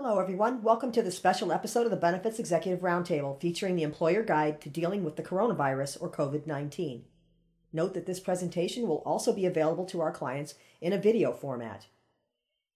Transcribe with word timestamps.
Hello, 0.00 0.20
everyone. 0.20 0.62
Welcome 0.62 0.92
to 0.92 1.02
the 1.02 1.10
special 1.10 1.50
episode 1.50 1.84
of 1.84 1.90
the 1.90 1.96
Benefits 1.96 2.38
Executive 2.38 2.82
Roundtable 2.82 3.40
featuring 3.40 3.74
the 3.74 3.82
Employer 3.82 4.22
Guide 4.22 4.60
to 4.60 4.70
Dealing 4.70 5.02
with 5.02 5.16
the 5.16 5.24
Coronavirus 5.24 6.00
or 6.00 6.08
COVID 6.08 6.46
19. 6.46 7.04
Note 7.72 7.94
that 7.94 8.06
this 8.06 8.20
presentation 8.20 8.86
will 8.86 9.02
also 9.04 9.32
be 9.32 9.44
available 9.44 9.84
to 9.86 10.00
our 10.00 10.12
clients 10.12 10.54
in 10.80 10.92
a 10.92 10.98
video 10.98 11.32
format. 11.32 11.88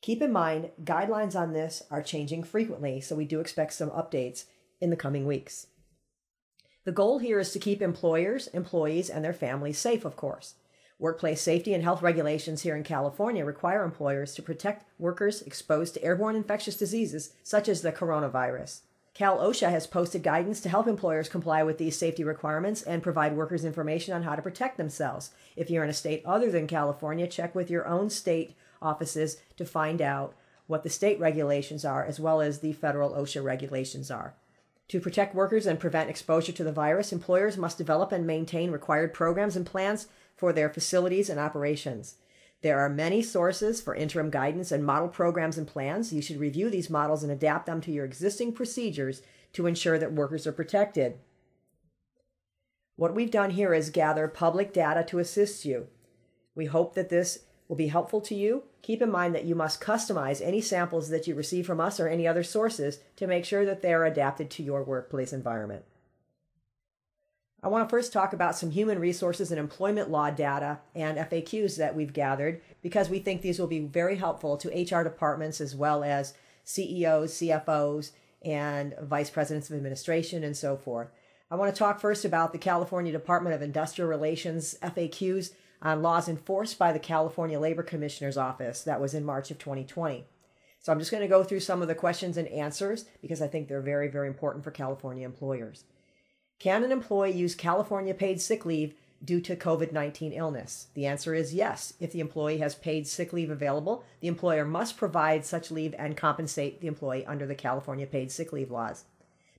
Keep 0.00 0.20
in 0.20 0.32
mind, 0.32 0.70
guidelines 0.82 1.36
on 1.36 1.52
this 1.52 1.84
are 1.92 2.02
changing 2.02 2.42
frequently, 2.42 3.00
so 3.00 3.14
we 3.14 3.24
do 3.24 3.38
expect 3.38 3.74
some 3.74 3.90
updates 3.90 4.46
in 4.80 4.90
the 4.90 4.96
coming 4.96 5.24
weeks. 5.24 5.68
The 6.84 6.90
goal 6.90 7.20
here 7.20 7.38
is 7.38 7.52
to 7.52 7.60
keep 7.60 7.80
employers, 7.80 8.48
employees, 8.48 9.08
and 9.08 9.24
their 9.24 9.32
families 9.32 9.78
safe, 9.78 10.04
of 10.04 10.16
course. 10.16 10.54
Workplace 11.02 11.42
safety 11.42 11.74
and 11.74 11.82
health 11.82 12.00
regulations 12.00 12.62
here 12.62 12.76
in 12.76 12.84
California 12.84 13.44
require 13.44 13.82
employers 13.82 14.36
to 14.36 14.42
protect 14.42 14.84
workers 15.00 15.42
exposed 15.42 15.94
to 15.94 16.04
airborne 16.04 16.36
infectious 16.36 16.76
diseases 16.76 17.32
such 17.42 17.68
as 17.68 17.82
the 17.82 17.90
coronavirus. 17.90 18.82
Cal 19.12 19.38
OSHA 19.38 19.68
has 19.68 19.88
posted 19.88 20.22
guidance 20.22 20.60
to 20.60 20.68
help 20.68 20.86
employers 20.86 21.28
comply 21.28 21.64
with 21.64 21.78
these 21.78 21.98
safety 21.98 22.22
requirements 22.22 22.82
and 22.82 23.02
provide 23.02 23.36
workers 23.36 23.64
information 23.64 24.14
on 24.14 24.22
how 24.22 24.36
to 24.36 24.42
protect 24.42 24.76
themselves. 24.76 25.32
If 25.56 25.70
you're 25.70 25.82
in 25.82 25.90
a 25.90 25.92
state 25.92 26.22
other 26.24 26.52
than 26.52 26.68
California, 26.68 27.26
check 27.26 27.52
with 27.52 27.68
your 27.68 27.88
own 27.88 28.08
state 28.08 28.54
offices 28.80 29.38
to 29.56 29.64
find 29.64 30.00
out 30.00 30.36
what 30.68 30.84
the 30.84 30.88
state 30.88 31.18
regulations 31.18 31.84
are 31.84 32.04
as 32.04 32.20
well 32.20 32.40
as 32.40 32.60
the 32.60 32.74
federal 32.74 33.10
OSHA 33.10 33.42
regulations 33.42 34.08
are. 34.08 34.36
To 34.86 35.00
protect 35.00 35.34
workers 35.34 35.66
and 35.66 35.80
prevent 35.80 36.10
exposure 36.10 36.52
to 36.52 36.62
the 36.62 36.70
virus, 36.70 37.12
employers 37.12 37.56
must 37.56 37.78
develop 37.78 38.12
and 38.12 38.24
maintain 38.24 38.70
required 38.70 39.12
programs 39.12 39.56
and 39.56 39.66
plans 39.66 40.06
for 40.36 40.52
their 40.52 40.68
facilities 40.68 41.28
and 41.28 41.38
operations. 41.38 42.16
There 42.62 42.78
are 42.78 42.88
many 42.88 43.22
sources 43.22 43.80
for 43.80 43.94
interim 43.94 44.30
guidance 44.30 44.70
and 44.70 44.84
model 44.84 45.08
programs 45.08 45.58
and 45.58 45.66
plans. 45.66 46.12
You 46.12 46.22
should 46.22 46.38
review 46.38 46.70
these 46.70 46.88
models 46.88 47.22
and 47.22 47.32
adapt 47.32 47.66
them 47.66 47.80
to 47.82 47.90
your 47.90 48.04
existing 48.04 48.52
procedures 48.52 49.22
to 49.52 49.66
ensure 49.66 49.98
that 49.98 50.12
workers 50.12 50.46
are 50.46 50.52
protected. 50.52 51.18
What 52.96 53.14
we've 53.14 53.30
done 53.30 53.50
here 53.50 53.74
is 53.74 53.90
gather 53.90 54.28
public 54.28 54.72
data 54.72 55.02
to 55.08 55.18
assist 55.18 55.64
you. 55.64 55.88
We 56.54 56.66
hope 56.66 56.94
that 56.94 57.08
this 57.08 57.40
will 57.66 57.76
be 57.76 57.88
helpful 57.88 58.20
to 58.20 58.34
you. 58.34 58.64
Keep 58.82 59.02
in 59.02 59.10
mind 59.10 59.34
that 59.34 59.44
you 59.44 59.54
must 59.54 59.80
customize 59.80 60.40
any 60.40 60.60
samples 60.60 61.08
that 61.08 61.26
you 61.26 61.34
receive 61.34 61.66
from 61.66 61.80
us 61.80 61.98
or 61.98 62.06
any 62.06 62.28
other 62.28 62.42
sources 62.42 63.00
to 63.16 63.26
make 63.26 63.44
sure 63.44 63.64
that 63.64 63.82
they 63.82 63.92
are 63.92 64.04
adapted 64.04 64.50
to 64.50 64.62
your 64.62 64.84
workplace 64.84 65.32
environment. 65.32 65.84
I 67.64 67.68
want 67.68 67.88
to 67.88 67.90
first 67.90 68.12
talk 68.12 68.32
about 68.32 68.56
some 68.56 68.72
human 68.72 68.98
resources 68.98 69.52
and 69.52 69.60
employment 69.60 70.10
law 70.10 70.30
data 70.30 70.80
and 70.96 71.16
FAQs 71.16 71.76
that 71.76 71.94
we've 71.94 72.12
gathered 72.12 72.60
because 72.82 73.08
we 73.08 73.20
think 73.20 73.40
these 73.40 73.60
will 73.60 73.68
be 73.68 73.78
very 73.78 74.16
helpful 74.16 74.56
to 74.56 74.68
HR 74.68 75.04
departments 75.04 75.60
as 75.60 75.76
well 75.76 76.02
as 76.02 76.34
CEOs, 76.64 77.34
CFOs, 77.34 78.10
and 78.44 78.96
vice 79.00 79.30
presidents 79.30 79.70
of 79.70 79.76
administration 79.76 80.42
and 80.42 80.56
so 80.56 80.76
forth. 80.76 81.08
I 81.52 81.54
want 81.54 81.72
to 81.72 81.78
talk 81.78 82.00
first 82.00 82.24
about 82.24 82.52
the 82.52 82.58
California 82.58 83.12
Department 83.12 83.54
of 83.54 83.62
Industrial 83.62 84.10
Relations 84.10 84.76
FAQs 84.82 85.52
on 85.80 86.02
laws 86.02 86.28
enforced 86.28 86.80
by 86.80 86.92
the 86.92 86.98
California 86.98 87.60
Labor 87.60 87.84
Commissioner's 87.84 88.36
Office 88.36 88.82
that 88.82 89.00
was 89.00 89.14
in 89.14 89.24
March 89.24 89.52
of 89.52 89.60
2020. 89.60 90.24
So 90.80 90.90
I'm 90.90 90.98
just 90.98 91.12
going 91.12 91.20
to 91.20 91.28
go 91.28 91.44
through 91.44 91.60
some 91.60 91.80
of 91.80 91.86
the 91.86 91.94
questions 91.94 92.36
and 92.36 92.48
answers 92.48 93.04
because 93.20 93.40
I 93.40 93.46
think 93.46 93.68
they're 93.68 93.80
very, 93.80 94.08
very 94.08 94.26
important 94.26 94.64
for 94.64 94.72
California 94.72 95.24
employers. 95.24 95.84
Can 96.62 96.84
an 96.84 96.92
employee 96.92 97.32
use 97.32 97.56
California 97.56 98.14
paid 98.14 98.40
sick 98.40 98.64
leave 98.64 98.94
due 99.24 99.40
to 99.40 99.56
COVID 99.56 99.90
19 99.90 100.32
illness? 100.32 100.86
The 100.94 101.06
answer 101.06 101.34
is 101.34 101.52
yes. 101.52 101.94
If 101.98 102.12
the 102.12 102.20
employee 102.20 102.58
has 102.58 102.76
paid 102.76 103.08
sick 103.08 103.32
leave 103.32 103.50
available, 103.50 104.04
the 104.20 104.28
employer 104.28 104.64
must 104.64 104.96
provide 104.96 105.44
such 105.44 105.72
leave 105.72 105.92
and 105.98 106.16
compensate 106.16 106.80
the 106.80 106.86
employee 106.86 107.26
under 107.26 107.46
the 107.46 107.56
California 107.56 108.06
paid 108.06 108.30
sick 108.30 108.52
leave 108.52 108.70
laws. 108.70 109.06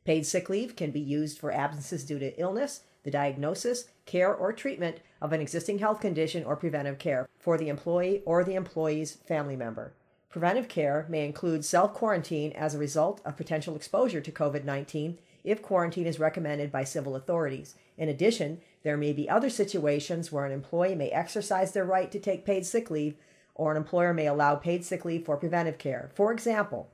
Paid 0.06 0.26
sick 0.26 0.48
leave 0.48 0.78
can 0.78 0.92
be 0.92 1.02
used 1.02 1.38
for 1.38 1.52
absences 1.52 2.06
due 2.06 2.20
to 2.20 2.40
illness, 2.40 2.84
the 3.04 3.12
diagnosis, 3.12 3.90
care, 4.06 4.34
or 4.34 4.54
treatment 4.54 5.02
of 5.22 5.34
an 5.34 5.42
existing 5.42 5.80
health 5.80 6.00
condition 6.00 6.46
or 6.46 6.56
preventive 6.56 7.00
care 7.00 7.28
for 7.38 7.58
the 7.58 7.68
employee 7.68 8.24
or 8.26 8.46
the 8.46 8.56
employee's 8.56 9.12
family 9.28 9.58
member. 9.58 9.92
Preventive 10.30 10.70
care 10.70 11.06
may 11.10 11.26
include 11.26 11.66
self 11.66 11.94
quarantine 11.94 12.54
as 12.54 12.74
a 12.74 12.80
result 12.80 13.20
of 13.26 13.36
potential 13.36 13.76
exposure 13.76 14.22
to 14.22 14.32
COVID 14.32 14.64
19 14.64 15.20
if 15.44 15.62
quarantine 15.62 16.08
is 16.08 16.20
recommended 16.20 16.72
by 16.72 16.84
civil 16.84 17.16
authorities. 17.16 17.76
In 17.98 18.10
addition, 18.10 18.62
there 18.84 18.98
may 18.98 19.14
be 19.14 19.30
other 19.30 19.50
situations 19.50 20.32
where 20.32 20.46
an 20.46 20.52
employee 20.52 20.96
may 20.96 21.10
exercise 21.10 21.72
their 21.72 21.86
right 21.86 22.12
to 22.12 22.20
take 22.20 22.46
paid 22.46 22.66
sick 22.66 22.90
leave, 22.90 23.16
or 23.56 23.72
an 23.72 23.78
employer 23.78 24.14
may 24.14 24.28
allow 24.28 24.56
paid 24.56 24.84
sick 24.84 25.06
leave 25.06 25.26
for 25.26 25.38
preventive 25.38 25.78
care. 25.78 26.12
For 26.16 26.32
example, 26.32 26.90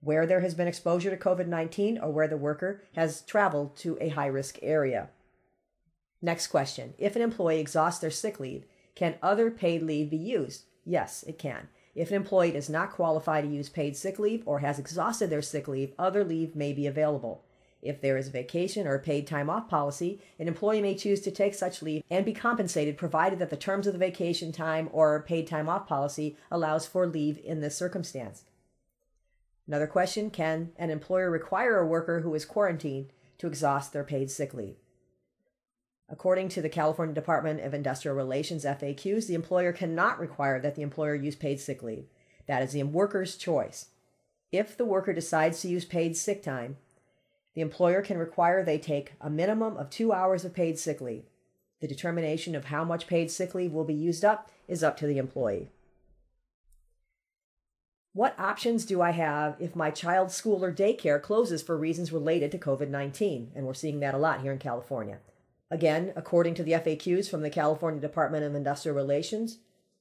where 0.00 0.26
there 0.26 0.40
has 0.40 0.54
been 0.54 0.68
exposure 0.68 1.10
to 1.10 1.16
COVID 1.16 1.46
19 1.46 1.98
or 1.98 2.10
where 2.10 2.28
the 2.28 2.36
worker 2.36 2.82
has 2.94 3.22
traveled 3.22 3.76
to 3.76 3.96
a 4.00 4.10
high 4.10 4.26
risk 4.26 4.58
area. 4.62 5.08
Next 6.22 6.48
question 6.48 6.94
If 6.98 7.16
an 7.16 7.22
employee 7.22 7.60
exhausts 7.60 8.00
their 8.00 8.10
sick 8.10 8.38
leave, 8.40 8.64
can 8.94 9.16
other 9.22 9.50
paid 9.50 9.82
leave 9.82 10.10
be 10.10 10.16
used? 10.16 10.64
Yes, 10.84 11.24
it 11.26 11.38
can. 11.38 11.68
If 11.94 12.10
an 12.10 12.16
employee 12.16 12.52
does 12.52 12.68
not 12.68 12.92
qualify 12.92 13.40
to 13.40 13.48
use 13.48 13.68
paid 13.68 13.96
sick 13.96 14.18
leave 14.18 14.42
or 14.46 14.58
has 14.58 14.78
exhausted 14.78 15.30
their 15.30 15.42
sick 15.42 15.66
leave, 15.66 15.92
other 15.98 16.24
leave 16.24 16.54
may 16.54 16.72
be 16.72 16.86
available. 16.86 17.42
If 17.86 18.00
there 18.00 18.16
is 18.16 18.28
a 18.28 18.32
vacation 18.32 18.86
or 18.86 18.98
paid 18.98 19.26
time 19.26 19.48
off 19.48 19.68
policy, 19.68 20.20
an 20.38 20.48
employee 20.48 20.80
may 20.80 20.94
choose 20.94 21.20
to 21.22 21.30
take 21.30 21.54
such 21.54 21.82
leave 21.82 22.02
and 22.10 22.24
be 22.24 22.32
compensated 22.32 22.96
provided 22.96 23.38
that 23.38 23.50
the 23.50 23.56
terms 23.56 23.86
of 23.86 23.92
the 23.92 23.98
vacation 23.98 24.52
time 24.52 24.88
or 24.92 25.22
paid 25.22 25.46
time 25.46 25.68
off 25.68 25.86
policy 25.86 26.36
allows 26.50 26.86
for 26.86 27.06
leave 27.06 27.38
in 27.44 27.60
this 27.60 27.76
circumstance. 27.76 28.44
Another 29.66 29.86
question 29.86 30.30
Can 30.30 30.72
an 30.76 30.90
employer 30.90 31.30
require 31.30 31.78
a 31.78 31.86
worker 31.86 32.20
who 32.20 32.34
is 32.34 32.44
quarantined 32.44 33.12
to 33.38 33.46
exhaust 33.46 33.92
their 33.92 34.04
paid 34.04 34.30
sick 34.30 34.54
leave? 34.54 34.76
According 36.08 36.50
to 36.50 36.62
the 36.62 36.68
California 36.68 37.14
Department 37.14 37.60
of 37.60 37.74
Industrial 37.74 38.16
Relations 38.16 38.64
FAQs, 38.64 39.26
the 39.26 39.34
employer 39.34 39.72
cannot 39.72 40.20
require 40.20 40.60
that 40.60 40.76
the 40.76 40.82
employer 40.82 41.16
use 41.16 41.34
paid 41.34 41.58
sick 41.58 41.82
leave. 41.82 42.06
That 42.46 42.62
is 42.62 42.72
the 42.72 42.84
worker's 42.84 43.36
choice. 43.36 43.86
If 44.52 44.76
the 44.76 44.84
worker 44.84 45.12
decides 45.12 45.60
to 45.60 45.68
use 45.68 45.84
paid 45.84 46.16
sick 46.16 46.42
time, 46.44 46.76
the 47.56 47.62
employer 47.62 48.02
can 48.02 48.18
require 48.18 48.62
they 48.62 48.76
take 48.76 49.14
a 49.18 49.30
minimum 49.30 49.78
of 49.78 49.88
two 49.88 50.12
hours 50.12 50.44
of 50.44 50.52
paid 50.52 50.78
sick 50.78 51.00
leave. 51.00 51.24
The 51.80 51.88
determination 51.88 52.54
of 52.54 52.66
how 52.66 52.84
much 52.84 53.06
paid 53.06 53.30
sick 53.30 53.54
leave 53.54 53.72
will 53.72 53.84
be 53.84 53.94
used 53.94 54.26
up 54.26 54.50
is 54.68 54.84
up 54.84 54.98
to 54.98 55.06
the 55.06 55.16
employee. 55.16 55.70
What 58.12 58.38
options 58.38 58.84
do 58.84 59.00
I 59.00 59.12
have 59.12 59.56
if 59.58 59.74
my 59.74 59.90
child's 59.90 60.34
school 60.34 60.62
or 60.62 60.72
daycare 60.72 61.20
closes 61.20 61.62
for 61.62 61.78
reasons 61.78 62.12
related 62.12 62.52
to 62.52 62.58
COVID 62.58 62.90
19? 62.90 63.52
And 63.54 63.66
we're 63.66 63.72
seeing 63.72 64.00
that 64.00 64.14
a 64.14 64.18
lot 64.18 64.42
here 64.42 64.52
in 64.52 64.58
California. 64.58 65.18
Again, 65.70 66.12
according 66.14 66.54
to 66.56 66.62
the 66.62 66.72
FAQs 66.72 67.28
from 67.28 67.40
the 67.40 67.50
California 67.50 68.00
Department 68.00 68.44
of 68.44 68.54
Industrial 68.54 68.94
Relations, 68.94 69.58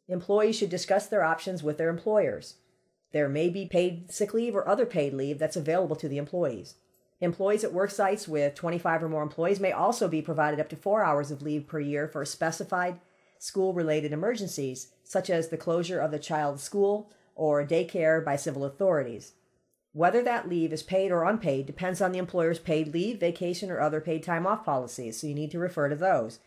employees 0.10 0.58
should 0.58 0.70
discuss 0.70 1.08
their 1.08 1.24
options 1.24 1.64
with 1.64 1.78
their 1.78 1.90
employers. 1.90 2.56
There 3.14 3.30
may 3.30 3.48
be 3.48 3.66
paid 3.66 4.12
sick 4.12 4.34
leave 4.34 4.56
or 4.56 4.68
other 4.68 4.86
paid 4.86 5.14
leave 5.14 5.40
that's 5.40 5.56
available 5.56 5.96
to 5.96 6.10
the 6.10 6.18
employees. 6.18 6.76
Employees 7.26 7.64
at 7.64 7.74
work 7.74 7.90
sites 7.90 8.28
with 8.28 8.54
25 8.54 9.02
or 9.02 9.10
more 9.10 9.24
employees 9.24 9.60
may 9.60 9.72
also 9.72 10.08
be 10.08 10.22
provided 10.22 10.60
up 10.60 10.70
to 10.70 10.76
four 10.76 11.04
hours 11.04 11.32
of 11.32 11.42
leave 11.42 11.66
per 11.66 11.80
year 11.80 12.08
for 12.08 12.24
specified 12.24 13.00
school 13.40 13.74
related 13.74 14.14
emergencies, 14.14 14.90
such 15.04 15.32
as 15.32 15.50
the 15.50 15.58
closure 15.58 16.00
of 16.00 16.12
the 16.12 16.20
child's 16.20 16.62
school 16.62 17.12
or 17.34 17.66
daycare 17.66 18.24
by 18.24 18.36
civil 18.36 18.64
authorities. 18.64 19.34
Whether 19.92 20.22
that 20.22 20.48
leave 20.48 20.72
is 20.72 20.84
paid 20.84 21.12
or 21.12 21.24
unpaid 21.24 21.66
depends 21.66 22.00
on 22.00 22.12
the 22.12 22.20
employer's 22.20 22.60
paid 22.60 22.94
leave, 22.94 23.20
vacation, 23.20 23.72
or 23.72 23.82
other 23.82 24.02
paid 24.02 24.22
time 24.22 24.46
off 24.46 24.64
policies, 24.64 25.20
so 25.20 25.26
you 25.26 25.34
need 25.34 25.50
to 25.50 25.60
refer 25.60 25.90
to 25.90 25.96
those. 25.96 26.38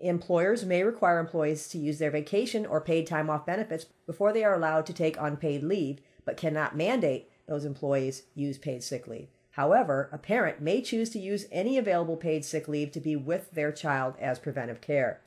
Employers 0.00 0.64
may 0.64 0.82
require 0.82 1.18
employees 1.18 1.68
to 1.68 1.78
use 1.78 1.98
their 1.98 2.10
vacation 2.10 2.64
or 2.64 2.80
paid 2.80 3.06
time 3.06 3.28
off 3.28 3.44
benefits 3.44 3.84
before 4.06 4.32
they 4.32 4.44
are 4.44 4.54
allowed 4.54 4.86
to 4.86 4.94
take 4.94 5.18
unpaid 5.20 5.62
leave, 5.62 6.00
but 6.24 6.38
cannot 6.38 6.74
mandate 6.74 7.28
those 7.46 7.66
employees 7.66 8.22
use 8.34 8.56
paid 8.56 8.82
sick 8.82 9.06
leave. 9.06 9.28
However, 9.52 10.08
a 10.12 10.18
parent 10.18 10.60
may 10.60 10.80
choose 10.80 11.10
to 11.10 11.18
use 11.18 11.46
any 11.52 11.76
available 11.76 12.16
paid 12.16 12.44
sick 12.44 12.68
leave 12.68 12.90
to 12.92 13.00
be 13.00 13.16
with 13.16 13.50
their 13.52 13.70
child 13.70 14.14
as 14.18 14.38
preventive 14.38 14.80
care. 14.80 15.20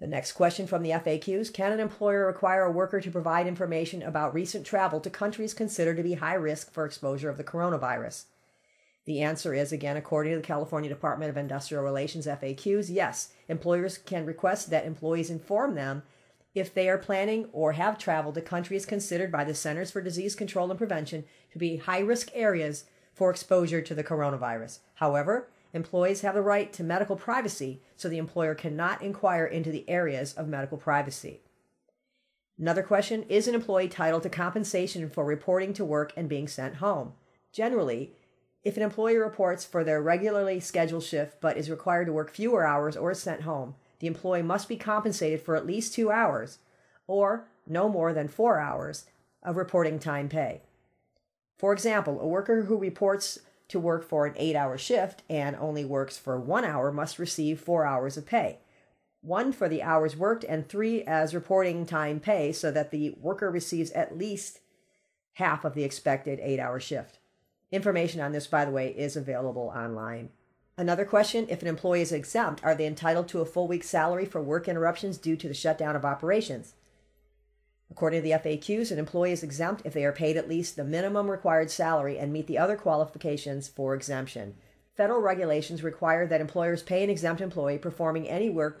The 0.00 0.06
next 0.06 0.32
question 0.32 0.66
from 0.66 0.82
the 0.82 0.90
FAQs 0.90 1.52
Can 1.52 1.72
an 1.72 1.78
employer 1.78 2.26
require 2.26 2.64
a 2.64 2.72
worker 2.72 3.00
to 3.00 3.10
provide 3.10 3.46
information 3.46 4.02
about 4.02 4.34
recent 4.34 4.66
travel 4.66 4.98
to 5.00 5.10
countries 5.10 5.54
considered 5.54 5.98
to 5.98 6.02
be 6.02 6.14
high 6.14 6.34
risk 6.34 6.72
for 6.72 6.84
exposure 6.86 7.28
of 7.28 7.36
the 7.36 7.44
coronavirus? 7.44 8.24
The 9.04 9.20
answer 9.20 9.54
is, 9.54 9.72
again, 9.72 9.96
according 9.96 10.32
to 10.32 10.38
the 10.38 10.46
California 10.46 10.88
Department 10.88 11.30
of 11.30 11.36
Industrial 11.36 11.84
Relations 11.84 12.26
FAQs, 12.26 12.88
yes, 12.90 13.32
employers 13.48 13.98
can 13.98 14.26
request 14.26 14.70
that 14.70 14.86
employees 14.86 15.30
inform 15.30 15.74
them 15.74 16.02
if 16.54 16.74
they 16.74 16.88
are 16.88 16.98
planning 16.98 17.48
or 17.52 17.72
have 17.72 17.98
traveled 17.98 18.34
to 18.34 18.40
countries 18.40 18.86
considered 18.86 19.30
by 19.30 19.44
the 19.44 19.54
Centers 19.54 19.90
for 19.90 20.00
Disease 20.00 20.34
Control 20.34 20.70
and 20.70 20.78
Prevention 20.78 21.24
to 21.52 21.58
be 21.58 21.76
high 21.76 22.00
risk 22.00 22.30
areas 22.34 22.84
for 23.12 23.30
exposure 23.30 23.80
to 23.82 23.94
the 23.94 24.04
coronavirus. 24.04 24.80
However, 24.94 25.48
employees 25.72 26.22
have 26.22 26.34
the 26.34 26.42
right 26.42 26.72
to 26.72 26.82
medical 26.82 27.16
privacy, 27.16 27.80
so 27.96 28.08
the 28.08 28.18
employer 28.18 28.54
cannot 28.54 29.02
inquire 29.02 29.46
into 29.46 29.70
the 29.70 29.88
areas 29.88 30.32
of 30.32 30.48
medical 30.48 30.78
privacy. 30.78 31.40
Another 32.58 32.82
question 32.82 33.24
Is 33.28 33.48
an 33.48 33.54
employee 33.54 33.84
entitled 33.84 34.22
to 34.24 34.28
compensation 34.28 35.08
for 35.08 35.24
reporting 35.24 35.72
to 35.74 35.84
work 35.84 36.12
and 36.16 36.28
being 36.28 36.48
sent 36.48 36.76
home? 36.76 37.12
Generally, 37.52 38.12
if 38.62 38.76
an 38.76 38.82
employee 38.82 39.16
reports 39.16 39.64
for 39.64 39.82
their 39.82 40.02
regularly 40.02 40.60
scheduled 40.60 41.02
shift 41.02 41.40
but 41.40 41.56
is 41.56 41.70
required 41.70 42.06
to 42.06 42.12
work 42.12 42.30
fewer 42.30 42.66
hours 42.66 42.96
or 42.96 43.10
is 43.12 43.18
sent 43.18 43.42
home, 43.42 43.74
the 44.00 44.06
employee 44.06 44.42
must 44.42 44.68
be 44.68 44.76
compensated 44.76 45.40
for 45.40 45.56
at 45.56 45.66
least 45.66 45.94
two 45.94 46.10
hours 46.10 46.58
or 47.06 47.48
no 47.66 47.88
more 47.88 48.12
than 48.12 48.28
four 48.28 48.58
hours 48.58 49.06
of 49.42 49.56
reporting 49.56 49.98
time 49.98 50.28
pay. 50.28 50.62
For 51.58 51.72
example, 51.72 52.20
a 52.20 52.26
worker 52.26 52.64
who 52.64 52.76
reports 52.76 53.38
to 53.68 53.78
work 53.78 54.02
for 54.02 54.26
an 54.26 54.34
eight 54.36 54.56
hour 54.56 54.76
shift 54.76 55.22
and 55.30 55.54
only 55.56 55.84
works 55.84 56.18
for 56.18 56.40
one 56.40 56.64
hour 56.64 56.90
must 56.90 57.18
receive 57.18 57.60
four 57.60 57.86
hours 57.86 58.16
of 58.16 58.26
pay 58.26 58.58
one 59.22 59.52
for 59.52 59.68
the 59.68 59.82
hours 59.82 60.16
worked 60.16 60.44
and 60.44 60.66
three 60.66 61.02
as 61.02 61.34
reporting 61.34 61.84
time 61.84 62.20
pay 62.20 62.52
so 62.52 62.70
that 62.70 62.90
the 62.90 63.10
worker 63.20 63.50
receives 63.50 63.90
at 63.92 64.16
least 64.16 64.60
half 65.34 65.64
of 65.64 65.74
the 65.74 65.84
expected 65.84 66.40
eight 66.42 66.58
hour 66.58 66.80
shift. 66.80 67.18
Information 67.70 68.20
on 68.20 68.32
this, 68.32 68.46
by 68.46 68.64
the 68.64 68.70
way, 68.70 68.88
is 68.88 69.16
available 69.16 69.72
online. 69.74 70.30
Another 70.80 71.04
question 71.04 71.44
if 71.50 71.60
an 71.60 71.68
employee 71.68 72.00
is 72.00 72.10
exempt, 72.10 72.64
are 72.64 72.74
they 72.74 72.86
entitled 72.86 73.28
to 73.28 73.42
a 73.42 73.44
full 73.44 73.68
week's 73.68 73.90
salary 73.90 74.24
for 74.24 74.40
work 74.40 74.66
interruptions 74.66 75.18
due 75.18 75.36
to 75.36 75.46
the 75.46 75.52
shutdown 75.52 75.94
of 75.94 76.06
operations? 76.06 76.72
According 77.90 78.22
to 78.22 78.24
the 78.26 78.34
FAQs, 78.38 78.90
an 78.90 78.98
employee 78.98 79.32
is 79.32 79.42
exempt 79.42 79.82
if 79.84 79.92
they 79.92 80.06
are 80.06 80.12
paid 80.12 80.38
at 80.38 80.48
least 80.48 80.76
the 80.76 80.84
minimum 80.84 81.30
required 81.30 81.70
salary 81.70 82.16
and 82.18 82.32
meet 82.32 82.46
the 82.46 82.56
other 82.56 82.76
qualifications 82.76 83.68
for 83.68 83.94
exemption. 83.94 84.54
Federal 84.96 85.20
regulations 85.20 85.82
require 85.82 86.26
that 86.26 86.40
employers 86.40 86.82
pay 86.82 87.04
an 87.04 87.10
exempt 87.10 87.42
employee 87.42 87.76
performing 87.76 88.26
any 88.26 88.48
work 88.48 88.80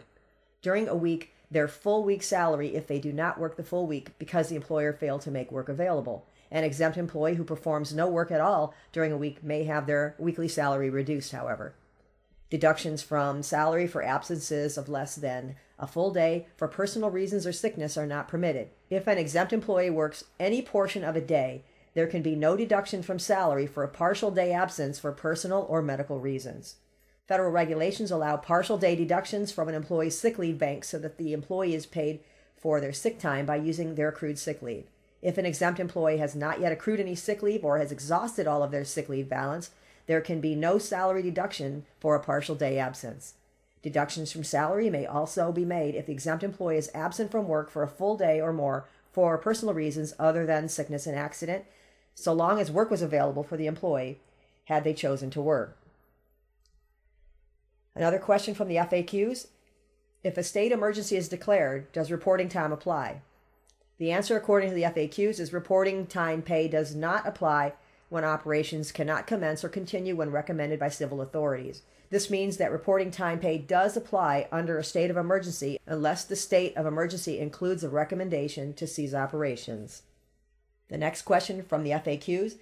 during 0.62 0.88
a 0.88 0.96
week 0.96 1.34
their 1.50 1.68
full 1.68 2.02
week 2.02 2.22
salary 2.22 2.74
if 2.74 2.86
they 2.86 2.98
do 2.98 3.12
not 3.12 3.38
work 3.38 3.58
the 3.58 3.62
full 3.62 3.86
week 3.86 4.18
because 4.18 4.48
the 4.48 4.56
employer 4.56 4.94
failed 4.94 5.20
to 5.20 5.30
make 5.30 5.52
work 5.52 5.68
available. 5.68 6.26
An 6.50 6.64
exempt 6.64 6.96
employee 6.96 7.34
who 7.34 7.44
performs 7.44 7.92
no 7.92 8.08
work 8.08 8.30
at 8.30 8.40
all 8.40 8.72
during 8.90 9.12
a 9.12 9.18
week 9.18 9.44
may 9.44 9.64
have 9.64 9.86
their 9.86 10.14
weekly 10.18 10.48
salary 10.48 10.88
reduced, 10.88 11.32
however. 11.32 11.74
Deductions 12.50 13.00
from 13.00 13.44
salary 13.44 13.86
for 13.86 14.02
absences 14.02 14.76
of 14.76 14.88
less 14.88 15.14
than 15.14 15.54
a 15.78 15.86
full 15.86 16.10
day 16.10 16.48
for 16.56 16.66
personal 16.66 17.08
reasons 17.08 17.46
or 17.46 17.52
sickness 17.52 17.96
are 17.96 18.06
not 18.06 18.26
permitted. 18.26 18.70
If 18.90 19.06
an 19.06 19.18
exempt 19.18 19.52
employee 19.52 19.88
works 19.88 20.24
any 20.40 20.60
portion 20.60 21.04
of 21.04 21.14
a 21.14 21.20
day, 21.20 21.62
there 21.94 22.08
can 22.08 22.22
be 22.22 22.34
no 22.34 22.56
deduction 22.56 23.02
from 23.02 23.20
salary 23.20 23.68
for 23.68 23.84
a 23.84 23.88
partial 23.88 24.32
day 24.32 24.52
absence 24.52 24.98
for 24.98 25.12
personal 25.12 25.64
or 25.68 25.80
medical 25.80 26.18
reasons. 26.18 26.76
Federal 27.28 27.52
regulations 27.52 28.10
allow 28.10 28.36
partial 28.36 28.76
day 28.76 28.96
deductions 28.96 29.52
from 29.52 29.68
an 29.68 29.74
employee's 29.76 30.18
sick 30.18 30.36
leave 30.36 30.58
bank 30.58 30.82
so 30.82 30.98
that 30.98 31.18
the 31.18 31.32
employee 31.32 31.76
is 31.76 31.86
paid 31.86 32.18
for 32.56 32.80
their 32.80 32.92
sick 32.92 33.20
time 33.20 33.46
by 33.46 33.54
using 33.54 33.94
their 33.94 34.08
accrued 34.08 34.38
sick 34.38 34.60
leave. 34.60 34.86
If 35.22 35.38
an 35.38 35.46
exempt 35.46 35.78
employee 35.78 36.18
has 36.18 36.34
not 36.34 36.60
yet 36.60 36.72
accrued 36.72 36.98
any 36.98 37.14
sick 37.14 37.42
leave 37.42 37.64
or 37.64 37.78
has 37.78 37.92
exhausted 37.92 38.48
all 38.48 38.64
of 38.64 38.72
their 38.72 38.84
sick 38.84 39.08
leave 39.08 39.28
balance, 39.28 39.70
there 40.10 40.20
can 40.20 40.40
be 40.40 40.56
no 40.56 40.76
salary 40.76 41.22
deduction 41.22 41.86
for 42.00 42.16
a 42.16 42.20
partial 42.20 42.56
day 42.56 42.80
absence. 42.80 43.34
Deductions 43.80 44.32
from 44.32 44.42
salary 44.42 44.90
may 44.90 45.06
also 45.06 45.52
be 45.52 45.64
made 45.64 45.94
if 45.94 46.06
the 46.06 46.12
exempt 46.12 46.42
employee 46.42 46.78
is 46.78 46.90
absent 46.92 47.30
from 47.30 47.46
work 47.46 47.70
for 47.70 47.84
a 47.84 47.88
full 47.88 48.16
day 48.16 48.40
or 48.40 48.52
more 48.52 48.88
for 49.12 49.38
personal 49.38 49.72
reasons 49.72 50.12
other 50.18 50.44
than 50.44 50.68
sickness 50.68 51.06
and 51.06 51.16
accident, 51.16 51.64
so 52.16 52.32
long 52.32 52.58
as 52.58 52.72
work 52.72 52.90
was 52.90 53.02
available 53.02 53.44
for 53.44 53.56
the 53.56 53.68
employee 53.68 54.18
had 54.64 54.82
they 54.82 54.92
chosen 54.92 55.30
to 55.30 55.40
work. 55.40 55.76
Another 57.94 58.18
question 58.18 58.52
from 58.52 58.66
the 58.66 58.76
FAQs 58.76 59.46
If 60.24 60.36
a 60.36 60.42
state 60.42 60.72
emergency 60.72 61.16
is 61.16 61.28
declared, 61.28 61.92
does 61.92 62.10
reporting 62.10 62.48
time 62.48 62.72
apply? 62.72 63.22
The 63.98 64.10
answer, 64.10 64.36
according 64.36 64.70
to 64.70 64.74
the 64.74 64.82
FAQs, 64.82 65.38
is 65.38 65.52
reporting 65.52 66.06
time 66.08 66.42
pay 66.42 66.66
does 66.66 66.96
not 66.96 67.28
apply 67.28 67.74
when 68.10 68.24
operations 68.24 68.92
cannot 68.92 69.26
commence 69.26 69.64
or 69.64 69.70
continue 69.70 70.14
when 70.14 70.30
recommended 70.30 70.78
by 70.78 70.88
civil 70.88 71.22
authorities. 71.22 71.82
This 72.10 72.28
means 72.28 72.56
that 72.56 72.72
reporting 72.72 73.12
time 73.12 73.38
pay 73.38 73.56
does 73.56 73.96
apply 73.96 74.48
under 74.50 74.76
a 74.76 74.84
state 74.84 75.10
of 75.10 75.16
emergency 75.16 75.78
unless 75.86 76.24
the 76.24 76.36
state 76.36 76.76
of 76.76 76.84
emergency 76.84 77.38
includes 77.38 77.84
a 77.84 77.88
recommendation 77.88 78.74
to 78.74 78.86
cease 78.86 79.14
operations. 79.14 80.02
The 80.88 80.98
next 80.98 81.22
question 81.22 81.62
from 81.62 81.84
the 81.84 81.90
FAQs 81.90 82.56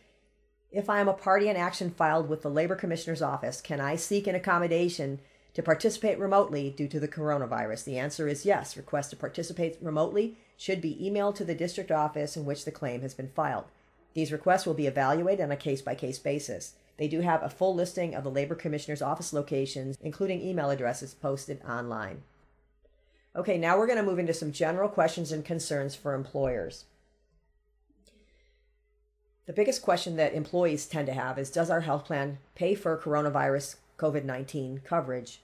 If 0.70 0.90
I 0.90 1.00
am 1.00 1.08
a 1.08 1.14
party 1.14 1.48
in 1.48 1.56
action 1.56 1.90
filed 1.90 2.28
with 2.28 2.42
the 2.42 2.50
Labor 2.50 2.76
Commissioner's 2.76 3.22
Office, 3.22 3.62
can 3.62 3.80
I 3.80 3.96
seek 3.96 4.26
an 4.26 4.34
accommodation 4.34 5.18
to 5.54 5.62
participate 5.62 6.18
remotely 6.18 6.68
due 6.68 6.88
to 6.88 7.00
the 7.00 7.08
coronavirus? 7.08 7.84
The 7.84 7.98
answer 7.98 8.28
is 8.28 8.44
yes. 8.44 8.76
Request 8.76 9.10
to 9.10 9.16
participate 9.16 9.78
remotely 9.80 10.36
should 10.58 10.82
be 10.82 11.00
emailed 11.02 11.36
to 11.36 11.44
the 11.44 11.54
district 11.54 11.90
office 11.90 12.36
in 12.36 12.44
which 12.44 12.66
the 12.66 12.70
claim 12.70 13.00
has 13.00 13.14
been 13.14 13.30
filed. 13.30 13.64
These 14.18 14.32
requests 14.32 14.66
will 14.66 14.74
be 14.74 14.88
evaluated 14.88 15.44
on 15.44 15.52
a 15.52 15.56
case 15.56 15.80
by 15.80 15.94
case 15.94 16.18
basis. 16.18 16.74
They 16.96 17.06
do 17.06 17.20
have 17.20 17.40
a 17.40 17.48
full 17.48 17.72
listing 17.72 18.16
of 18.16 18.24
the 18.24 18.32
Labor 18.32 18.56
Commissioner's 18.56 19.00
office 19.00 19.32
locations, 19.32 19.96
including 20.00 20.42
email 20.42 20.70
addresses, 20.70 21.14
posted 21.14 21.62
online. 21.62 22.22
Okay, 23.36 23.58
now 23.58 23.78
we're 23.78 23.86
going 23.86 24.00
to 24.00 24.02
move 24.02 24.18
into 24.18 24.34
some 24.34 24.50
general 24.50 24.88
questions 24.88 25.30
and 25.30 25.44
concerns 25.44 25.94
for 25.94 26.14
employers. 26.14 26.86
The 29.46 29.52
biggest 29.52 29.82
question 29.82 30.16
that 30.16 30.34
employees 30.34 30.86
tend 30.86 31.06
to 31.06 31.12
have 31.12 31.38
is 31.38 31.52
Does 31.52 31.70
our 31.70 31.82
health 31.82 32.04
plan 32.04 32.38
pay 32.56 32.74
for 32.74 32.98
coronavirus 32.98 33.76
COVID 33.98 34.24
19 34.24 34.80
coverage? 34.84 35.42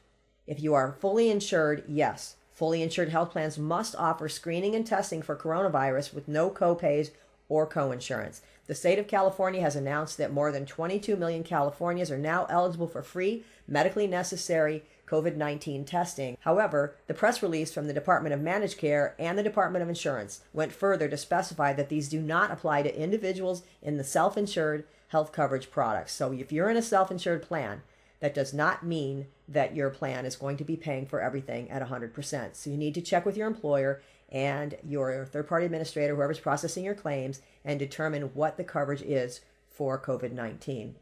If 0.48 0.60
you 0.60 0.74
are 0.74 0.96
fully 1.00 1.30
insured, 1.30 1.84
yes. 1.86 2.34
Fully 2.50 2.82
insured 2.82 3.10
health 3.10 3.30
plans 3.30 3.56
must 3.56 3.94
offer 3.94 4.28
screening 4.28 4.74
and 4.74 4.84
testing 4.84 5.22
for 5.22 5.36
coronavirus 5.36 6.12
with 6.12 6.26
no 6.26 6.50
copays 6.50 7.12
or 7.48 7.68
coinsurance. 7.68 8.40
The 8.66 8.74
state 8.74 8.98
of 8.98 9.06
California 9.06 9.60
has 9.60 9.76
announced 9.76 10.16
that 10.18 10.32
more 10.32 10.50
than 10.50 10.64
22 10.64 11.16
million 11.16 11.44
Californians 11.44 12.10
are 12.10 12.18
now 12.18 12.46
eligible 12.48 12.88
for 12.88 13.02
free, 13.02 13.44
medically 13.68 14.06
necessary 14.06 14.84
COVID 15.06 15.36
19 15.36 15.84
testing. 15.84 16.38
However, 16.40 16.96
the 17.06 17.14
press 17.14 17.42
release 17.42 17.72
from 17.72 17.86
the 17.86 17.92
Department 17.92 18.34
of 18.34 18.40
Managed 18.40 18.78
Care 18.78 19.14
and 19.18 19.38
the 19.38 19.42
Department 19.42 19.82
of 19.82 19.88
Insurance 19.88 20.40
went 20.54 20.72
further 20.72 21.08
to 21.08 21.16
specify 21.16 21.74
that 21.74 21.90
these 21.90 22.08
do 22.08 22.20
not 22.20 22.50
apply 22.50 22.82
to 22.82 22.98
individuals 22.98 23.62
in 23.82 23.98
the 23.98 24.04
self 24.04 24.38
insured 24.38 24.84
health 25.08 25.30
coverage 25.30 25.70
products. 25.70 26.12
So 26.12 26.32
if 26.32 26.50
you're 26.50 26.70
in 26.70 26.76
a 26.78 26.82
self 26.82 27.10
insured 27.10 27.42
plan, 27.42 27.82
that 28.20 28.34
does 28.34 28.54
not 28.54 28.86
mean 28.86 29.26
that 29.46 29.76
your 29.76 29.90
plan 29.90 30.24
is 30.24 30.36
going 30.36 30.56
to 30.56 30.64
be 30.64 30.76
paying 30.76 31.04
for 31.04 31.20
everything 31.20 31.70
at 31.70 31.86
100%. 31.86 32.56
So 32.56 32.70
you 32.70 32.78
need 32.78 32.94
to 32.94 33.02
check 33.02 33.26
with 33.26 33.36
your 33.36 33.46
employer 33.46 34.00
and 34.34 34.76
your 34.84 35.24
third 35.24 35.48
party 35.48 35.64
administrator, 35.64 36.16
whoever's 36.16 36.40
processing 36.40 36.84
your 36.84 36.94
claims, 36.94 37.40
and 37.64 37.78
determine 37.78 38.34
what 38.34 38.56
the 38.56 38.64
coverage 38.64 39.00
is 39.00 39.40
for 39.70 39.98
COVID 39.98 40.32
19. 40.32 40.96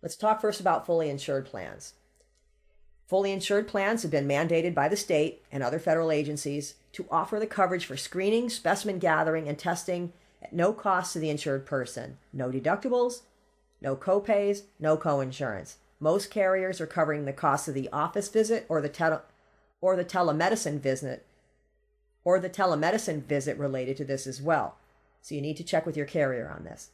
Let's 0.00 0.16
talk 0.16 0.40
first 0.40 0.60
about 0.60 0.86
fully 0.86 1.10
insured 1.10 1.44
plans. 1.44 1.94
Fully 3.08 3.32
insured 3.32 3.66
plans 3.66 4.02
have 4.02 4.12
been 4.12 4.28
mandated 4.28 4.74
by 4.74 4.88
the 4.88 4.96
state 4.96 5.42
and 5.50 5.62
other 5.62 5.80
federal 5.80 6.12
agencies 6.12 6.74
to 6.92 7.06
offer 7.10 7.40
the 7.40 7.46
coverage 7.46 7.84
for 7.84 7.96
screening, 7.96 8.48
specimen 8.48 9.00
gathering, 9.00 9.48
and 9.48 9.58
testing 9.58 10.12
at 10.40 10.52
no 10.52 10.72
cost 10.72 11.14
to 11.14 11.18
the 11.18 11.30
insured 11.30 11.66
person. 11.66 12.18
No 12.32 12.50
deductibles, 12.50 13.22
no 13.80 13.96
copays, 13.96 14.62
no 14.78 14.96
coinsurance. 14.96 15.76
Most 15.98 16.30
carriers 16.30 16.80
are 16.80 16.86
covering 16.86 17.24
the 17.24 17.32
cost 17.32 17.66
of 17.66 17.74
the 17.74 17.88
office 17.92 18.28
visit 18.28 18.66
or 18.68 18.80
the 18.80 18.88
tele- 18.88 19.22
or 19.80 19.96
the 19.96 20.04
telemedicine 20.04 20.80
visit 20.80 21.24
or 22.24 22.38
the 22.38 22.50
telemedicine 22.50 23.22
visit 23.22 23.56
related 23.56 23.96
to 23.96 24.04
this 24.04 24.26
as 24.26 24.42
well. 24.42 24.76
So 25.22 25.34
you 25.34 25.40
need 25.40 25.56
to 25.56 25.64
check 25.64 25.86
with 25.86 25.96
your 25.96 26.06
carrier 26.06 26.52
on 26.54 26.64
this. 26.64 26.90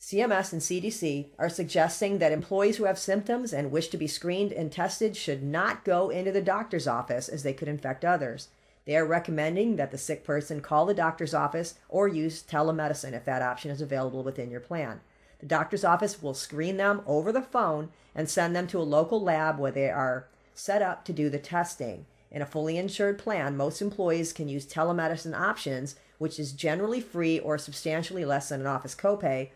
CMS 0.00 0.52
and 0.52 0.62
CDC 0.62 1.26
are 1.38 1.48
suggesting 1.48 2.18
that 2.18 2.32
employees 2.32 2.76
who 2.76 2.84
have 2.84 2.98
symptoms 2.98 3.52
and 3.52 3.72
wish 3.72 3.88
to 3.88 3.96
be 3.96 4.06
screened 4.06 4.52
and 4.52 4.70
tested 4.70 5.16
should 5.16 5.42
not 5.42 5.84
go 5.84 6.10
into 6.10 6.30
the 6.30 6.42
doctor's 6.42 6.86
office 6.86 7.28
as 7.28 7.42
they 7.42 7.52
could 7.52 7.68
infect 7.68 8.04
others. 8.04 8.48
They 8.84 8.96
are 8.96 9.04
recommending 9.04 9.76
that 9.76 9.90
the 9.90 9.98
sick 9.98 10.22
person 10.22 10.60
call 10.60 10.86
the 10.86 10.94
doctor's 10.94 11.34
office 11.34 11.74
or 11.88 12.06
use 12.06 12.42
telemedicine 12.42 13.14
if 13.14 13.24
that 13.24 13.42
option 13.42 13.70
is 13.70 13.80
available 13.80 14.22
within 14.22 14.50
your 14.50 14.60
plan. 14.60 15.00
The 15.40 15.46
doctor's 15.46 15.84
office 15.84 16.22
will 16.22 16.34
screen 16.34 16.76
them 16.76 17.02
over 17.06 17.32
the 17.32 17.42
phone 17.42 17.88
and 18.14 18.30
send 18.30 18.54
them 18.54 18.66
to 18.68 18.78
a 18.78 18.82
local 18.82 19.20
lab 19.20 19.58
where 19.58 19.72
they 19.72 19.90
are 19.90 20.28
set 20.56 20.82
up 20.82 21.04
to 21.04 21.12
do 21.12 21.30
the 21.30 21.38
testing. 21.38 22.06
In 22.30 22.42
a 22.42 22.46
fully 22.46 22.76
insured 22.76 23.18
plan, 23.18 23.56
most 23.56 23.80
employees 23.80 24.32
can 24.32 24.48
use 24.48 24.66
telemedicine 24.66 25.38
options, 25.38 25.96
which 26.18 26.40
is 26.40 26.52
generally 26.52 27.00
free 27.00 27.38
or 27.38 27.58
substantially 27.58 28.24
less 28.24 28.48
than 28.48 28.60
an 28.60 28.66
office 28.66 28.94
copay, 28.94 29.50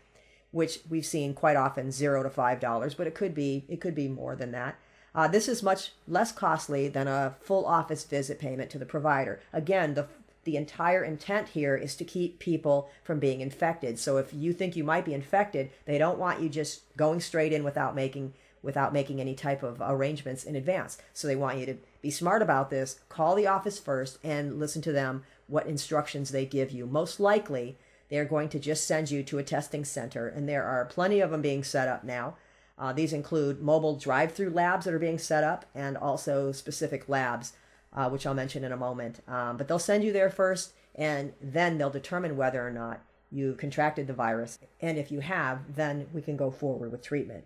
which 0.51 0.79
we've 0.89 1.05
seen 1.05 1.33
quite 1.33 1.57
often 1.57 1.91
zero 1.91 2.23
to 2.23 2.29
five 2.29 2.59
dollars, 2.59 2.93
but 2.93 3.07
it 3.07 3.15
could 3.15 3.35
be 3.35 3.65
it 3.67 3.81
could 3.81 3.95
be 3.95 4.07
more 4.07 4.35
than 4.35 4.51
that. 4.51 4.77
Uh, 5.13 5.27
this 5.27 5.49
is 5.49 5.61
much 5.61 5.91
less 6.07 6.31
costly 6.31 6.87
than 6.87 7.07
a 7.07 7.35
full 7.41 7.65
office 7.65 8.05
visit 8.05 8.39
payment 8.39 8.69
to 8.69 8.79
the 8.79 8.85
provider. 8.85 9.41
Again, 9.51 9.93
the 9.93 10.07
the 10.43 10.55
entire 10.55 11.03
intent 11.03 11.49
here 11.49 11.75
is 11.75 11.95
to 11.95 12.03
keep 12.05 12.39
people 12.39 12.89
from 13.03 13.19
being 13.19 13.41
infected. 13.41 13.99
So 13.99 14.17
if 14.17 14.33
you 14.33 14.53
think 14.53 14.75
you 14.75 14.83
might 14.83 15.05
be 15.05 15.13
infected, 15.13 15.69
they 15.85 15.97
don't 15.97 16.17
want 16.17 16.41
you 16.41 16.49
just 16.49 16.81
going 16.97 17.19
straight 17.19 17.53
in 17.53 17.63
without 17.63 17.95
making 17.95 18.33
without 18.61 18.93
making 18.93 19.19
any 19.19 19.33
type 19.33 19.63
of 19.63 19.81
arrangements 19.81 20.43
in 20.43 20.55
advance. 20.55 20.97
So 21.13 21.27
they 21.27 21.35
want 21.35 21.57
you 21.57 21.65
to 21.65 21.77
be 22.01 22.11
smart 22.11 22.41
about 22.41 22.69
this, 22.69 22.99
call 23.09 23.35
the 23.35 23.47
office 23.47 23.79
first 23.79 24.19
and 24.23 24.59
listen 24.59 24.81
to 24.83 24.91
them 24.91 25.23
what 25.47 25.67
instructions 25.67 26.31
they 26.31 26.45
give 26.45 26.71
you. 26.71 26.85
Most 26.85 27.19
likely, 27.19 27.77
they're 28.09 28.25
going 28.25 28.49
to 28.49 28.59
just 28.59 28.87
send 28.87 29.09
you 29.09 29.23
to 29.23 29.37
a 29.37 29.43
testing 29.43 29.85
center 29.85 30.27
and 30.27 30.47
there 30.47 30.63
are 30.63 30.85
plenty 30.85 31.19
of 31.19 31.31
them 31.31 31.41
being 31.41 31.63
set 31.63 31.87
up 31.87 32.03
now. 32.03 32.35
Uh, 32.77 32.91
these 32.91 33.13
include 33.13 33.61
mobile 33.61 33.95
drive-through 33.95 34.49
labs 34.49 34.85
that 34.85 34.93
are 34.93 34.99
being 34.99 35.19
set 35.19 35.43
up 35.43 35.65
and 35.75 35.97
also 35.97 36.51
specific 36.51 37.07
labs 37.07 37.53
uh, 37.93 38.09
which 38.09 38.25
I'll 38.25 38.33
mention 38.33 38.63
in 38.63 38.71
a 38.71 38.77
moment. 38.77 39.21
Um, 39.27 39.57
but 39.57 39.67
they'll 39.67 39.79
send 39.79 40.03
you 40.03 40.13
there 40.13 40.29
first, 40.29 40.73
and 40.95 41.33
then 41.41 41.77
they'll 41.77 41.89
determine 41.89 42.37
whether 42.37 42.65
or 42.65 42.71
not 42.71 43.01
you 43.31 43.55
contracted 43.55 44.07
the 44.07 44.13
virus. 44.13 44.59
And 44.81 44.97
if 44.97 45.11
you 45.11 45.21
have, 45.21 45.75
then 45.75 46.07
we 46.13 46.21
can 46.21 46.35
go 46.37 46.51
forward 46.51 46.91
with 46.91 47.01
treatment. 47.01 47.45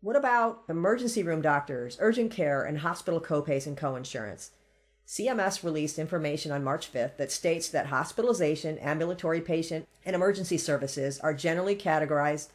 What 0.00 0.14
about 0.14 0.62
emergency 0.68 1.24
room 1.24 1.42
doctors, 1.42 1.96
urgent 2.00 2.30
care, 2.30 2.62
and 2.62 2.78
hospital 2.78 3.20
copays 3.20 3.66
and 3.66 3.76
coinsurance? 3.76 4.50
CMS 5.08 5.64
released 5.64 5.98
information 5.98 6.52
on 6.52 6.62
March 6.62 6.92
5th 6.92 7.16
that 7.16 7.32
states 7.32 7.68
that 7.70 7.86
hospitalization, 7.86 8.78
ambulatory 8.78 9.40
patient, 9.40 9.88
and 10.04 10.14
emergency 10.14 10.56
services 10.56 11.18
are 11.18 11.34
generally 11.34 11.74
categorized 11.74 12.50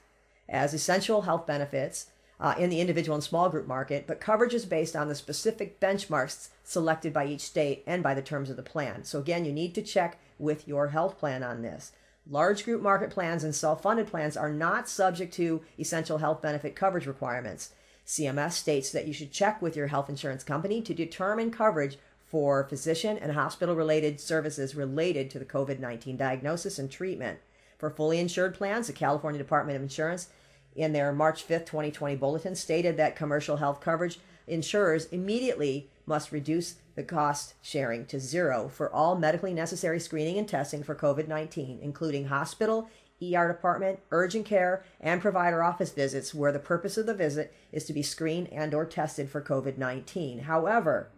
as 0.48 0.74
essential 0.74 1.24
health 1.24 1.46
benefits 1.46 2.08
uh, 2.40 2.56
in 2.58 2.70
the 2.70 2.80
individual 2.80 3.16
and 3.16 3.24
small 3.24 3.50
group 3.50 3.68
market, 3.68 4.08
but 4.08 4.22
coverage 4.22 4.54
is 4.54 4.66
based 4.66 4.96
on 4.96 5.10
the 5.10 5.16
specific 5.16 5.82
benchmarks 5.82 6.48
selected 6.64 7.12
by 7.12 7.26
each 7.26 7.42
state 7.42 7.84
and 7.86 8.02
by 8.02 8.14
the 8.14 8.22
terms 8.22 8.50
of 8.50 8.56
the 8.56 8.64
plan. 8.64 9.04
So, 9.04 9.20
again, 9.20 9.44
you 9.44 9.52
need 9.52 9.76
to 9.76 9.82
check 9.82 10.18
with 10.40 10.66
your 10.66 10.88
health 10.90 11.20
plan 11.20 11.44
on 11.44 11.62
this. 11.62 11.92
Large 12.30 12.64
group 12.64 12.82
market 12.82 13.10
plans 13.10 13.44
and 13.44 13.54
self 13.54 13.82
funded 13.82 14.08
plans 14.08 14.38
are 14.38 14.52
not 14.52 14.88
subject 14.88 15.34
to 15.36 15.62
essential 15.78 16.20
health 16.20 16.42
benefit 16.42 16.76
coverage 16.76 17.06
requirements. 17.06 17.72
CMS 18.06 18.54
states 18.54 18.92
that 18.92 19.08
you 19.08 19.14
should 19.14 19.32
check 19.32 19.62
with 19.62 19.76
your 19.76 19.88
health 19.88 20.10
insurance 20.10 20.44
company 20.44 20.82
to 20.82 20.94
determine 20.94 21.52
coverage 21.52 21.98
for 22.26 22.64
physician 22.64 23.18
and 23.18 23.34
hospital 23.34 23.76
related 23.76 24.20
services 24.20 24.76
related 24.76 25.30
to 25.30 25.40
the 25.40 25.46
COVID 25.46 25.80
19 25.80 26.18
diagnosis 26.18 26.80
and 26.80 26.90
treatment. 26.90 27.40
For 27.78 27.90
fully 27.90 28.20
insured 28.20 28.56
plans, 28.56 28.88
the 28.88 28.94
California 28.94 29.38
Department 29.38 29.76
of 29.76 29.82
Insurance 29.84 30.30
in 30.76 30.94
their 30.94 31.12
March 31.12 31.48
5th, 31.48 31.66
2020 31.66 32.16
bulletin 32.16 32.56
stated 32.56 32.98
that 32.98 33.16
commercial 33.16 33.58
health 33.58 33.82
coverage 33.82 34.20
insurers 34.48 35.06
immediately 35.06 35.90
must 36.06 36.32
reduce 36.32 36.76
the 36.96 37.04
cost 37.04 37.56
sharing 37.62 38.06
to 38.06 38.20
zero 38.20 38.68
for 38.68 38.94
all 38.94 39.16
medically 39.16 39.54
necessary 39.54 40.00
screening 40.00 40.38
and 40.38 40.48
testing 40.48 40.84
for 40.84 40.96
COVID 40.96 41.28
19, 41.28 41.80
including 41.82 42.26
hospital, 42.26 42.90
ER 43.22 43.48
department, 43.48 44.00
urgent 44.12 44.46
care, 44.46 44.84
and 45.00 45.22
provider 45.22 45.64
office 45.64 45.92
visits 45.92 46.34
where 46.34 46.52
the 46.52 46.60
purpose 46.60 46.98
of 46.98 47.06
the 47.06 47.14
visit 47.14 47.54
is 47.72 47.86
to 47.86 47.94
be 47.94 48.04
screened 48.04 48.52
and 48.52 48.74
or 48.74 48.86
tested 48.86 49.30
for 49.30 49.42
COVID-19. 49.42 50.42
However, 50.42 51.10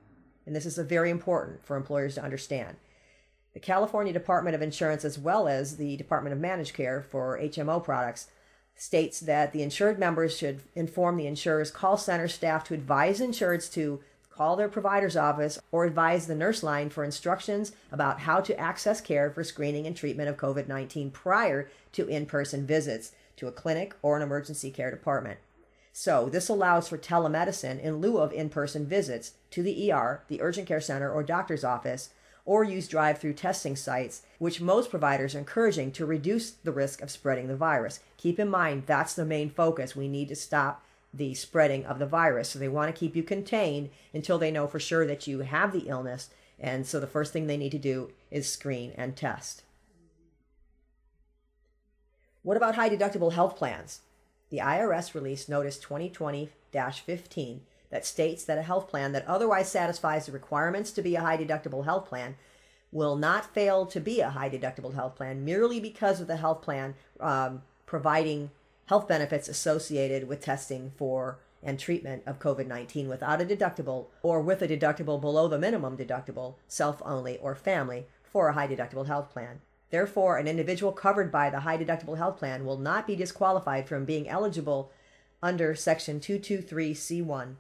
and 0.46 0.56
this 0.56 0.66
is 0.66 0.78
very 0.78 1.10
important 1.10 1.66
for 1.66 1.76
employers 1.76 2.16
to 2.16 2.24
understand, 2.24 2.78
the 3.54 3.60
California 3.60 4.14
Department 4.14 4.56
of 4.56 4.62
Insurance 4.62 5.06
as 5.06 5.18
well 5.18 5.48
as 5.48 5.78
the 5.78 5.96
Department 5.98 6.34
of 6.34 6.40
Managed 6.40 6.74
Care 6.74 7.02
for 7.02 7.40
HMO 7.40 7.84
products 7.84 8.28
states 8.76 9.22
that 9.22 9.54
the 9.54 9.64
insured 9.64 9.98
members 9.98 10.38
should 10.38 10.62
inform 10.76 11.16
the 11.16 11.28
insurer's 11.28 11.72
call 11.72 11.96
center 11.96 12.28
staff 12.28 12.66
to 12.66 12.74
advise 12.74 13.22
insureds 13.22 13.72
to 13.72 14.02
call 14.36 14.56
their 14.56 14.70
provider's 14.70 15.16
office 15.16 15.60
or 15.72 15.86
advise 15.86 16.28
the 16.28 16.36
nurse 16.36 16.62
line 16.64 16.90
for 16.90 17.04
instructions 17.04 17.72
about 17.92 18.22
how 18.22 18.42
to 18.42 18.60
access 18.60 19.00
care 19.00 19.32
for 19.32 19.44
screening 19.44 19.88
and 19.88 19.96
treatment 19.96 20.30
of 20.30 20.38
COVID 20.38 20.68
19 20.68 21.12
prior 21.12 21.70
to 21.94 22.08
in 22.08 22.26
person 22.26 22.66
visits 22.66 23.14
to 23.38 23.48
a 23.48 23.52
clinic 23.52 23.96
or 24.02 24.18
an 24.18 24.24
emergency 24.24 24.72
care 24.72 24.92
department. 24.92 25.40
So, 25.94 26.28
this 26.28 26.50
allows 26.50 26.90
for 26.90 26.98
telemedicine 26.98 27.82
in 27.82 28.02
lieu 28.02 28.18
of 28.18 28.34
in 28.34 28.50
person 28.50 28.86
visits 28.86 29.32
to 29.52 29.64
the 29.64 29.92
ER, 29.92 30.24
the 30.28 30.42
urgent 30.42 30.68
care 30.68 30.82
center, 30.82 31.10
or 31.10 31.24
doctor's 31.24 31.64
office 31.64 32.10
or 32.46 32.64
use 32.64 32.88
drive 32.88 33.18
through 33.18 33.34
testing 33.34 33.76
sites, 33.76 34.22
which 34.38 34.62
most 34.62 34.92
providers 34.92 35.34
are 35.34 35.40
encouraging 35.40 35.92
to 35.92 36.06
reduce 36.06 36.52
the 36.52 36.72
risk 36.72 37.02
of 37.02 37.10
spreading 37.10 37.48
the 37.48 37.56
virus. 37.56 38.00
Keep 38.18 38.40
in 38.40 38.50
mind, 38.50 38.84
that's 38.86 39.16
the 39.16 39.26
main 39.26 39.50
focus. 39.50 39.96
We 39.96 40.08
need 40.08 40.30
to 40.30 40.36
stop 40.36 40.85
the 41.16 41.34
spreading 41.34 41.86
of 41.86 42.00
the 42.00 42.06
virus. 42.06 42.50
So 42.50 42.60
they 42.60 42.68
want 42.68 42.94
to 42.94 43.00
keep 43.00 43.16
you 43.16 43.24
contained 43.24 43.90
until 44.14 44.38
they 44.38 44.52
know 44.52 44.68
for 44.68 44.80
sure 44.80 45.06
that 45.08 45.28
you 45.28 45.40
have 45.40 45.72
the 45.72 45.88
illness. 45.88 46.30
And 46.60 46.86
so 46.86 47.00
the 47.00 47.08
first 47.08 47.34
thing 47.34 47.48
they 47.48 47.58
need 47.58 47.72
to 47.72 47.80
do 47.80 48.12
is 48.32 48.50
screen 48.50 48.94
and 48.96 49.16
test. 49.16 49.64
What 52.44 52.58
about 52.58 52.76
high 52.76 52.90
deductible 52.90 53.34
health 53.34 53.56
plans? 53.56 54.02
The 54.50 54.60
IRS 54.60 55.14
released 55.14 55.50
Notice 55.50 55.78
2020 55.80 56.50
15 56.72 57.62
that 57.90 58.06
states 58.06 58.44
that 58.44 58.58
a 58.58 58.64
health 58.64 58.90
plan 58.90 59.14
that 59.14 59.26
otherwise 59.28 59.72
satisfies 59.72 60.26
the 60.26 60.32
requirements 60.34 60.92
to 60.92 61.02
be 61.02 61.16
a 61.16 61.22
high 61.22 61.38
deductible 61.38 61.86
health 61.86 62.06
plan 62.06 62.36
will 62.92 63.16
not 63.16 63.54
fail 63.54 63.86
to 63.86 64.00
be 64.00 64.20
a 64.20 64.30
high 64.30 64.50
deductible 64.50 64.94
health 64.94 65.16
plan 65.16 65.46
merely 65.46 65.80
because 65.80 66.20
of 66.20 66.28
the 66.28 66.36
health 66.36 66.62
plan 66.62 66.94
um, 67.22 67.62
providing 67.86 68.52
health 68.88 69.08
benefits 69.08 69.48
associated 69.48 70.28
with 70.28 70.42
testing 70.42 70.92
for 70.96 71.40
and 71.64 71.80
treatment 71.80 72.22
of 72.26 72.40
COVID 72.40 72.68
19 72.68 73.08
without 73.08 73.42
a 73.42 73.46
deductible 73.46 74.08
or 74.22 74.42
with 74.42 74.62
a 74.62 74.68
deductible 74.68 75.20
below 75.20 75.48
the 75.48 75.58
minimum 75.58 75.98
deductible, 75.98 76.56
self 76.68 77.02
only, 77.04 77.38
or 77.40 77.56
family 77.56 78.06
for 78.24 78.50
a 78.50 78.54
high 78.54 78.68
deductible 78.68 79.08
health 79.08 79.32
plan. 79.32 79.62
Therefore, 79.90 80.38
an 80.38 80.48
individual 80.48 80.92
covered 80.92 81.32
by 81.32 81.50
the 81.50 81.62
high 81.62 81.78
deductible 81.78 82.18
health 82.18 82.38
plan 82.38 82.66
will 82.66 82.78
not 82.78 83.08
be 83.08 83.16
disqualified 83.16 83.88
from 83.88 84.06
being 84.06 84.28
eligible 84.28 84.92
under 85.42 85.74
Section 85.76 86.20
223C1 86.20 87.56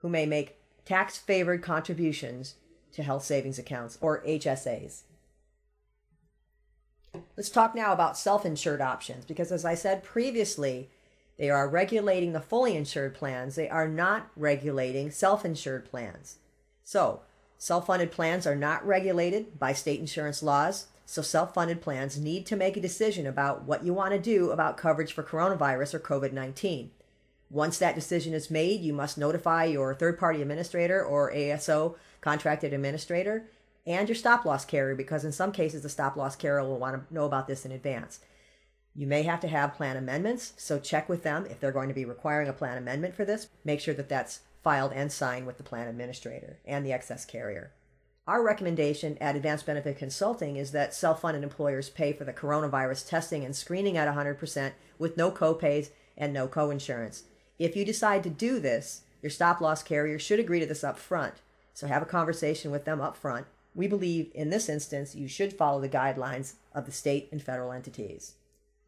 who 0.00 0.08
may 0.08 0.26
make 0.26 0.56
tax 0.84 1.18
favored 1.18 1.62
contributions 1.62 2.56
to 2.92 3.02
health 3.02 3.24
savings 3.24 3.58
accounts 3.58 3.98
or 4.00 4.22
HSAs. 4.24 5.02
Let's 7.36 7.50
talk 7.50 7.74
now 7.74 7.92
about 7.92 8.18
self 8.18 8.44
insured 8.44 8.80
options 8.80 9.24
because, 9.24 9.50
as 9.50 9.64
I 9.64 9.74
said 9.74 10.04
previously, 10.04 10.90
they 11.38 11.48
are 11.48 11.66
regulating 11.68 12.32
the 12.32 12.40
fully 12.40 12.76
insured 12.76 13.14
plans. 13.14 13.54
They 13.54 13.68
are 13.68 13.88
not 13.88 14.30
regulating 14.36 15.10
self 15.10 15.44
insured 15.44 15.86
plans. 15.86 16.36
So, 16.84 17.22
self 17.56 17.86
funded 17.86 18.12
plans 18.12 18.46
are 18.46 18.56
not 18.56 18.86
regulated 18.86 19.58
by 19.58 19.72
state 19.72 20.00
insurance 20.00 20.42
laws. 20.42 20.88
So, 21.06 21.22
self 21.22 21.54
funded 21.54 21.80
plans 21.80 22.18
need 22.18 22.46
to 22.46 22.56
make 22.56 22.76
a 22.76 22.80
decision 22.80 23.26
about 23.26 23.64
what 23.64 23.84
you 23.84 23.94
want 23.94 24.12
to 24.12 24.18
do 24.18 24.50
about 24.50 24.76
coverage 24.76 25.12
for 25.12 25.22
coronavirus 25.22 25.94
or 25.94 26.00
COVID 26.00 26.32
19. 26.32 26.90
Once 27.50 27.78
that 27.78 27.94
decision 27.94 28.32
is 28.34 28.50
made, 28.50 28.80
you 28.80 28.92
must 28.92 29.18
notify 29.18 29.64
your 29.64 29.94
third 29.94 30.18
party 30.18 30.42
administrator 30.42 31.02
or 31.02 31.32
ASO 31.32 31.96
contracted 32.20 32.72
administrator 32.72 33.46
and 33.86 34.08
your 34.08 34.16
stop 34.16 34.44
loss 34.44 34.64
carrier 34.64 34.94
because 34.94 35.24
in 35.24 35.32
some 35.32 35.52
cases 35.52 35.82
the 35.82 35.88
stop 35.88 36.16
loss 36.16 36.36
carrier 36.36 36.64
will 36.64 36.78
want 36.78 37.08
to 37.08 37.14
know 37.14 37.24
about 37.24 37.46
this 37.46 37.64
in 37.64 37.72
advance. 37.72 38.20
You 38.94 39.06
may 39.06 39.22
have 39.22 39.40
to 39.40 39.48
have 39.48 39.74
plan 39.74 39.96
amendments, 39.96 40.52
so 40.56 40.78
check 40.78 41.08
with 41.08 41.22
them 41.22 41.46
if 41.46 41.60
they're 41.60 41.72
going 41.72 41.88
to 41.88 41.94
be 41.94 42.04
requiring 42.04 42.48
a 42.48 42.52
plan 42.52 42.76
amendment 42.76 43.14
for 43.14 43.24
this. 43.24 43.48
Make 43.64 43.80
sure 43.80 43.94
that 43.94 44.08
that's 44.08 44.40
filed 44.62 44.92
and 44.92 45.10
signed 45.10 45.46
with 45.46 45.56
the 45.56 45.62
plan 45.62 45.88
administrator 45.88 46.58
and 46.64 46.84
the 46.84 46.92
excess 46.92 47.24
carrier. 47.24 47.72
Our 48.26 48.42
recommendation 48.44 49.16
at 49.20 49.36
Advanced 49.36 49.66
Benefit 49.66 49.96
Consulting 49.96 50.56
is 50.56 50.72
that 50.72 50.94
self 50.94 51.22
funded 51.22 51.42
employers 51.42 51.88
pay 51.88 52.12
for 52.12 52.24
the 52.24 52.32
coronavirus 52.32 53.08
testing 53.08 53.44
and 53.44 53.56
screening 53.56 53.96
at 53.96 54.14
100% 54.14 54.72
with 54.98 55.16
no 55.16 55.30
copays 55.30 55.90
and 56.16 56.32
no 56.32 56.46
coinsurance. 56.46 57.22
If 57.58 57.76
you 57.76 57.84
decide 57.84 58.22
to 58.24 58.30
do 58.30 58.60
this, 58.60 59.02
your 59.22 59.30
stop 59.30 59.60
loss 59.60 59.82
carrier 59.82 60.18
should 60.18 60.38
agree 60.38 60.60
to 60.60 60.66
this 60.66 60.84
up 60.84 60.98
front. 60.98 61.34
So 61.74 61.86
have 61.86 62.02
a 62.02 62.06
conversation 62.06 62.70
with 62.70 62.84
them 62.84 63.00
up 63.00 63.16
front. 63.16 63.46
We 63.74 63.86
believe 63.86 64.30
in 64.34 64.50
this 64.50 64.68
instance 64.68 65.14
you 65.14 65.28
should 65.28 65.52
follow 65.52 65.80
the 65.80 65.88
guidelines 65.88 66.54
of 66.74 66.86
the 66.86 66.92
state 66.92 67.28
and 67.30 67.42
federal 67.42 67.72
entities. 67.72 68.34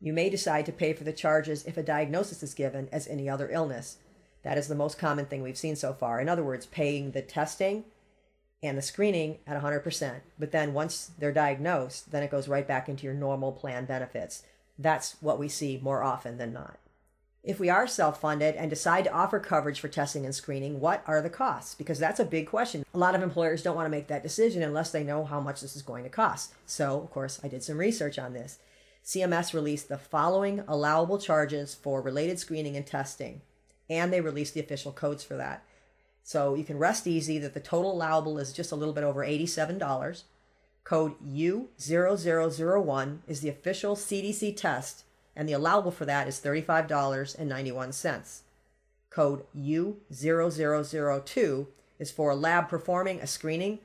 You 0.00 0.12
may 0.12 0.28
decide 0.28 0.66
to 0.66 0.72
pay 0.72 0.92
for 0.92 1.04
the 1.04 1.12
charges 1.12 1.64
if 1.64 1.76
a 1.76 1.82
diagnosis 1.82 2.42
is 2.42 2.54
given 2.54 2.88
as 2.90 3.06
any 3.06 3.28
other 3.28 3.48
illness. 3.50 3.98
That 4.42 4.58
is 4.58 4.66
the 4.66 4.74
most 4.74 4.98
common 4.98 5.26
thing 5.26 5.42
we've 5.42 5.56
seen 5.56 5.76
so 5.76 5.92
far. 5.92 6.20
In 6.20 6.28
other 6.28 6.42
words, 6.42 6.66
paying 6.66 7.12
the 7.12 7.22
testing 7.22 7.84
and 8.62 8.76
the 8.76 8.82
screening 8.82 9.38
at 9.46 9.60
100%. 9.60 10.20
But 10.38 10.50
then 10.50 10.74
once 10.74 11.12
they're 11.18 11.32
diagnosed, 11.32 12.10
then 12.10 12.24
it 12.24 12.30
goes 12.30 12.48
right 12.48 12.66
back 12.66 12.88
into 12.88 13.04
your 13.04 13.14
normal 13.14 13.52
plan 13.52 13.84
benefits. 13.84 14.42
That's 14.78 15.16
what 15.20 15.38
we 15.38 15.48
see 15.48 15.78
more 15.80 16.02
often 16.02 16.38
than 16.38 16.52
not. 16.52 16.78
If 17.44 17.58
we 17.58 17.68
are 17.68 17.88
self 17.88 18.20
funded 18.20 18.54
and 18.54 18.70
decide 18.70 19.02
to 19.04 19.12
offer 19.12 19.40
coverage 19.40 19.80
for 19.80 19.88
testing 19.88 20.24
and 20.24 20.32
screening, 20.32 20.78
what 20.78 21.02
are 21.08 21.20
the 21.20 21.28
costs? 21.28 21.74
Because 21.74 21.98
that's 21.98 22.20
a 22.20 22.24
big 22.24 22.46
question. 22.46 22.84
A 22.94 22.98
lot 22.98 23.16
of 23.16 23.22
employers 23.22 23.64
don't 23.64 23.74
want 23.74 23.86
to 23.86 23.90
make 23.90 24.06
that 24.06 24.22
decision 24.22 24.62
unless 24.62 24.92
they 24.92 25.02
know 25.02 25.24
how 25.24 25.40
much 25.40 25.60
this 25.60 25.74
is 25.74 25.82
going 25.82 26.04
to 26.04 26.10
cost. 26.10 26.54
So, 26.66 27.00
of 27.00 27.10
course, 27.10 27.40
I 27.42 27.48
did 27.48 27.64
some 27.64 27.78
research 27.78 28.16
on 28.16 28.32
this. 28.32 28.58
CMS 29.04 29.52
released 29.52 29.88
the 29.88 29.98
following 29.98 30.62
allowable 30.68 31.18
charges 31.18 31.74
for 31.74 32.00
related 32.00 32.38
screening 32.38 32.76
and 32.76 32.86
testing, 32.86 33.40
and 33.90 34.12
they 34.12 34.20
released 34.20 34.54
the 34.54 34.60
official 34.60 34.92
codes 34.92 35.24
for 35.24 35.36
that. 35.36 35.64
So 36.22 36.54
you 36.54 36.62
can 36.62 36.78
rest 36.78 37.08
easy 37.08 37.38
that 37.38 37.54
the 37.54 37.60
total 37.60 37.90
allowable 37.90 38.38
is 38.38 38.52
just 38.52 38.70
a 38.70 38.76
little 38.76 38.94
bit 38.94 39.02
over 39.02 39.26
$87. 39.26 40.22
Code 40.84 41.14
U0001 41.26 43.18
is 43.26 43.40
the 43.40 43.48
official 43.48 43.96
CDC 43.96 44.56
test, 44.56 45.02
and 45.34 45.48
the 45.48 45.52
allowable 45.52 45.90
for 45.90 46.04
that 46.04 46.28
is 46.28 46.40
$35.91. 46.40 48.40
Code 49.10 49.44
U0002 49.56 51.66
is 51.98 52.10
for 52.10 52.30
a 52.30 52.36
lab 52.36 52.68
performing 52.68 53.20
a 53.20 53.26
screening 53.26 53.78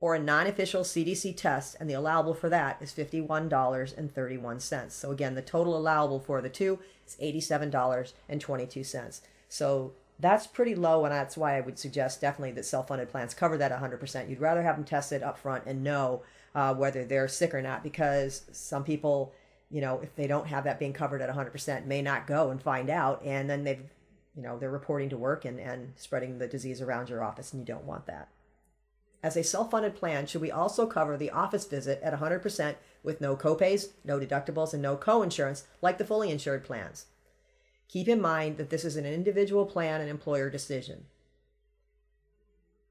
or 0.00 0.14
a 0.16 0.18
non 0.18 0.48
official 0.48 0.82
CDC 0.82 1.36
test, 1.36 1.76
and 1.78 1.88
the 1.88 1.94
allowable 1.94 2.34
for 2.34 2.48
that 2.48 2.78
is 2.80 2.92
$51.31. 2.92 4.90
So 4.90 5.12
again, 5.12 5.36
the 5.36 5.42
total 5.42 5.76
allowable 5.76 6.18
for 6.18 6.42
the 6.42 6.48
two 6.48 6.80
is 7.06 7.16
$87.22. 7.22 9.20
So 9.48 9.92
that's 10.18 10.46
pretty 10.46 10.74
low, 10.74 11.04
and 11.04 11.14
that's 11.14 11.36
why 11.36 11.56
I 11.56 11.60
would 11.60 11.78
suggest 11.78 12.20
definitely 12.20 12.52
that 12.52 12.64
self 12.64 12.88
funded 12.88 13.10
plans 13.10 13.32
cover 13.32 13.56
that 13.58 13.72
100%. 13.72 14.28
You'd 14.28 14.40
rather 14.40 14.62
have 14.62 14.76
them 14.76 14.84
tested 14.84 15.22
up 15.22 15.38
front 15.38 15.64
and 15.66 15.84
know 15.84 16.22
uh, 16.54 16.74
whether 16.74 17.04
they're 17.04 17.28
sick 17.28 17.54
or 17.54 17.62
not 17.62 17.82
because 17.82 18.44
some 18.50 18.84
people, 18.84 19.32
you 19.72 19.80
know, 19.80 20.00
if 20.02 20.14
they 20.14 20.26
don't 20.26 20.46
have 20.46 20.64
that 20.64 20.78
being 20.78 20.92
covered 20.92 21.22
at 21.22 21.34
100%, 21.34 21.86
may 21.86 22.02
not 22.02 22.26
go 22.26 22.50
and 22.50 22.62
find 22.62 22.90
out, 22.90 23.22
and 23.24 23.48
then 23.48 23.64
they've, 23.64 23.82
you 24.36 24.42
know, 24.42 24.58
they're 24.58 24.70
reporting 24.70 25.08
to 25.08 25.16
work 25.16 25.46
and, 25.46 25.58
and 25.58 25.94
spreading 25.96 26.38
the 26.38 26.46
disease 26.46 26.82
around 26.82 27.08
your 27.08 27.24
office, 27.24 27.52
and 27.52 27.60
you 27.60 27.66
don't 27.66 27.86
want 27.86 28.06
that. 28.06 28.28
As 29.22 29.36
a 29.36 29.42
self 29.42 29.70
funded 29.70 29.96
plan, 29.96 30.26
should 30.26 30.42
we 30.42 30.50
also 30.50 30.86
cover 30.86 31.16
the 31.16 31.30
office 31.30 31.64
visit 31.64 32.00
at 32.02 32.18
100% 32.18 32.74
with 33.02 33.20
no 33.20 33.34
copays, 33.34 33.92
no 34.04 34.18
deductibles, 34.18 34.74
and 34.74 34.82
no 34.82 34.96
co 34.96 35.22
insurance 35.22 35.64
like 35.80 35.96
the 35.96 36.04
fully 36.04 36.30
insured 36.30 36.64
plans? 36.64 37.06
Keep 37.88 38.08
in 38.08 38.20
mind 38.20 38.58
that 38.58 38.68
this 38.68 38.84
is 38.84 38.96
an 38.96 39.06
individual 39.06 39.64
plan 39.64 40.00
and 40.00 40.10
employer 40.10 40.50
decision. 40.50 41.06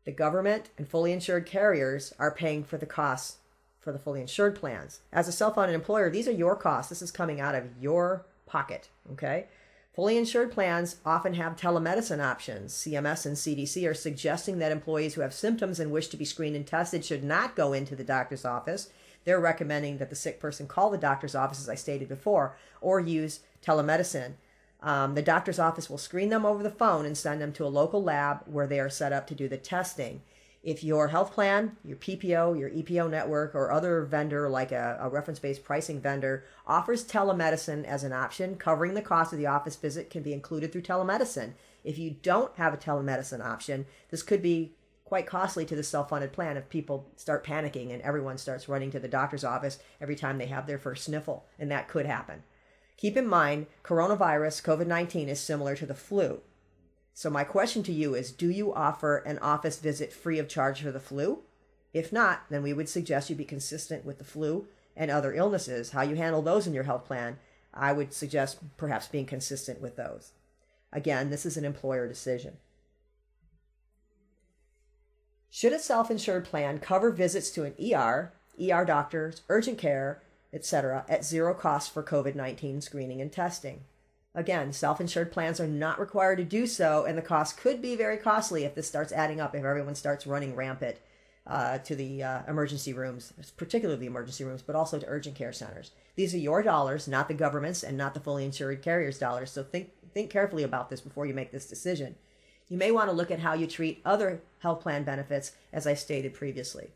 The 0.05 0.11
government 0.11 0.69
and 0.77 0.87
fully 0.87 1.11
insured 1.11 1.45
carriers 1.45 2.13
are 2.17 2.33
paying 2.33 2.63
for 2.63 2.77
the 2.77 2.87
costs 2.87 3.37
for 3.81 3.91
the 3.91 3.99
fully 3.99 4.21
insured 4.21 4.55
plans. 4.55 5.01
As 5.11 5.27
a 5.27 5.31
self 5.31 5.55
funded 5.55 5.75
employer, 5.75 6.09
these 6.09 6.27
are 6.27 6.31
your 6.31 6.55
costs. 6.55 6.89
This 6.89 7.01
is 7.01 7.11
coming 7.11 7.41
out 7.41 7.55
of 7.55 7.65
your 7.79 8.25
pocket, 8.45 8.89
okay? 9.11 9.47
Fully 9.93 10.17
insured 10.17 10.53
plans 10.53 10.97
often 11.05 11.33
have 11.33 11.57
telemedicine 11.57 12.23
options. 12.23 12.73
CMS 12.73 13.25
and 13.25 13.35
CDC 13.35 13.89
are 13.89 13.93
suggesting 13.93 14.59
that 14.59 14.71
employees 14.71 15.15
who 15.15 15.21
have 15.21 15.33
symptoms 15.33 15.81
and 15.81 15.91
wish 15.91 16.07
to 16.07 16.17
be 16.17 16.23
screened 16.23 16.55
and 16.55 16.65
tested 16.65 17.03
should 17.03 17.25
not 17.25 17.57
go 17.57 17.73
into 17.73 17.95
the 17.95 18.03
doctor's 18.03 18.45
office. 18.45 18.89
They're 19.25 19.39
recommending 19.39 19.97
that 19.97 20.09
the 20.09 20.15
sick 20.15 20.39
person 20.39 20.65
call 20.65 20.89
the 20.89 20.97
doctor's 20.97 21.35
office, 21.35 21.59
as 21.59 21.67
I 21.67 21.75
stated 21.75 22.07
before, 22.07 22.55
or 22.79 23.01
use 23.01 23.41
telemedicine. 23.65 24.33
Um, 24.81 25.13
the 25.13 25.21
doctor's 25.21 25.59
office 25.59 25.89
will 25.89 25.97
screen 25.97 26.29
them 26.29 26.45
over 26.45 26.63
the 26.63 26.71
phone 26.71 27.05
and 27.05 27.17
send 27.17 27.41
them 27.41 27.53
to 27.53 27.65
a 27.65 27.67
local 27.67 28.01
lab 28.01 28.43
where 28.45 28.67
they 28.67 28.79
are 28.79 28.89
set 28.89 29.13
up 29.13 29.27
to 29.27 29.35
do 29.35 29.47
the 29.47 29.57
testing. 29.57 30.21
If 30.63 30.83
your 30.83 31.07
health 31.07 31.33
plan, 31.33 31.77
your 31.83 31.97
PPO, 31.97 32.59
your 32.59 32.69
EPO 32.69 33.09
network, 33.09 33.55
or 33.55 33.71
other 33.71 34.03
vendor 34.03 34.47
like 34.47 34.71
a, 34.71 34.97
a 35.01 35.09
reference 35.09 35.39
based 35.39 35.63
pricing 35.63 35.99
vendor 35.99 36.45
offers 36.67 37.03
telemedicine 37.03 37.83
as 37.83 38.03
an 38.03 38.13
option, 38.13 38.57
covering 38.57 38.93
the 38.93 39.01
cost 39.01 39.33
of 39.33 39.39
the 39.39 39.47
office 39.47 39.75
visit 39.75 40.11
can 40.11 40.21
be 40.21 40.33
included 40.33 40.71
through 40.71 40.83
telemedicine. 40.83 41.53
If 41.83 41.97
you 41.97 42.11
don't 42.11 42.55
have 42.57 42.75
a 42.75 42.77
telemedicine 42.77 43.43
option, 43.43 43.87
this 44.11 44.21
could 44.21 44.43
be 44.43 44.75
quite 45.03 45.25
costly 45.25 45.65
to 45.65 45.75
the 45.75 45.83
self 45.83 46.09
funded 46.09 46.31
plan 46.31 46.57
if 46.57 46.69
people 46.69 47.09
start 47.15 47.45
panicking 47.45 47.91
and 47.91 48.01
everyone 48.03 48.37
starts 48.37 48.69
running 48.69 48.91
to 48.91 48.99
the 48.99 49.07
doctor's 49.07 49.43
office 49.43 49.79
every 49.99 50.15
time 50.15 50.37
they 50.37 50.45
have 50.45 50.67
their 50.67 50.77
first 50.77 51.05
sniffle, 51.05 51.47
and 51.57 51.71
that 51.71 51.87
could 51.87 52.05
happen. 52.05 52.43
Keep 52.97 53.17
in 53.17 53.27
mind, 53.27 53.65
coronavirus, 53.83 54.61
COVID 54.61 54.85
19, 54.85 55.27
is 55.27 55.39
similar 55.39 55.75
to 55.75 55.87
the 55.87 55.95
flu. 55.95 56.41
So, 57.13 57.29
my 57.29 57.43
question 57.43 57.83
to 57.83 57.91
you 57.91 58.15
is 58.15 58.31
Do 58.31 58.49
you 58.49 58.73
offer 58.73 59.17
an 59.17 59.39
office 59.39 59.79
visit 59.79 60.13
free 60.13 60.39
of 60.39 60.47
charge 60.47 60.81
for 60.81 60.91
the 60.91 60.99
flu? 60.99 61.43
If 61.93 62.13
not, 62.13 62.43
then 62.49 62.63
we 62.63 62.73
would 62.73 62.89
suggest 62.89 63.29
you 63.29 63.35
be 63.35 63.45
consistent 63.45 64.05
with 64.05 64.17
the 64.17 64.23
flu 64.23 64.67
and 64.95 65.11
other 65.11 65.33
illnesses. 65.33 65.91
How 65.91 66.01
you 66.01 66.15
handle 66.15 66.41
those 66.41 66.67
in 66.67 66.73
your 66.73 66.83
health 66.83 67.05
plan, 67.05 67.37
I 67.73 67.93
would 67.93 68.13
suggest 68.13 68.59
perhaps 68.77 69.07
being 69.07 69.25
consistent 69.25 69.81
with 69.81 69.95
those. 69.95 70.31
Again, 70.93 71.29
this 71.29 71.45
is 71.45 71.57
an 71.57 71.65
employer 71.65 72.07
decision. 72.07 72.57
Should 75.49 75.73
a 75.73 75.79
self 75.79 76.09
insured 76.09 76.45
plan 76.45 76.79
cover 76.79 77.11
visits 77.11 77.49
to 77.51 77.63
an 77.63 77.75
ER, 77.77 78.31
ER 78.61 78.85
doctors, 78.85 79.41
urgent 79.49 79.77
care, 79.77 80.21
etc., 80.53 81.05
at 81.09 81.25
zero 81.25 81.53
cost 81.53 81.93
for 81.93 82.03
COVID 82.03 82.35
19 82.35 82.81
screening 82.81 83.21
and 83.21 83.31
testing. 83.31 83.81
Again, 84.33 84.71
self 84.71 85.01
insured 85.01 85.31
plans 85.31 85.59
are 85.59 85.67
not 85.67 85.99
required 85.99 86.37
to 86.37 86.43
do 86.45 86.65
so, 86.65 87.05
and 87.05 87.17
the 87.17 87.21
cost 87.21 87.57
could 87.57 87.81
be 87.81 87.95
very 87.95 88.17
costly 88.17 88.63
if 88.63 88.75
this 88.75 88.87
starts 88.87 89.11
adding 89.11 89.41
up, 89.41 89.53
if 89.53 89.63
everyone 89.63 89.95
starts 89.95 90.25
running 90.25 90.55
rampant 90.55 90.97
uh, 91.45 91.79
to 91.79 91.95
the 91.95 92.23
uh, 92.23 92.41
emergency 92.47 92.93
rooms, 92.93 93.33
particularly 93.57 93.99
the 93.99 94.07
emergency 94.07 94.43
rooms, 94.43 94.61
but 94.61 94.75
also 94.75 94.99
to 94.99 95.05
urgent 95.07 95.35
care 95.35 95.51
centers. 95.51 95.91
These 96.15 96.33
are 96.33 96.37
your 96.39 96.63
dollars, 96.63 97.07
not 97.07 97.27
the 97.27 97.33
government's 97.33 97.83
and 97.83 97.97
not 97.97 98.13
the 98.13 98.19
fully 98.19 98.45
insured 98.45 98.81
carrier's 98.81 99.19
dollars, 99.19 99.51
so 99.51 99.63
think, 99.63 99.89
think 100.13 100.29
carefully 100.29 100.63
about 100.63 100.89
this 100.89 101.01
before 101.01 101.25
you 101.25 101.33
make 101.33 101.51
this 101.51 101.67
decision. 101.67 102.15
You 102.69 102.77
may 102.77 102.91
want 102.91 103.09
to 103.09 103.15
look 103.15 103.31
at 103.31 103.39
how 103.39 103.53
you 103.53 103.67
treat 103.67 104.01
other 104.05 104.41
health 104.59 104.79
plan 104.79 105.03
benefits, 105.03 105.51
as 105.73 105.85
I 105.85 105.93
stated 105.93 106.33
previously. 106.33 106.91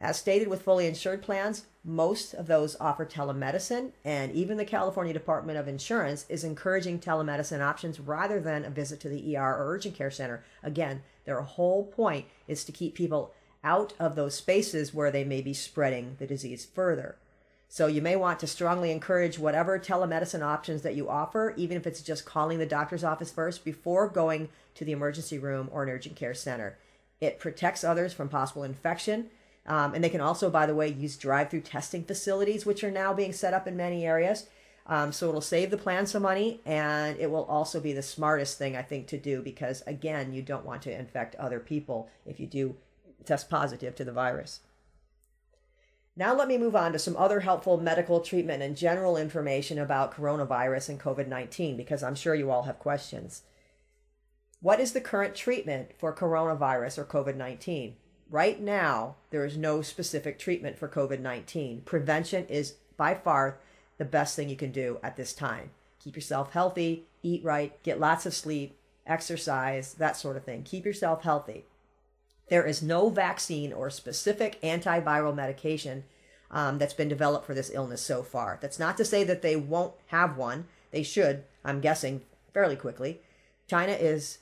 As 0.00 0.16
stated 0.16 0.46
with 0.46 0.62
fully 0.62 0.86
insured 0.86 1.22
plans, 1.22 1.66
most 1.82 2.32
of 2.32 2.46
those 2.46 2.76
offer 2.78 3.04
telemedicine, 3.04 3.90
and 4.04 4.30
even 4.30 4.56
the 4.56 4.64
California 4.64 5.12
Department 5.12 5.58
of 5.58 5.66
Insurance 5.66 6.24
is 6.28 6.44
encouraging 6.44 7.00
telemedicine 7.00 7.60
options 7.60 7.98
rather 7.98 8.38
than 8.38 8.64
a 8.64 8.70
visit 8.70 9.00
to 9.00 9.08
the 9.08 9.36
ER 9.36 9.56
or 9.56 9.74
urgent 9.74 9.96
care 9.96 10.10
center. 10.10 10.44
Again, 10.62 11.02
their 11.24 11.40
whole 11.40 11.84
point 11.84 12.26
is 12.46 12.62
to 12.64 12.72
keep 12.72 12.94
people 12.94 13.34
out 13.64 13.92
of 13.98 14.14
those 14.14 14.36
spaces 14.36 14.94
where 14.94 15.10
they 15.10 15.24
may 15.24 15.40
be 15.40 15.52
spreading 15.52 16.14
the 16.20 16.28
disease 16.28 16.64
further. 16.64 17.16
So 17.68 17.88
you 17.88 18.00
may 18.00 18.14
want 18.14 18.38
to 18.40 18.46
strongly 18.46 18.92
encourage 18.92 19.38
whatever 19.38 19.80
telemedicine 19.80 20.42
options 20.42 20.82
that 20.82 20.94
you 20.94 21.08
offer, 21.08 21.54
even 21.56 21.76
if 21.76 21.88
it's 21.88 22.02
just 22.02 22.24
calling 22.24 22.58
the 22.58 22.66
doctor's 22.66 23.04
office 23.04 23.32
first 23.32 23.64
before 23.64 24.08
going 24.08 24.48
to 24.76 24.84
the 24.84 24.92
emergency 24.92 25.38
room 25.38 25.68
or 25.72 25.82
an 25.82 25.90
urgent 25.90 26.14
care 26.14 26.34
center. 26.34 26.78
It 27.20 27.40
protects 27.40 27.82
others 27.82 28.12
from 28.12 28.28
possible 28.28 28.62
infection 28.62 29.28
um, 29.68 29.94
and 29.94 30.02
they 30.02 30.08
can 30.08 30.22
also, 30.22 30.48
by 30.48 30.64
the 30.66 30.74
way, 30.74 30.88
use 30.88 31.16
drive 31.16 31.50
through 31.50 31.60
testing 31.60 32.02
facilities, 32.02 32.64
which 32.64 32.82
are 32.82 32.90
now 32.90 33.12
being 33.12 33.34
set 33.34 33.52
up 33.52 33.68
in 33.68 33.76
many 33.76 34.06
areas. 34.06 34.46
Um, 34.86 35.12
so 35.12 35.28
it'll 35.28 35.42
save 35.42 35.70
the 35.70 35.76
plan 35.76 36.06
some 36.06 36.22
money 36.22 36.62
and 36.64 37.18
it 37.18 37.30
will 37.30 37.44
also 37.44 37.78
be 37.78 37.92
the 37.92 38.02
smartest 38.02 38.56
thing, 38.56 38.74
I 38.74 38.80
think, 38.80 39.06
to 39.08 39.18
do 39.18 39.42
because, 39.42 39.82
again, 39.86 40.32
you 40.32 40.40
don't 40.40 40.64
want 40.64 40.80
to 40.82 40.98
infect 40.98 41.36
other 41.36 41.60
people 41.60 42.08
if 42.24 42.40
you 42.40 42.46
do 42.46 42.76
test 43.26 43.50
positive 43.50 43.94
to 43.96 44.04
the 44.04 44.12
virus. 44.12 44.60
Now, 46.16 46.34
let 46.34 46.48
me 46.48 46.56
move 46.56 46.74
on 46.74 46.92
to 46.92 46.98
some 46.98 47.16
other 47.18 47.40
helpful 47.40 47.78
medical 47.78 48.20
treatment 48.20 48.62
and 48.62 48.74
general 48.74 49.18
information 49.18 49.78
about 49.78 50.14
coronavirus 50.14 50.88
and 50.88 51.00
COVID 51.00 51.28
19 51.28 51.76
because 51.76 52.02
I'm 52.02 52.14
sure 52.14 52.34
you 52.34 52.50
all 52.50 52.62
have 52.62 52.78
questions. 52.78 53.42
What 54.60 54.80
is 54.80 54.94
the 54.94 55.00
current 55.02 55.34
treatment 55.34 55.90
for 55.98 56.14
coronavirus 56.14 56.98
or 56.98 57.04
COVID 57.04 57.36
19? 57.36 57.96
Right 58.30 58.60
now, 58.60 59.16
there 59.30 59.44
is 59.44 59.56
no 59.56 59.82
specific 59.82 60.38
treatment 60.38 60.78
for 60.78 60.88
COVID 60.88 61.20
19. 61.20 61.82
Prevention 61.82 62.46
is 62.46 62.74
by 62.96 63.14
far 63.14 63.58
the 63.98 64.04
best 64.04 64.36
thing 64.36 64.48
you 64.48 64.56
can 64.56 64.72
do 64.72 64.98
at 65.02 65.16
this 65.16 65.32
time. 65.32 65.70
Keep 66.02 66.16
yourself 66.16 66.52
healthy, 66.52 67.04
eat 67.22 67.44
right, 67.44 67.82
get 67.82 68.00
lots 68.00 68.26
of 68.26 68.34
sleep, 68.34 68.76
exercise, 69.06 69.94
that 69.94 70.16
sort 70.16 70.36
of 70.36 70.44
thing. 70.44 70.62
Keep 70.62 70.84
yourself 70.84 71.22
healthy. 71.22 71.64
There 72.48 72.64
is 72.64 72.82
no 72.82 73.10
vaccine 73.10 73.72
or 73.72 73.90
specific 73.90 74.60
antiviral 74.62 75.34
medication 75.34 76.04
um, 76.50 76.78
that's 76.78 76.94
been 76.94 77.08
developed 77.08 77.46
for 77.46 77.54
this 77.54 77.70
illness 77.72 78.00
so 78.00 78.22
far. 78.22 78.58
That's 78.60 78.78
not 78.78 78.96
to 78.96 79.04
say 79.04 79.24
that 79.24 79.42
they 79.42 79.56
won't 79.56 79.94
have 80.06 80.36
one. 80.36 80.66
They 80.90 81.02
should, 81.02 81.44
I'm 81.64 81.80
guessing, 81.80 82.22
fairly 82.54 82.76
quickly. 82.76 83.20
China 83.66 83.92
is 83.92 84.38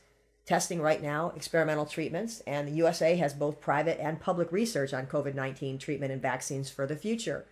testing 0.46 0.80
right 0.80 1.02
now 1.02 1.32
experimental 1.36 1.84
treatments, 1.84 2.40
and 2.46 2.66
the 2.66 2.76
USA 2.76 3.16
has 3.16 3.34
both 3.34 3.60
private 3.60 4.00
and 4.00 4.20
public 4.20 4.50
research 4.52 4.94
on 4.94 5.06
COVID 5.06 5.34
19 5.34 5.78
treatment 5.78 6.12
and 6.12 6.22
vaccines 6.22 6.70
for 6.70 6.86
the 6.86 6.96
future. 6.96 7.44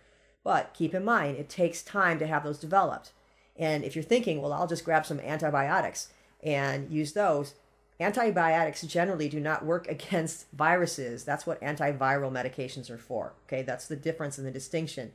But 0.43 0.73
keep 0.73 0.93
in 0.93 1.03
mind, 1.03 1.37
it 1.37 1.49
takes 1.49 1.83
time 1.83 2.19
to 2.19 2.27
have 2.27 2.43
those 2.43 2.59
developed. 2.59 3.11
And 3.57 3.83
if 3.83 3.95
you're 3.95 4.03
thinking, 4.03 4.41
well, 4.41 4.53
I'll 4.53 4.67
just 4.67 4.85
grab 4.85 5.05
some 5.05 5.19
antibiotics 5.19 6.09
and 6.43 6.89
use 6.89 7.13
those, 7.13 7.55
antibiotics 7.99 8.81
generally 8.83 9.29
do 9.29 9.39
not 9.39 9.65
work 9.65 9.87
against 9.89 10.49
viruses. 10.51 11.23
That's 11.23 11.45
what 11.45 11.61
antiviral 11.61 12.31
medications 12.31 12.89
are 12.89 12.97
for. 12.97 13.33
Okay, 13.47 13.61
that's 13.61 13.87
the 13.87 13.95
difference 13.95 14.37
and 14.37 14.47
the 14.47 14.51
distinction. 14.51 15.11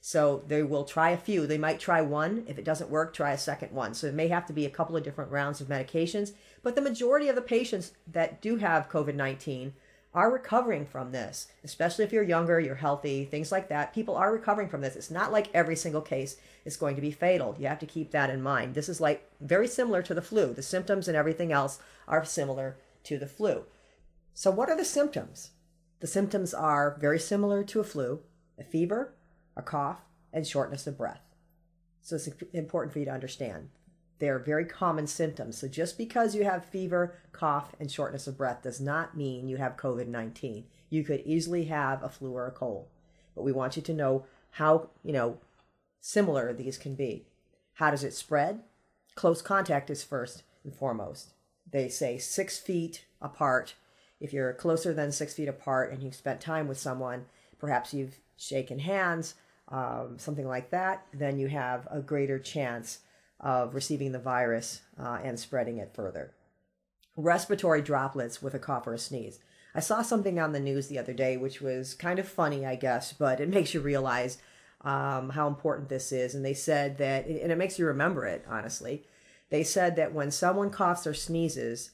So 0.00 0.42
they 0.46 0.62
will 0.62 0.84
try 0.84 1.10
a 1.10 1.16
few. 1.18 1.46
They 1.46 1.58
might 1.58 1.78
try 1.78 2.00
one. 2.00 2.44
If 2.46 2.58
it 2.58 2.64
doesn't 2.64 2.88
work, 2.88 3.12
try 3.12 3.32
a 3.32 3.38
second 3.38 3.72
one. 3.72 3.92
So 3.92 4.06
it 4.06 4.14
may 4.14 4.28
have 4.28 4.46
to 4.46 4.54
be 4.54 4.64
a 4.64 4.70
couple 4.70 4.96
of 4.96 5.02
different 5.02 5.30
rounds 5.30 5.60
of 5.60 5.68
medications. 5.68 6.32
But 6.62 6.74
the 6.74 6.82
majority 6.82 7.28
of 7.28 7.36
the 7.36 7.42
patients 7.42 7.92
that 8.06 8.40
do 8.40 8.56
have 8.56 8.90
COVID 8.90 9.14
19 9.14 9.72
are 10.12 10.32
recovering 10.32 10.84
from 10.84 11.12
this, 11.12 11.46
especially 11.62 12.04
if 12.04 12.12
you're 12.12 12.24
younger, 12.24 12.58
you're 12.58 12.74
healthy, 12.74 13.24
things 13.24 13.52
like 13.52 13.68
that. 13.68 13.94
People 13.94 14.16
are 14.16 14.32
recovering 14.32 14.68
from 14.68 14.80
this. 14.80 14.96
It's 14.96 15.10
not 15.10 15.30
like 15.30 15.48
every 15.54 15.76
single 15.76 16.00
case 16.00 16.36
is 16.64 16.76
going 16.76 16.96
to 16.96 17.02
be 17.02 17.12
fatal. 17.12 17.54
You 17.58 17.68
have 17.68 17.78
to 17.78 17.86
keep 17.86 18.10
that 18.10 18.28
in 18.28 18.42
mind. 18.42 18.74
This 18.74 18.88
is 18.88 19.00
like 19.00 19.30
very 19.40 19.68
similar 19.68 20.02
to 20.02 20.14
the 20.14 20.22
flu. 20.22 20.52
The 20.52 20.62
symptoms 20.62 21.06
and 21.06 21.16
everything 21.16 21.52
else 21.52 21.78
are 22.08 22.24
similar 22.24 22.76
to 23.04 23.18
the 23.18 23.28
flu. 23.28 23.64
So, 24.34 24.50
what 24.50 24.68
are 24.68 24.76
the 24.76 24.84
symptoms? 24.84 25.50
The 26.00 26.06
symptoms 26.06 26.54
are 26.54 26.96
very 27.00 27.18
similar 27.18 27.62
to 27.64 27.80
a 27.80 27.84
flu 27.84 28.20
a 28.58 28.64
fever, 28.64 29.14
a 29.56 29.62
cough, 29.62 30.02
and 30.32 30.46
shortness 30.46 30.86
of 30.86 30.98
breath. 30.98 31.22
So, 32.02 32.16
it's 32.16 32.28
important 32.52 32.92
for 32.92 32.98
you 32.98 33.04
to 33.04 33.12
understand. 33.12 33.68
They're 34.20 34.38
very 34.38 34.66
common 34.66 35.06
symptoms. 35.06 35.58
So, 35.58 35.66
just 35.66 35.98
because 35.98 36.34
you 36.34 36.44
have 36.44 36.64
fever, 36.66 37.14
cough, 37.32 37.74
and 37.80 37.90
shortness 37.90 38.26
of 38.26 38.36
breath 38.36 38.62
does 38.62 38.80
not 38.80 39.16
mean 39.16 39.48
you 39.48 39.56
have 39.56 39.76
COVID 39.76 40.06
19. 40.06 40.64
You 40.90 41.04
could 41.04 41.22
easily 41.24 41.64
have 41.64 42.02
a 42.02 42.08
flu 42.08 42.32
or 42.32 42.46
a 42.46 42.52
cold. 42.52 42.86
But 43.34 43.44
we 43.44 43.52
want 43.52 43.76
you 43.76 43.82
to 43.82 43.94
know 43.94 44.26
how, 44.50 44.90
you 45.02 45.12
know, 45.12 45.38
similar 46.00 46.52
these 46.52 46.76
can 46.76 46.94
be. 46.94 47.26
How 47.74 47.90
does 47.90 48.04
it 48.04 48.12
spread? 48.12 48.60
Close 49.14 49.40
contact 49.40 49.88
is 49.88 50.04
first 50.04 50.42
and 50.64 50.74
foremost. 50.74 51.32
They 51.70 51.88
say 51.88 52.18
six 52.18 52.58
feet 52.58 53.06
apart. 53.22 53.74
If 54.20 54.34
you're 54.34 54.52
closer 54.52 54.92
than 54.92 55.12
six 55.12 55.32
feet 55.32 55.48
apart 55.48 55.92
and 55.92 56.02
you've 56.02 56.14
spent 56.14 56.42
time 56.42 56.68
with 56.68 56.78
someone, 56.78 57.24
perhaps 57.58 57.94
you've 57.94 58.18
shaken 58.36 58.80
hands, 58.80 59.34
um, 59.68 60.18
something 60.18 60.46
like 60.46 60.70
that, 60.70 61.06
then 61.14 61.38
you 61.38 61.46
have 61.46 61.88
a 61.90 62.00
greater 62.00 62.38
chance 62.38 62.98
of 63.40 63.74
receiving 63.74 64.12
the 64.12 64.18
virus 64.18 64.82
uh, 64.98 65.18
and 65.22 65.38
spreading 65.38 65.78
it 65.78 65.94
further. 65.94 66.34
Respiratory 67.16 67.82
droplets 67.82 68.42
with 68.42 68.54
a 68.54 68.58
cough 68.58 68.86
or 68.86 68.94
a 68.94 68.98
sneeze. 68.98 69.40
I 69.74 69.80
saw 69.80 70.02
something 70.02 70.38
on 70.38 70.52
the 70.52 70.60
news 70.60 70.88
the 70.88 70.98
other 70.98 71.12
day 71.12 71.36
which 71.36 71.60
was 71.60 71.94
kind 71.94 72.18
of 72.18 72.28
funny, 72.28 72.66
I 72.66 72.76
guess, 72.76 73.12
but 73.12 73.40
it 73.40 73.48
makes 73.54 73.74
you 73.74 73.80
realize 73.80 74.38
um, 74.82 75.30
how 75.30 75.46
important 75.46 75.88
this 75.88 76.12
is. 76.12 76.34
And 76.34 76.44
they 76.44 76.54
said 76.54 76.98
that, 76.98 77.26
and 77.26 77.52
it 77.52 77.58
makes 77.58 77.78
you 77.78 77.86
remember 77.86 78.26
it, 78.26 78.44
honestly. 78.48 79.04
They 79.50 79.64
said 79.64 79.96
that 79.96 80.14
when 80.14 80.30
someone 80.30 80.70
coughs 80.70 81.06
or 81.06 81.14
sneezes, 81.14 81.90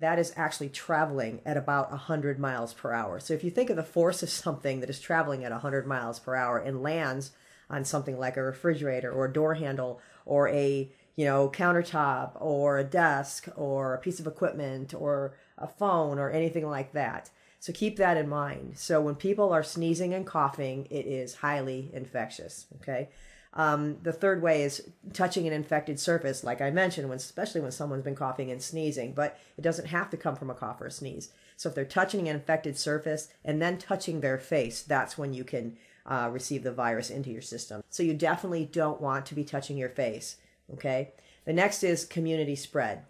that 0.00 0.18
is 0.18 0.32
actually 0.36 0.68
traveling 0.68 1.40
at 1.44 1.56
about 1.56 1.90
100 1.90 2.38
miles 2.38 2.72
per 2.72 2.92
hour. 2.92 3.20
So 3.20 3.34
if 3.34 3.42
you 3.42 3.50
think 3.50 3.68
of 3.68 3.76
the 3.76 3.82
force 3.82 4.22
of 4.22 4.30
something 4.30 4.80
that 4.80 4.90
is 4.90 5.00
traveling 5.00 5.44
at 5.44 5.52
100 5.52 5.86
miles 5.86 6.18
per 6.18 6.34
hour 6.34 6.58
and 6.58 6.82
lands 6.82 7.32
on 7.68 7.84
something 7.84 8.18
like 8.18 8.36
a 8.36 8.42
refrigerator 8.42 9.10
or 9.12 9.26
a 9.26 9.32
door 9.32 9.54
handle 9.54 10.00
or 10.28 10.48
a 10.50 10.88
you 11.16 11.24
know 11.24 11.50
countertop 11.50 12.32
or 12.40 12.78
a 12.78 12.84
desk 12.84 13.48
or 13.56 13.94
a 13.94 13.98
piece 13.98 14.20
of 14.20 14.26
equipment 14.26 14.94
or 14.94 15.34
a 15.56 15.66
phone 15.66 16.18
or 16.18 16.30
anything 16.30 16.68
like 16.68 16.92
that. 16.92 17.30
So 17.58 17.72
keep 17.72 17.96
that 17.96 18.16
in 18.16 18.28
mind. 18.28 18.78
So 18.78 19.00
when 19.00 19.16
people 19.16 19.52
are 19.52 19.64
sneezing 19.64 20.14
and 20.14 20.24
coughing 20.24 20.86
it 20.90 21.06
is 21.06 21.34
highly 21.34 21.90
infectious 21.92 22.66
okay? 22.76 23.08
Um, 23.54 23.96
the 24.02 24.12
third 24.12 24.42
way 24.42 24.62
is 24.62 24.90
touching 25.14 25.46
an 25.46 25.54
infected 25.54 25.98
surface 25.98 26.44
like 26.44 26.60
i 26.60 26.70
mentioned 26.70 27.08
when 27.08 27.16
especially 27.16 27.62
when 27.62 27.72
someone's 27.72 28.04
been 28.04 28.14
coughing 28.14 28.50
and 28.50 28.62
sneezing 28.62 29.14
but 29.14 29.38
it 29.56 29.62
doesn't 29.62 29.86
have 29.86 30.10
to 30.10 30.18
come 30.18 30.36
from 30.36 30.50
a 30.50 30.54
cough 30.54 30.80
or 30.82 30.86
a 30.86 30.90
sneeze. 30.90 31.30
So 31.56 31.70
if 31.70 31.74
they're 31.74 31.84
touching 31.86 32.28
an 32.28 32.36
infected 32.36 32.78
surface 32.78 33.28
and 33.44 33.60
then 33.60 33.78
touching 33.78 34.20
their 34.20 34.38
face 34.38 34.82
that's 34.82 35.18
when 35.18 35.32
you 35.32 35.44
can 35.44 35.78
uh, 36.06 36.28
receive 36.32 36.62
the 36.62 36.72
virus 36.72 37.10
into 37.10 37.30
your 37.30 37.42
system. 37.42 37.82
So 37.90 38.02
you 38.02 38.14
definitely 38.14 38.64
don't 38.64 39.00
want 39.00 39.26
to 39.26 39.34
be 39.34 39.44
touching 39.44 39.76
your 39.76 39.88
face. 39.90 40.36
Okay. 40.74 41.12
The 41.44 41.52
next 41.52 41.82
is 41.82 42.04
community 42.04 42.56
spread. 42.56 43.04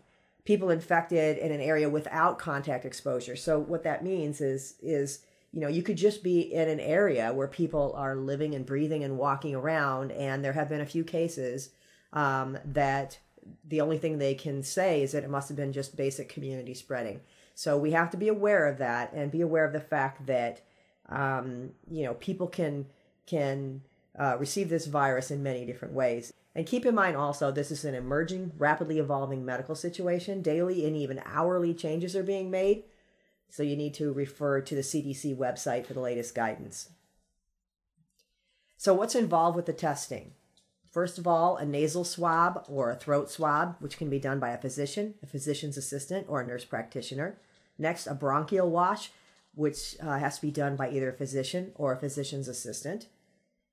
People 0.44 0.70
infected 0.70 1.38
in 1.38 1.52
an 1.52 1.60
area 1.60 1.88
without 1.88 2.38
contact 2.38 2.84
exposure. 2.84 3.36
So 3.36 3.58
what 3.58 3.82
that 3.82 4.04
means 4.04 4.40
is 4.40 4.74
is 4.80 5.20
you 5.52 5.60
know 5.60 5.68
you 5.68 5.82
could 5.82 5.96
just 5.96 6.22
be 6.22 6.40
in 6.40 6.68
an 6.68 6.80
area 6.80 7.32
where 7.32 7.48
people 7.48 7.92
are 7.96 8.16
living 8.16 8.54
and 8.54 8.64
breathing 8.64 9.04
and 9.04 9.18
walking 9.18 9.54
around, 9.54 10.12
and 10.12 10.44
there 10.44 10.52
have 10.52 10.68
been 10.68 10.80
a 10.80 10.86
few 10.86 11.04
cases 11.04 11.70
um, 12.12 12.58
that 12.64 13.18
the 13.66 13.80
only 13.80 13.98
thing 13.98 14.18
they 14.18 14.34
can 14.34 14.62
say 14.62 15.02
is 15.02 15.12
that 15.12 15.24
it 15.24 15.30
must 15.30 15.48
have 15.48 15.56
been 15.56 15.72
just 15.72 15.96
basic 15.96 16.28
community 16.28 16.74
spreading. 16.74 17.20
So 17.54 17.76
we 17.76 17.90
have 17.90 18.10
to 18.10 18.16
be 18.16 18.28
aware 18.28 18.66
of 18.66 18.78
that 18.78 19.12
and 19.12 19.32
be 19.32 19.40
aware 19.40 19.64
of 19.64 19.72
the 19.72 19.80
fact 19.80 20.26
that 20.26 20.60
um, 21.08 21.70
you 21.90 22.04
know, 22.04 22.14
people 22.14 22.46
can 22.46 22.86
can 23.26 23.82
uh, 24.18 24.36
receive 24.38 24.68
this 24.68 24.86
virus 24.86 25.30
in 25.30 25.42
many 25.42 25.64
different 25.64 25.94
ways. 25.94 26.32
And 26.54 26.66
keep 26.66 26.84
in 26.84 26.94
mind 26.94 27.16
also, 27.16 27.50
this 27.50 27.70
is 27.70 27.84
an 27.84 27.94
emerging, 27.94 28.52
rapidly 28.58 28.98
evolving 28.98 29.44
medical 29.44 29.74
situation. 29.74 30.42
Daily 30.42 30.86
and 30.86 30.96
even 30.96 31.22
hourly 31.24 31.72
changes 31.72 32.16
are 32.16 32.22
being 32.22 32.50
made. 32.50 32.84
So 33.50 33.62
you 33.62 33.76
need 33.76 33.94
to 33.94 34.12
refer 34.12 34.60
to 34.60 34.74
the 34.74 34.80
CDC 34.80 35.36
website 35.36 35.86
for 35.86 35.94
the 35.94 36.00
latest 36.00 36.34
guidance. 36.34 36.90
So, 38.76 38.94
what's 38.94 39.14
involved 39.14 39.56
with 39.56 39.66
the 39.66 39.72
testing? 39.72 40.32
First 40.90 41.18
of 41.18 41.26
all, 41.26 41.56
a 41.56 41.66
nasal 41.66 42.04
swab 42.04 42.64
or 42.68 42.90
a 42.90 42.96
throat 42.96 43.30
swab, 43.30 43.76
which 43.80 43.98
can 43.98 44.08
be 44.08 44.18
done 44.18 44.38
by 44.38 44.50
a 44.50 44.58
physician, 44.58 45.14
a 45.22 45.26
physician's 45.26 45.76
assistant, 45.76 46.26
or 46.28 46.40
a 46.40 46.46
nurse 46.46 46.64
practitioner. 46.64 47.38
Next, 47.78 48.06
a 48.06 48.14
bronchial 48.14 48.70
wash, 48.70 49.10
which 49.58 49.96
uh, 50.00 50.18
has 50.18 50.36
to 50.36 50.42
be 50.42 50.52
done 50.52 50.76
by 50.76 50.88
either 50.88 51.10
a 51.10 51.12
physician 51.12 51.72
or 51.74 51.92
a 51.92 51.98
physician's 51.98 52.46
assistant. 52.46 53.08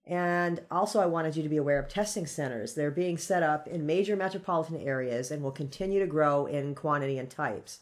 And 0.08 0.62
also, 0.72 1.00
I 1.00 1.06
wanted 1.06 1.36
you 1.36 1.44
to 1.44 1.50
be 1.50 1.58
aware 1.58 1.78
of 1.78 1.88
testing 1.88 2.26
centers. 2.26 2.74
They're 2.74 2.90
being 2.90 3.20
set 3.20 3.44
up 3.44 3.68
in 3.68 3.86
major 3.86 4.16
metropolitan 4.16 4.82
areas 4.82 5.30
and 5.30 5.44
will 5.44 5.52
continue 5.52 6.00
to 6.00 6.08
grow 6.08 6.48
in 6.48 6.74
quantity 6.74 7.20
and 7.20 7.30
types. 7.30 7.82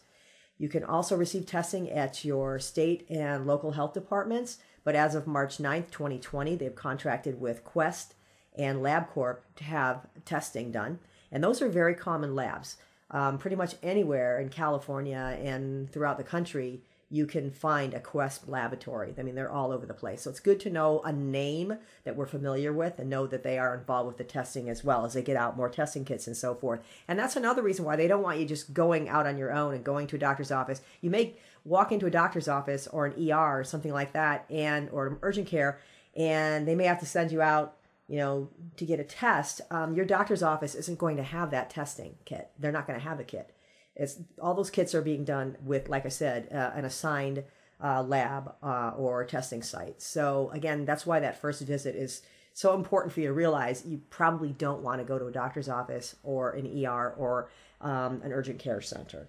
You 0.58 0.68
can 0.68 0.84
also 0.84 1.16
receive 1.16 1.46
testing 1.46 1.89
at 1.89 2.26
your 2.26 2.60
state 2.60 3.06
and 3.10 3.48
local 3.48 3.72
health 3.72 3.94
departments, 3.94 4.58
but 4.84 4.96
as 4.96 5.16
of 5.16 5.26
March 5.26 5.58
9th, 5.58 5.89
2020, 5.92 6.56
they've 6.56 6.76
contracted 6.76 7.39
with 7.39 7.63
Quest 7.63 8.16
and 8.54 8.80
LabCorp 8.80 9.38
to 9.56 9.63
have 9.63 10.08
testing 10.26 10.72
done. 10.72 11.00
And 11.32 11.42
those 11.42 11.62
are 11.62 11.70
very 11.70 11.96
common 11.96 12.36
labs. 12.36 12.76
Um, 13.12 13.38
pretty 13.38 13.56
much 13.56 13.76
anywhere 13.82 14.39
in 14.39 14.50
California 14.50 15.38
and 15.42 15.89
throughout 15.89 16.18
the 16.18 16.24
country, 16.24 16.82
you 17.13 17.28
can 17.28 17.52
find 17.52 17.93
a 17.93 17.99
Quest 17.99 18.49
laboratory. 18.49 19.13
I 19.19 19.21
mean, 19.21 19.36
they're 19.36 19.52
all 19.52 19.71
over 19.71 19.86
the 19.86 19.93
place. 19.93 20.23
So 20.23 20.32
it's 20.32 20.39
good 20.39 20.60
to 20.62 20.71
know 20.71 20.99
a 21.02 21.13
name 21.13 21.78
that 22.06 22.15
we're 22.15 22.26
familiar 22.26 22.73
with 22.73 22.97
and 22.97 23.08
know 23.08 23.28
that 23.28 23.43
they 23.43 23.60
are 23.60 23.76
involved 23.76 24.08
with 24.08 24.17
the 24.17 24.23
testing 24.23 24.67
as 24.67 24.84
well 24.84 25.06
as 25.06 25.13
they 25.13 25.21
get 25.21 25.38
out 25.38 25.56
more 25.56 25.69
testing 25.69 26.06
kits 26.06 26.26
and 26.26 26.36
so 26.36 26.56
forth. 26.56 26.80
And 27.08 27.19
that's 27.19 27.36
another 27.36 27.62
reason 27.62 27.86
why 27.86 27.97
they 27.97 28.08
don't 28.08 28.23
want 28.23 28.39
you 28.39 28.47
just 28.47 28.73
going 28.73 29.10
out 29.10 29.28
on 29.28 29.38
your 29.38 29.54
own 29.54 29.76
and 29.76 29.84
going 29.84 30.08
to 30.08 30.15
a 30.15 30.19
doctor's 30.19 30.52
office. 30.52 30.82
You 31.02 31.12
may 31.12 31.36
walk 31.63 31.91
into 31.91 32.08
a 32.08 32.10
doctor's 32.12 32.47
office 32.47 32.88
or 32.88 33.06
an 33.06 33.30
ER 33.32 33.60
or 33.60 33.63
something 33.63 33.93
like 33.93 34.13
that 34.13 34.45
and 34.49 34.89
or 34.89 35.19
urgent 35.21 35.45
care 35.45 35.80
and 36.17 36.67
they 36.67 36.73
may 36.73 36.86
have 36.86 36.99
to 37.02 37.06
send 37.06 37.32
you 37.32 37.43
out 37.43 37.78
you 38.08 38.17
know, 38.17 38.49
to 38.76 38.86
get 38.86 38.99
a 38.99 39.04
test, 39.04 39.62
um, 39.71 39.93
your 39.93 40.04
doctor's 40.04 40.43
office 40.43 40.76
isn't 40.76 40.99
going 40.99 41.15
to 41.15 41.23
have 41.23 41.52
that 41.52 41.69
testing 41.69 42.15
kit. 42.26 42.49
They're 42.60 42.71
not 42.71 42.86
going 42.86 42.99
to 42.99 43.06
have 43.08 43.19
a 43.19 43.23
kit. 43.23 43.56
It's 43.95 44.19
all 44.41 44.53
those 44.53 44.69
kits 44.69 44.95
are 44.95 45.01
being 45.01 45.23
done 45.23 45.58
with, 45.63 45.89
like 45.89 46.06
I 46.06 46.10
said, 46.10 46.49
uh, 46.51 46.71
an 46.75 46.86
assigned 46.86 47.43
uh, 47.84 48.01
lab 48.01 48.56
uh, 48.63 48.93
or 48.97 49.23
testing 49.25 49.62
site. 49.62 50.01
So 50.01 50.49
again, 50.53 50.86
that's 50.86 51.06
why 51.06 51.19
that 51.19 51.39
first 51.39 51.62
visit 51.62 51.95
is 51.95 52.21
so 52.53 52.75
important 52.75 53.13
for 53.13 53.19
you 53.19 53.27
to 53.27 53.34
realize. 53.34 53.84
You 53.86 54.01
probably 54.10 54.49
don't 54.49 54.82
want 54.82 55.01
to 55.01 55.06
go 55.06 55.19
to 55.19 55.27
a 55.27 55.32
doctor's 55.32 55.69
office 55.69 56.15
or 56.23 56.51
an 56.51 56.86
ER 56.86 57.13
or 57.17 57.49
um, 57.82 58.21
an 58.23 58.32
urgent 58.32 58.60
care 58.60 58.82
center. 58.82 59.27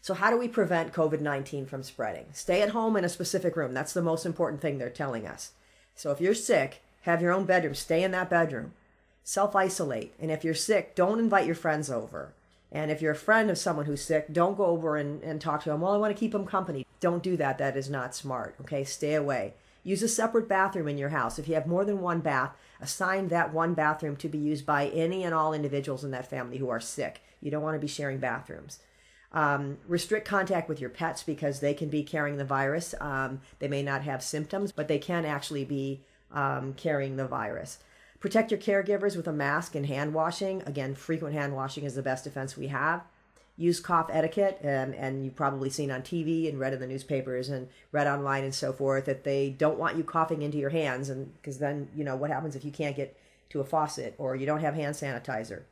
So, 0.00 0.14
how 0.14 0.30
do 0.30 0.38
we 0.38 0.48
prevent 0.48 0.92
COVID 0.92 1.20
19 1.20 1.66
from 1.66 1.82
spreading? 1.82 2.26
Stay 2.32 2.60
at 2.60 2.70
home 2.70 2.96
in 2.96 3.04
a 3.04 3.08
specific 3.08 3.56
room. 3.56 3.72
That's 3.72 3.92
the 3.92 4.02
most 4.02 4.26
important 4.26 4.60
thing 4.60 4.78
they're 4.78 4.90
telling 4.90 5.26
us. 5.26 5.52
So, 5.94 6.10
if 6.10 6.20
you're 6.20 6.34
sick, 6.34 6.82
have 7.02 7.22
your 7.22 7.32
own 7.32 7.44
bedroom, 7.44 7.74
stay 7.74 8.02
in 8.02 8.10
that 8.10 8.28
bedroom. 8.28 8.72
Self 9.24 9.54
isolate. 9.54 10.12
And 10.18 10.30
if 10.30 10.44
you're 10.44 10.54
sick, 10.54 10.96
don't 10.96 11.20
invite 11.20 11.46
your 11.46 11.54
friends 11.54 11.88
over. 11.88 12.34
And 12.72 12.90
if 12.90 13.02
you're 13.02 13.12
a 13.12 13.16
friend 13.16 13.50
of 13.50 13.58
someone 13.58 13.84
who's 13.84 14.02
sick, 14.02 14.32
don't 14.32 14.56
go 14.56 14.64
over 14.64 14.96
and, 14.96 15.22
and 15.22 15.40
talk 15.40 15.62
to 15.62 15.68
them. 15.68 15.82
Well, 15.82 15.92
I 15.92 15.98
want 15.98 16.16
to 16.16 16.18
keep 16.18 16.32
them 16.32 16.46
company. 16.46 16.86
Don't 17.00 17.22
do 17.22 17.36
that. 17.36 17.58
That 17.58 17.76
is 17.76 17.90
not 17.90 18.14
smart. 18.14 18.56
Okay, 18.62 18.82
stay 18.82 19.14
away. 19.14 19.52
Use 19.84 20.02
a 20.02 20.08
separate 20.08 20.48
bathroom 20.48 20.88
in 20.88 20.96
your 20.96 21.10
house. 21.10 21.38
If 21.38 21.48
you 21.48 21.54
have 21.54 21.66
more 21.66 21.84
than 21.84 22.00
one 22.00 22.20
bath, 22.20 22.56
assign 22.80 23.28
that 23.28 23.52
one 23.52 23.74
bathroom 23.74 24.16
to 24.16 24.28
be 24.28 24.38
used 24.38 24.64
by 24.64 24.86
any 24.86 25.22
and 25.22 25.34
all 25.34 25.52
individuals 25.52 26.02
in 26.02 26.12
that 26.12 26.30
family 26.30 26.56
who 26.56 26.70
are 26.70 26.80
sick. 26.80 27.20
You 27.40 27.50
don't 27.50 27.62
want 27.62 27.74
to 27.74 27.80
be 27.80 27.88
sharing 27.88 28.18
bathrooms. 28.18 28.78
Um, 29.32 29.78
restrict 29.86 30.26
contact 30.26 30.68
with 30.68 30.80
your 30.80 30.90
pets 30.90 31.22
because 31.22 31.60
they 31.60 31.74
can 31.74 31.88
be 31.88 32.02
carrying 32.02 32.36
the 32.36 32.44
virus. 32.44 32.94
Um, 33.00 33.40
they 33.58 33.68
may 33.68 33.82
not 33.82 34.02
have 34.02 34.22
symptoms, 34.22 34.72
but 34.72 34.88
they 34.88 34.98
can 34.98 35.24
actually 35.24 35.64
be 35.64 36.04
um, 36.30 36.74
carrying 36.74 37.16
the 37.16 37.26
virus. 37.26 37.78
Protect 38.22 38.52
your 38.52 38.60
caregivers 38.60 39.16
with 39.16 39.26
a 39.26 39.32
mask 39.32 39.74
and 39.74 39.84
hand 39.84 40.14
washing. 40.14 40.62
Again, 40.62 40.94
frequent 40.94 41.34
hand 41.34 41.56
washing 41.56 41.82
is 41.82 41.96
the 41.96 42.02
best 42.02 42.22
defense 42.22 42.56
we 42.56 42.68
have. 42.68 43.02
use 43.56 43.80
cough 43.80 44.08
etiquette, 44.12 44.60
and, 44.62 44.94
and 44.94 45.24
you've 45.24 45.34
probably 45.34 45.68
seen 45.68 45.90
on 45.90 46.02
TV 46.02 46.48
and 46.48 46.60
read 46.60 46.72
in 46.72 46.78
the 46.78 46.86
newspapers 46.86 47.48
and 47.48 47.68
read 47.90 48.06
online 48.06 48.44
and 48.44 48.54
so 48.54 48.72
forth 48.72 49.06
that 49.06 49.24
they 49.24 49.50
don't 49.50 49.76
want 49.76 49.96
you 49.96 50.04
coughing 50.04 50.42
into 50.42 50.56
your 50.56 50.70
hands, 50.70 51.10
and 51.10 51.34
because 51.34 51.58
then 51.58 51.88
you 51.96 52.04
know 52.04 52.14
what 52.14 52.30
happens 52.30 52.54
if 52.54 52.64
you 52.64 52.70
can't 52.70 52.94
get 52.94 53.18
to 53.50 53.58
a 53.58 53.64
faucet 53.64 54.14
or 54.18 54.36
you 54.36 54.46
don't 54.46 54.60
have 54.60 54.76
hand 54.76 54.94
sanitizer. 54.94 55.62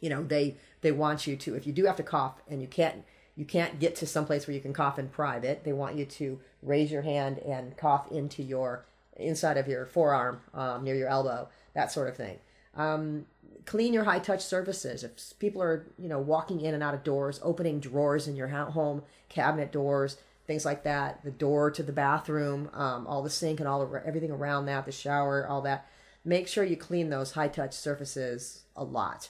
You 0.00 0.10
know 0.10 0.24
they 0.24 0.56
they 0.80 0.90
want 0.90 1.28
you 1.28 1.36
to 1.36 1.54
if 1.54 1.64
you 1.64 1.72
do 1.72 1.84
have 1.84 1.96
to 1.96 2.02
cough 2.02 2.42
and 2.50 2.60
you 2.60 2.66
can't 2.66 3.04
you 3.36 3.44
can't 3.44 3.78
get 3.78 3.94
to 3.96 4.06
some 4.06 4.26
place 4.26 4.48
where 4.48 4.54
you 4.54 4.60
can 4.60 4.72
cough 4.74 4.98
in 4.98 5.08
private. 5.08 5.62
They 5.62 5.72
want 5.72 5.94
you 5.94 6.06
to 6.06 6.40
raise 6.60 6.90
your 6.90 7.02
hand 7.02 7.38
and 7.38 7.76
cough 7.76 8.10
into 8.10 8.42
your 8.42 8.84
inside 9.16 9.56
of 9.56 9.68
your 9.68 9.86
forearm 9.86 10.40
um, 10.54 10.84
near 10.84 10.94
your 10.94 11.08
elbow, 11.08 11.48
that 11.74 11.92
sort 11.92 12.08
of 12.08 12.16
thing. 12.16 12.38
Um, 12.74 13.26
clean 13.64 13.92
your 13.92 14.04
high 14.04 14.18
touch 14.18 14.44
surfaces. 14.44 15.04
If 15.04 15.38
people 15.38 15.62
are, 15.62 15.86
you 15.98 16.08
know, 16.08 16.18
walking 16.18 16.60
in 16.60 16.74
and 16.74 16.82
out 16.82 16.94
of 16.94 17.04
doors, 17.04 17.40
opening 17.42 17.80
drawers 17.80 18.26
in 18.26 18.36
your 18.36 18.48
home, 18.48 19.02
cabinet 19.28 19.72
doors, 19.72 20.16
things 20.46 20.64
like 20.64 20.82
that, 20.84 21.22
the 21.24 21.30
door 21.30 21.70
to 21.70 21.82
the 21.82 21.92
bathroom, 21.92 22.70
um, 22.72 23.06
all 23.06 23.22
the 23.22 23.30
sink 23.30 23.60
and 23.60 23.68
all 23.68 23.86
the, 23.86 24.02
everything 24.06 24.30
around 24.30 24.66
that, 24.66 24.86
the 24.86 24.92
shower, 24.92 25.46
all 25.46 25.60
that. 25.62 25.86
Make 26.24 26.48
sure 26.48 26.64
you 26.64 26.76
clean 26.76 27.10
those 27.10 27.32
high 27.32 27.48
touch 27.48 27.74
surfaces 27.74 28.62
a 28.76 28.84
lot. 28.84 29.28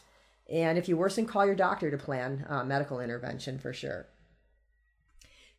And 0.51 0.77
if 0.77 0.89
you 0.89 0.97
worsen, 0.97 1.27
call 1.27 1.47
your 1.47 1.55
doctor 1.55 1.91
to 1.91 1.97
plan 1.97 2.45
uh, 2.49 2.65
medical 2.65 3.01
intervention 3.01 3.59
for 3.59 3.73
sure. 3.73 4.07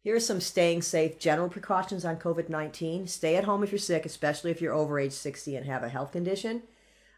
Here 0.04 0.18
are 0.18 0.20
some 0.20 0.42
staying 0.42 0.82
safe 0.82 1.18
general 1.18 1.48
precautions 1.48 2.04
on 2.04 2.18
COVID 2.18 2.50
19. 2.50 3.08
Stay 3.08 3.38
at 3.38 3.46
home 3.46 3.64
if 3.64 3.72
you're 3.72 3.80
sick, 3.80 4.06
especially 4.06 4.52
if 4.52 4.62
you're 4.62 4.74
over 4.74 5.00
age 5.00 5.14
60 5.14 5.56
and 5.56 5.66
have 5.66 5.82
a 5.82 5.88
health 5.88 6.12
condition. 6.12 6.64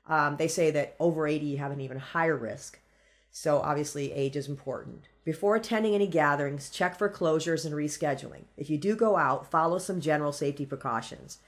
Um, 0.08 0.38
they 0.38 0.48
say 0.48 0.70
that 0.70 0.96
over 1.00 1.26
80, 1.26 1.44
you 1.48 1.58
have 1.58 1.72
an 1.72 1.82
even 1.82 1.98
higher 1.98 2.38
risk. 2.38 2.80
So 3.32 3.60
obviously, 3.60 4.14
age 4.14 4.36
is 4.36 4.48
important. 4.48 5.10
Before 5.24 5.56
attending 5.56 5.96
any 5.96 6.06
gatherings, 6.06 6.70
check 6.70 6.96
for 6.96 7.10
closures 7.10 7.66
and 7.66 7.74
rescheduling. 7.74 8.44
If 8.56 8.70
you 8.70 8.78
do 8.78 8.96
go 8.96 9.18
out, 9.18 9.50
follow 9.50 9.80
some 9.80 10.00
general 10.00 10.32
safety 10.32 10.68
precautions. 10.68 11.40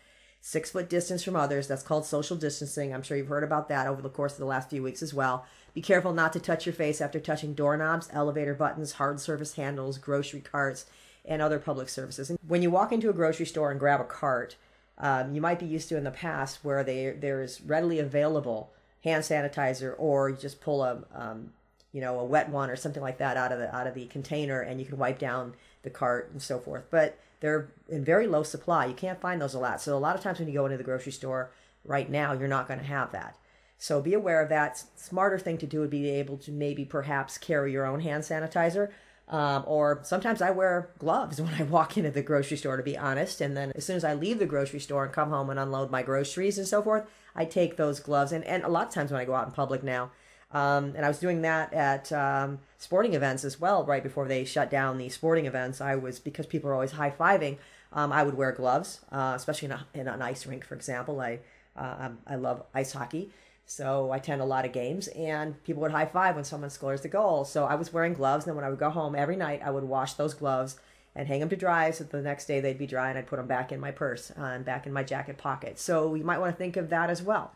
Six 0.42 0.72
foot 0.72 0.90
distance 0.90 1.24
from 1.24 1.36
others, 1.36 1.68
that's 1.68 1.84
called 1.84 2.08
social 2.08 2.36
distancing. 2.36 2.94
I'm 2.94 3.04
sure 3.04 3.16
you've 3.16 3.28
heard 3.28 3.44
about 3.44 3.70
that 3.70 3.86
over 3.86 4.02
the 4.02 4.10
course 4.10 4.34
of 4.34 4.40
the 4.40 4.46
last 4.46 4.72
few 4.72 4.82
weeks 4.82 5.04
as 5.04 5.14
well. 5.14 5.46
Be 5.76 5.82
careful 5.82 6.14
not 6.14 6.34
to 6.34 6.40
touch 6.40 6.66
your 6.66 6.74
face 6.74 7.00
after 7.00 7.20
touching 7.20 7.54
doorknobs, 7.54 8.10
elevator 8.12 8.56
buttons, 8.56 8.94
hard 8.94 9.20
surface 9.20 9.54
handles, 9.54 10.00
grocery 10.00 10.42
carts, 10.42 10.88
and 11.28 11.42
other 11.42 11.60
public 11.60 11.90
services. 11.90 12.30
And 12.30 12.40
when 12.48 12.62
you 12.62 12.72
walk 12.72 12.92
into 12.92 13.10
a 13.10 13.14
grocery 13.14 13.46
store 13.46 13.70
and 13.70 13.80
grab 13.80 14.00
a 14.00 14.06
cart, 14.06 14.56
um, 14.98 15.36
you 15.36 15.42
might 15.42 15.60
be 15.60 15.66
used 15.66 15.90
to 15.90 15.98
in 15.98 16.04
the 16.04 16.12
past 16.12 16.64
where 16.64 16.84
they 16.84 17.12
there's 17.12 17.62
readily 17.62 18.00
available 18.00 18.72
hand 19.04 19.24
sanitizer 19.24 19.94
or 19.98 20.30
you 20.30 20.36
just 20.36 20.60
pull 20.60 20.84
a 20.84 21.04
um, 21.14 21.52
you 21.92 22.02
know 22.02 22.20
a 22.20 22.26
wet 22.26 22.50
one 22.50 22.70
or 22.70 22.76
something 22.76 23.04
like 23.04 23.20
that 23.20 23.38
out 23.38 23.52
of 23.52 23.60
the 23.60 23.74
out 23.76 23.88
of 23.88 23.94
the 23.94 24.06
container 24.08 24.62
and 24.62 24.80
you 24.80 24.86
can 24.86 24.98
wipe 24.98 25.20
down 25.20 25.54
the 25.84 25.90
cart 25.90 26.30
and 26.32 26.42
so 26.42 26.58
forth. 26.58 26.86
But 26.90 27.20
they're 27.40 27.70
in 27.88 28.04
very 28.04 28.26
low 28.26 28.42
supply. 28.42 28.88
You 28.88 28.96
can't 28.96 29.22
find 29.22 29.40
those 29.40 29.54
a 29.54 29.60
lot. 29.60 29.82
So 29.82 29.96
a 29.96 30.00
lot 30.00 30.16
of 30.16 30.24
times 30.24 30.40
when 30.40 30.48
you 30.48 30.54
go 30.56 30.66
into 30.66 30.78
the 30.78 30.84
grocery 30.84 31.12
store 31.12 31.52
right 31.86 32.10
now 32.10 32.34
you're 32.34 32.48
not 32.48 32.68
going 32.68 32.80
to 32.80 32.86
have 32.86 33.12
that. 33.12 33.38
So 33.78 34.02
be 34.02 34.16
aware 34.16 34.42
of 34.42 34.50
that. 34.50 34.84
Smarter 34.96 35.38
thing 35.38 35.60
to 35.60 35.68
do 35.68 35.82
would 35.82 35.92
be 35.92 36.10
able 36.10 36.38
to 36.38 36.52
maybe 36.52 36.84
perhaps 36.84 37.38
carry 37.38 37.72
your 37.72 37.86
own 37.86 38.00
hand 38.00 38.24
sanitizer 38.24 38.90
um, 39.30 39.64
or 39.68 40.00
sometimes 40.04 40.42
I 40.42 40.52
wear 40.52 40.90
gloves 41.00 41.42
when 41.42 41.54
I 41.54 41.64
walk 41.64 41.98
into 41.98 42.12
the 42.12 42.22
grocery 42.22 42.58
store, 42.58 42.78
to 42.78 42.84
be 42.84 42.98
honest. 42.98 43.42
And 43.42 43.56
then 43.56 43.72
as 43.76 43.86
soon 43.86 43.96
as 43.96 44.04
I 44.04 44.14
leave 44.14 44.40
the 44.40 44.46
grocery 44.46 44.80
store 44.80 45.06
and 45.06 45.14
come 45.14 45.30
home 45.30 45.50
and 45.50 45.60
unload 45.60 45.92
my 45.92 46.04
groceries 46.04 46.58
and 46.58 46.68
so 46.68 46.82
forth, 46.82 47.08
I 47.36 47.46
take 47.46 47.78
those 47.78 48.00
gloves. 48.00 48.32
And, 48.32 48.44
and 48.46 48.64
a 48.64 48.70
lot 48.70 48.88
of 48.88 48.94
times 48.94 49.12
when 49.12 49.22
I 49.22 49.26
go 49.26 49.36
out 49.36 49.48
in 49.48 49.54
public 49.54 49.84
now, 49.84 50.12
um, 50.52 50.94
and 50.96 51.06
I 51.06 51.10
was 51.10 51.20
doing 51.20 51.42
that 51.42 51.74
at 51.74 52.12
um, 52.14 52.60
sporting 52.78 53.14
events 53.14 53.44
as 53.44 53.60
well, 53.60 53.86
right 53.86 54.02
before 54.02 54.28
they 54.28 54.46
shut 54.46 54.72
down 54.72 54.98
the 54.98 55.10
sporting 55.10 55.46
events. 55.46 55.82
I 55.82 55.96
was, 55.96 56.20
because 56.20 56.46
people 56.46 56.70
are 56.70 56.74
always 56.74 56.92
high 56.92 57.12
fiving, 57.12 57.58
um, 57.92 58.12
I 58.12 58.24
would 58.24 58.36
wear 58.36 58.52
gloves, 58.54 59.02
uh, 59.12 59.34
especially 59.36 59.68
in, 59.68 59.72
a, 59.74 59.88
in, 59.94 60.08
an 60.08 60.22
ice 60.22 60.46
rink, 60.46 60.66
for 60.66 60.76
example. 60.76 61.20
I, 61.20 61.40
uh, 61.76 62.10
I 62.26 62.36
love 62.36 62.64
ice 62.74 62.94
hockey. 62.94 63.32
So 63.70 64.12
I 64.12 64.18
attend 64.18 64.42
a 64.42 64.46
lot 64.46 64.66
of 64.66 64.72
games, 64.72 65.08
and 65.10 65.62
people 65.66 65.82
would 65.82 65.92
high 65.92 66.06
five 66.06 66.36
when 66.36 66.46
someone 66.46 66.70
scores 66.70 67.02
the 67.02 67.10
goal. 67.10 67.44
So 67.44 67.66
I 67.66 67.76
was 67.76 67.92
wearing 67.92 68.14
gloves, 68.14 68.46
and 68.46 68.52
then 68.52 68.56
when 68.56 68.66
I 68.66 68.70
would 68.70 68.80
go 68.80 68.90
home 68.90 69.14
every 69.14 69.36
night, 69.36 69.62
I 69.64 69.72
would 69.72 69.84
wash 69.84 70.14
those 70.14 70.34
gloves 70.34 70.78
and 71.14 71.28
hang 71.28 71.42
them 71.42 71.50
to 71.50 71.56
dry, 71.56 71.92
so 71.92 72.06
the 72.06 72.22
next 72.22 72.46
day 72.46 72.62
they'd 72.62 72.78
be 72.78 72.88
dry, 72.88 73.10
and 73.10 73.18
I'd 73.18 73.28
put 73.28 73.38
them 73.38 73.48
back 73.48 73.72
in 73.72 73.80
my 73.80 73.92
purse 73.92 74.32
and 74.38 74.64
back 74.64 74.86
in 74.88 74.94
my 74.94 75.04
jacket 75.04 75.38
pocket. 75.38 75.80
So 75.80 76.16
you 76.16 76.24
might 76.24 76.40
want 76.40 76.54
to 76.54 76.58
think 76.58 76.78
of 76.78 76.90
that 76.90 77.10
as 77.10 77.22
well. 77.22 77.54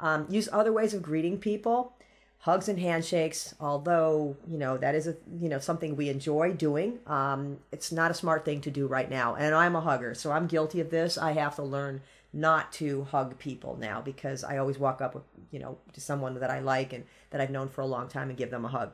Um, 0.00 0.26
use 0.28 0.48
other 0.52 0.72
ways 0.72 0.92
of 0.92 1.02
greeting 1.02 1.38
people, 1.38 1.94
hugs 2.40 2.68
and 2.68 2.78
handshakes. 2.78 3.54
Although 3.60 4.36
you 4.46 4.58
know 4.58 4.76
that 4.76 4.94
is 4.94 5.06
a 5.06 5.16
you 5.40 5.48
know 5.48 5.60
something 5.60 5.96
we 5.96 6.08
enjoy 6.08 6.52
doing, 6.52 6.98
um, 7.06 7.58
it's 7.72 7.90
not 7.92 8.10
a 8.10 8.14
smart 8.14 8.44
thing 8.44 8.60
to 8.62 8.70
do 8.70 8.86
right 8.86 9.08
now. 9.08 9.34
And 9.36 9.54
I'm 9.54 9.76
a 9.76 9.80
hugger, 9.80 10.14
so 10.14 10.32
I'm 10.32 10.46
guilty 10.46 10.80
of 10.80 10.90
this. 10.90 11.16
I 11.16 11.32
have 11.32 11.56
to 11.56 11.62
learn 11.62 12.02
not 12.34 12.72
to 12.72 13.04
hug 13.04 13.38
people 13.38 13.76
now 13.80 14.00
because 14.00 14.42
I 14.42 14.58
always 14.58 14.78
walk 14.78 15.00
up 15.00 15.14
with, 15.14 15.22
you 15.50 15.60
know, 15.60 15.78
to 15.92 16.00
someone 16.00 16.38
that 16.40 16.50
I 16.50 16.58
like 16.58 16.92
and 16.92 17.04
that 17.30 17.40
I've 17.40 17.50
known 17.50 17.68
for 17.68 17.80
a 17.80 17.86
long 17.86 18.08
time 18.08 18.28
and 18.28 18.36
give 18.36 18.50
them 18.50 18.64
a 18.64 18.68
hug. 18.68 18.92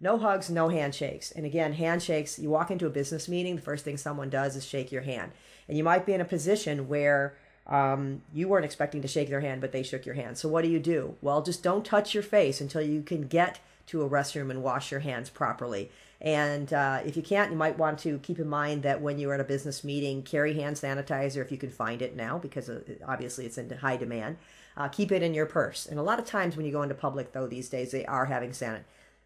No 0.00 0.18
hugs, 0.18 0.50
no 0.50 0.68
handshakes. 0.68 1.30
And 1.30 1.46
again, 1.46 1.74
handshakes, 1.74 2.38
you 2.38 2.50
walk 2.50 2.70
into 2.70 2.86
a 2.86 2.90
business 2.90 3.28
meeting, 3.28 3.56
the 3.56 3.62
first 3.62 3.84
thing 3.84 3.96
someone 3.96 4.30
does 4.30 4.56
is 4.56 4.66
shake 4.66 4.90
your 4.90 5.02
hand. 5.02 5.32
And 5.68 5.78
you 5.78 5.84
might 5.84 6.04
be 6.04 6.14
in 6.14 6.20
a 6.20 6.24
position 6.24 6.88
where 6.88 7.36
um, 7.66 8.22
you 8.32 8.48
weren't 8.48 8.64
expecting 8.64 9.02
to 9.02 9.08
shake 9.08 9.28
their 9.28 9.40
hand, 9.40 9.60
but 9.60 9.72
they 9.72 9.82
shook 9.82 10.04
your 10.04 10.16
hand. 10.16 10.36
So 10.36 10.48
what 10.48 10.62
do 10.62 10.68
you 10.68 10.80
do? 10.80 11.16
Well, 11.20 11.42
just 11.42 11.62
don't 11.62 11.84
touch 11.84 12.14
your 12.14 12.22
face 12.22 12.60
until 12.60 12.82
you 12.82 13.02
can 13.02 13.22
get 13.22 13.60
to 13.86 14.02
a 14.02 14.08
restroom 14.08 14.50
and 14.50 14.62
wash 14.62 14.90
your 14.90 15.00
hands 15.00 15.30
properly. 15.30 15.90
And 16.20 16.70
uh, 16.72 17.00
if 17.04 17.16
you 17.16 17.22
can't, 17.22 17.50
you 17.50 17.56
might 17.56 17.78
want 17.78 17.98
to 18.00 18.18
keep 18.18 18.38
in 18.38 18.48
mind 18.48 18.82
that 18.82 19.00
when 19.00 19.18
you're 19.18 19.32
at 19.32 19.40
a 19.40 19.44
business 19.44 19.82
meeting, 19.82 20.22
carry 20.22 20.52
hand 20.54 20.76
sanitizer 20.76 21.42
if 21.42 21.50
you 21.50 21.56
can 21.56 21.70
find 21.70 22.02
it 22.02 22.14
now, 22.14 22.38
because 22.38 22.68
uh, 22.68 22.80
obviously 23.06 23.46
it's 23.46 23.56
in 23.56 23.70
high 23.70 23.96
demand. 23.96 24.36
Uh, 24.76 24.88
keep 24.88 25.12
it 25.12 25.22
in 25.22 25.32
your 25.32 25.46
purse. 25.46 25.86
And 25.86 25.98
a 25.98 26.02
lot 26.02 26.18
of 26.18 26.26
times 26.26 26.56
when 26.56 26.66
you 26.66 26.72
go 26.72 26.82
into 26.82 26.94
public, 26.94 27.32
though, 27.32 27.46
these 27.46 27.68
days 27.68 27.90
they 27.90 28.04
are 28.04 28.26
having 28.26 28.50
sanit. 28.50 28.82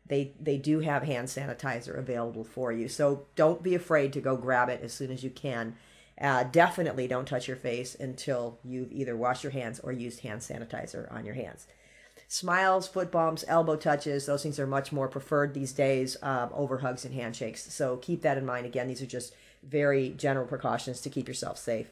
They 0.07 0.33
they 0.38 0.59
do 0.59 0.80
have 0.80 1.02
hand 1.02 1.28
sanitizer 1.28 1.98
available 1.98 2.44
for 2.44 2.70
you. 2.70 2.88
So 2.88 3.26
don't 3.37 3.62
be 3.62 3.74
afraid 3.74 4.12
to 4.12 4.20
go 4.20 4.37
grab 4.37 4.68
it 4.68 4.83
as 4.83 4.92
soon 4.92 5.11
as 5.11 5.24
you 5.24 5.30
can. 5.30 5.76
Uh, 6.20 6.44
definitely 6.44 7.09
don't 7.09 7.26
touch 7.26 7.48
your 7.48 7.57
face 7.57 7.96
until 7.98 8.59
you've 8.62 8.92
either 8.92 9.16
washed 9.16 9.42
your 9.42 9.52
hands 9.52 9.80
or 9.80 9.92
used 9.92 10.20
hand 10.20 10.42
sanitizer 10.42 11.11
on 11.12 11.24
your 11.24 11.35
hands 11.35 11.66
smiles, 12.28 12.88
foot 12.88 13.10
bumps, 13.10 13.44
elbow 13.48 13.76
touches, 13.76 14.26
those 14.26 14.42
things 14.42 14.58
are 14.58 14.66
much 14.66 14.92
more 14.92 15.08
preferred 15.08 15.54
these 15.54 15.72
days 15.72 16.16
um, 16.22 16.50
over 16.52 16.78
hugs 16.78 17.04
and 17.04 17.14
handshakes. 17.14 17.72
So 17.72 17.96
keep 17.96 18.22
that 18.22 18.38
in 18.38 18.46
mind. 18.46 18.66
Again, 18.66 18.88
these 18.88 19.02
are 19.02 19.06
just 19.06 19.34
very 19.62 20.10
general 20.10 20.46
precautions 20.46 21.00
to 21.02 21.10
keep 21.10 21.28
yourself 21.28 21.58
safe. 21.58 21.90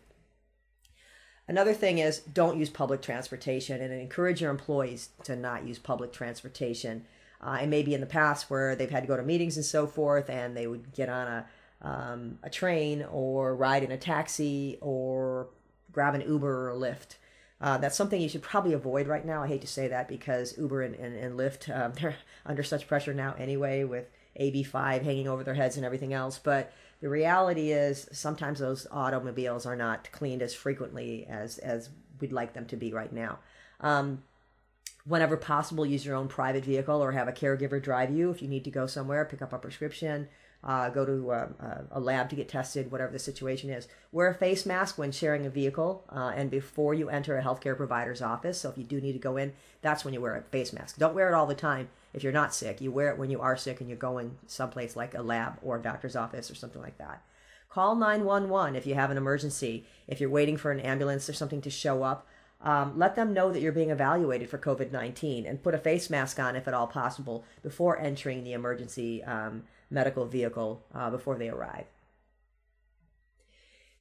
Another 1.49 1.75
thing 1.75 1.99
is 1.99 2.21
don't 2.21 2.59
use 2.59 2.71
public 2.71 3.03
transportation 3.03 3.81
and 3.81 3.93
encourage 3.93 4.41
your 4.41 4.51
employees 4.51 5.11
to 5.25 5.37
not 5.37 5.67
use 5.67 5.79
public 5.79 6.13
transportation. 6.13 7.05
Uh, 7.45 7.59
and 7.61 7.71
maybe 7.71 7.93
in 7.93 8.01
the 8.01 8.07
past 8.07 8.49
where 8.49 8.77
they've 8.77 8.91
had 8.91 9.03
to 9.03 9.09
go 9.09 9.17
to 9.17 9.23
meetings 9.23 9.57
and 9.57 9.67
so 9.67 9.87
forth, 9.87 10.31
and 10.31 10.57
they 10.57 10.69
would 10.69 10.93
get 10.93 11.09
on 11.09 11.27
a 11.27 11.47
um, 11.83 12.39
a 12.45 12.49
train 12.49 13.05
or 13.11 13.57
ride 13.57 13.83
in 13.83 13.91
a 13.91 13.97
taxi 13.97 14.79
or 14.81 15.49
grab 15.91 16.15
an 16.15 16.21
Uber 16.21 16.71
or 16.71 16.75
Lyft. 16.75 17.17
Uh, 17.63 17.79
that's 17.79 17.97
something 17.97 18.21
you 18.21 18.29
should 18.29 18.43
probably 18.43 18.73
avoid 18.73 19.07
right 19.07 19.25
now. 19.25 19.45
I 19.45 19.47
hate 19.47 19.61
to 19.61 19.69
say 19.69 19.87
that 19.89 20.09
because 20.09 20.59
Uber 20.59 20.83
and, 20.83 20.97
and, 20.97 21.15
and 21.15 21.39
Lyft, 21.39 21.75
um, 21.75 21.93
they're 22.01 22.17
under 22.45 22.65
such 22.65 22.89
pressure 22.89 23.15
now 23.15 23.35
anyway 23.39 23.85
with 23.85 24.07
AB5 24.39 25.03
hanging 25.03 25.29
over 25.29 25.45
their 25.45 25.55
heads 25.55 25.77
and 25.77 25.87
everything 25.87 26.13
else. 26.13 26.39
But 26.39 26.73
the 27.01 27.09
reality 27.09 27.71
is 27.71 28.09
sometimes 28.13 28.59
those 28.59 28.87
automobiles 28.91 29.65
are 29.65 29.77
not 29.77 30.11
cleaned 30.11 30.43
as 30.43 30.55
frequently 30.55 31.25
as, 31.29 31.59
as 31.59 31.91
we'd 32.21 32.33
like 32.33 32.53
them 32.53 32.67
to 32.67 32.77
be 32.77 32.93
right 32.93 33.13
now. 33.13 33.39
Um, 33.81 34.25
whenever 35.05 35.37
possible, 35.37 35.87
use 35.87 36.05
your 36.05 36.17
own 36.17 36.29
private 36.29 36.65
vehicle 36.65 37.03
or 37.03 37.13
have 37.13 37.29
a 37.29 37.33
caregiver 37.33 37.83
drive 37.83 38.11
you 38.11 38.31
if 38.31 38.43
you 38.43 38.49
need 38.49 38.65
to 38.65 38.71
go 38.71 38.87
somewhere, 38.87 39.25
pick 39.25 39.43
up 39.43 39.53
a 39.53 39.59
prescription, 39.59 40.29
uh, 40.65 40.89
go 40.91 41.05
to 41.05 41.33
a, 41.33 41.49
a, 41.91 42.01
lab 42.01 42.31
to 42.31 42.37
get 42.37 42.49
tested, 42.49 42.91
whatever 42.91 43.11
the 43.11 43.19
situation 43.19 43.69
is. 43.69 43.89
Wear 44.13 44.29
a 44.29 44.35
face 44.35 44.65
mask 44.65 44.97
when 44.97 45.11
sharing 45.11 45.45
a 45.45 45.51
vehicle 45.51 46.05
uh, 46.09 46.33
and 46.37 46.51
before 46.51 46.95
you 46.95 47.09
enter 47.09 47.37
a 47.37 47.43
healthcare 47.43 47.77
provider's 47.77 48.23
office. 48.23 48.61
So 48.61 48.71
if 48.71 48.79
you 48.79 48.85
do 48.85 49.01
need 49.01 49.15
to 49.15 49.19
go 49.19 49.37
in, 49.37 49.53
that's 49.81 50.05
when 50.05 50.15
you 50.15 50.21
wear 50.21 50.37
a 50.37 50.43
face 50.43 50.73
mask. 50.73 50.99
Don't 50.99 51.15
wear 51.15 51.29
it 51.29 51.35
all 51.35 51.47
the 51.47 51.55
time 51.55 51.89
if 52.15 52.23
you're 52.23 52.33
not 52.33 52.55
sick. 52.55 52.81
You 52.81 52.93
wear 52.93 53.09
it 53.09 53.19
when 53.19 53.31
you 53.31 53.41
are 53.41 53.57
sick 53.57 53.81
and 53.81 53.89
you're 53.89 53.99
going 53.99 54.37
someplace 54.47 54.95
like 54.95 55.15
a 55.15 55.23
lab 55.23 55.59
or 55.63 55.79
a 55.79 55.83
doctor's 55.83 56.15
office 56.15 56.51
or 56.51 56.55
something 56.55 56.83
like 56.83 56.99
that. 56.99 57.23
Call 57.69 57.97
911 57.97 58.77
if 58.77 58.87
you 58.87 58.95
have 58.95 59.11
an 59.11 59.17
emergency, 59.17 59.85
if 60.07 60.21
you're 60.21 60.31
waiting 60.31 60.57
for 60.57 60.71
an 60.71 60.81
ambulance 60.81 61.29
or 61.29 61.33
something 61.33 61.63
to 61.63 61.71
show 61.71 62.03
up. 62.03 62.27
Um, 62.61 62.97
let 62.97 63.17
them 63.17 63.35
know 63.35 63.51
that 63.51 63.61
you're 63.61 63.73
being 63.73 63.91
evaluated 63.91 64.49
for 64.49 64.59
COVID 64.59 64.93
19 64.93 65.47
and 65.47 65.63
put 65.63 65.75
a 65.75 65.79
face 65.79 66.09
mask 66.09 66.39
on 66.39 66.55
if 66.55 66.69
at 66.69 66.75
all 66.75 66.87
possible 66.87 67.45
before 67.61 67.99
entering 67.99 68.45
the 68.45 68.53
emergency 68.53 69.25
um, 69.25 69.65
medical 69.93 70.25
vehicle 70.25 70.83
uh, 70.95 71.11
before 71.11 71.37
they 71.37 71.49
arrive. 71.49 71.85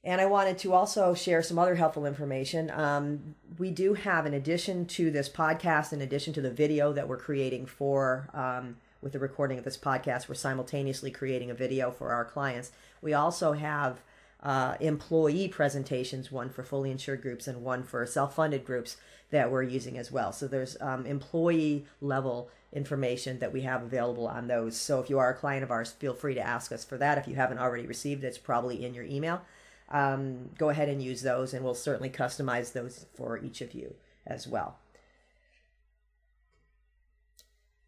And 0.04 0.20
I 0.20 0.26
wanted 0.26 0.58
to 0.58 0.72
also 0.72 1.14
share 1.14 1.42
some 1.42 1.60
other 1.60 1.76
helpful 1.76 2.06
information. 2.06 2.72
Um, 2.72 3.36
we 3.58 3.70
do 3.70 3.94
have, 3.94 4.26
in 4.26 4.34
addition 4.34 4.86
to 4.86 5.12
this 5.12 5.28
podcast, 5.28 5.92
in 5.92 6.00
addition 6.00 6.32
to 6.32 6.40
the 6.40 6.50
video 6.50 6.92
that 6.92 7.06
we're 7.06 7.18
creating 7.18 7.66
for 7.66 8.28
um, 8.34 8.78
with 9.00 9.12
the 9.12 9.20
recording 9.20 9.58
of 9.58 9.64
this 9.64 9.76
podcast, 9.76 10.28
we're 10.28 10.34
simultaneously 10.34 11.12
creating 11.12 11.50
a 11.50 11.54
video 11.54 11.92
for 11.92 12.10
our 12.10 12.24
clients. 12.24 12.72
We 13.00 13.14
also 13.14 13.52
have 13.52 14.00
uh, 14.42 14.76
employee 14.80 15.48
presentations, 15.48 16.32
one 16.32 16.50
for 16.50 16.62
fully 16.62 16.90
insured 16.90 17.22
groups 17.22 17.46
and 17.46 17.62
one 17.62 17.82
for 17.82 18.04
self 18.06 18.34
funded 18.34 18.64
groups 18.64 18.96
that 19.30 19.50
we're 19.50 19.62
using 19.62 19.96
as 19.96 20.12
well. 20.12 20.32
So 20.32 20.46
there's 20.46 20.76
um, 20.80 21.06
employee 21.06 21.86
level 22.00 22.50
information 22.72 23.38
that 23.38 23.52
we 23.52 23.62
have 23.62 23.82
available 23.82 24.26
on 24.26 24.46
those. 24.46 24.76
So 24.76 25.00
if 25.00 25.08
you 25.08 25.18
are 25.18 25.30
a 25.30 25.34
client 25.34 25.62
of 25.62 25.70
ours, 25.70 25.92
feel 25.92 26.14
free 26.14 26.34
to 26.34 26.40
ask 26.40 26.72
us 26.72 26.84
for 26.84 26.98
that. 26.98 27.18
If 27.18 27.28
you 27.28 27.34
haven't 27.34 27.58
already 27.58 27.86
received 27.86 28.24
it, 28.24 28.28
it's 28.28 28.38
probably 28.38 28.84
in 28.84 28.94
your 28.94 29.04
email. 29.04 29.42
Um, 29.90 30.50
go 30.58 30.70
ahead 30.70 30.88
and 30.88 31.02
use 31.02 31.22
those, 31.22 31.52
and 31.52 31.64
we'll 31.64 31.74
certainly 31.74 32.10
customize 32.10 32.72
those 32.72 33.06
for 33.14 33.38
each 33.38 33.60
of 33.60 33.74
you 33.74 33.94
as 34.26 34.46
well. 34.46 34.78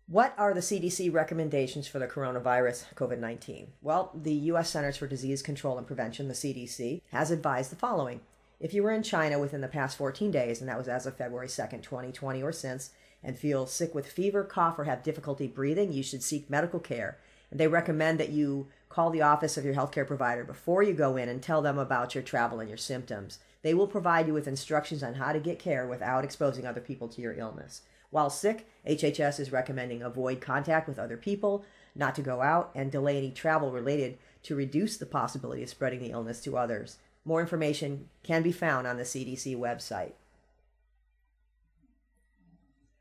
What 0.06 0.34
are 0.36 0.52
the 0.52 0.60
CDC 0.60 1.10
recommendations 1.14 1.88
for 1.88 1.98
the 1.98 2.06
coronavirus 2.06 2.92
COVID 2.94 3.18
19? 3.18 3.72
Well, 3.80 4.10
the 4.14 4.34
U.S. 4.34 4.68
Centers 4.68 4.98
for 4.98 5.06
Disease 5.06 5.40
Control 5.40 5.78
and 5.78 5.86
Prevention, 5.86 6.28
the 6.28 6.34
CDC, 6.34 7.00
has 7.10 7.30
advised 7.30 7.72
the 7.72 7.76
following. 7.76 8.20
If 8.60 8.74
you 8.74 8.82
were 8.82 8.92
in 8.92 9.02
China 9.02 9.38
within 9.38 9.62
the 9.62 9.66
past 9.66 9.96
14 9.96 10.30
days, 10.30 10.60
and 10.60 10.68
that 10.68 10.76
was 10.76 10.88
as 10.88 11.06
of 11.06 11.16
February 11.16 11.46
2nd, 11.46 11.82
2020 11.82 12.42
or 12.42 12.52
since, 12.52 12.90
and 13.22 13.34
feel 13.34 13.64
sick 13.64 13.94
with 13.94 14.06
fever, 14.06 14.44
cough, 14.44 14.78
or 14.78 14.84
have 14.84 15.02
difficulty 15.02 15.46
breathing, 15.46 15.90
you 15.90 16.02
should 16.02 16.22
seek 16.22 16.50
medical 16.50 16.80
care. 16.80 17.16
And 17.50 17.58
they 17.58 17.66
recommend 17.66 18.20
that 18.20 18.28
you 18.28 18.68
call 18.90 19.08
the 19.08 19.22
office 19.22 19.56
of 19.56 19.64
your 19.64 19.74
healthcare 19.74 20.06
provider 20.06 20.44
before 20.44 20.82
you 20.82 20.92
go 20.92 21.16
in 21.16 21.30
and 21.30 21.42
tell 21.42 21.62
them 21.62 21.78
about 21.78 22.14
your 22.14 22.22
travel 22.22 22.60
and 22.60 22.68
your 22.68 22.76
symptoms. 22.76 23.38
They 23.64 23.72
will 23.72 23.86
provide 23.86 24.26
you 24.26 24.34
with 24.34 24.46
instructions 24.46 25.02
on 25.02 25.14
how 25.14 25.32
to 25.32 25.40
get 25.40 25.58
care 25.58 25.86
without 25.86 26.22
exposing 26.22 26.66
other 26.66 26.82
people 26.82 27.08
to 27.08 27.22
your 27.22 27.32
illness. 27.32 27.80
While 28.10 28.28
sick, 28.28 28.68
HHS 28.86 29.40
is 29.40 29.52
recommending 29.52 30.02
avoid 30.02 30.42
contact 30.42 30.86
with 30.86 30.98
other 30.98 31.16
people, 31.16 31.64
not 31.94 32.14
to 32.16 32.22
go 32.22 32.42
out, 32.42 32.70
and 32.74 32.92
delay 32.92 33.16
any 33.16 33.30
travel 33.30 33.72
related 33.72 34.18
to 34.42 34.54
reduce 34.54 34.98
the 34.98 35.06
possibility 35.06 35.62
of 35.62 35.70
spreading 35.70 36.00
the 36.00 36.10
illness 36.10 36.42
to 36.42 36.58
others. 36.58 36.98
More 37.24 37.40
information 37.40 38.10
can 38.22 38.42
be 38.42 38.52
found 38.52 38.86
on 38.86 38.98
the 38.98 39.02
CDC 39.02 39.56
website. 39.56 40.12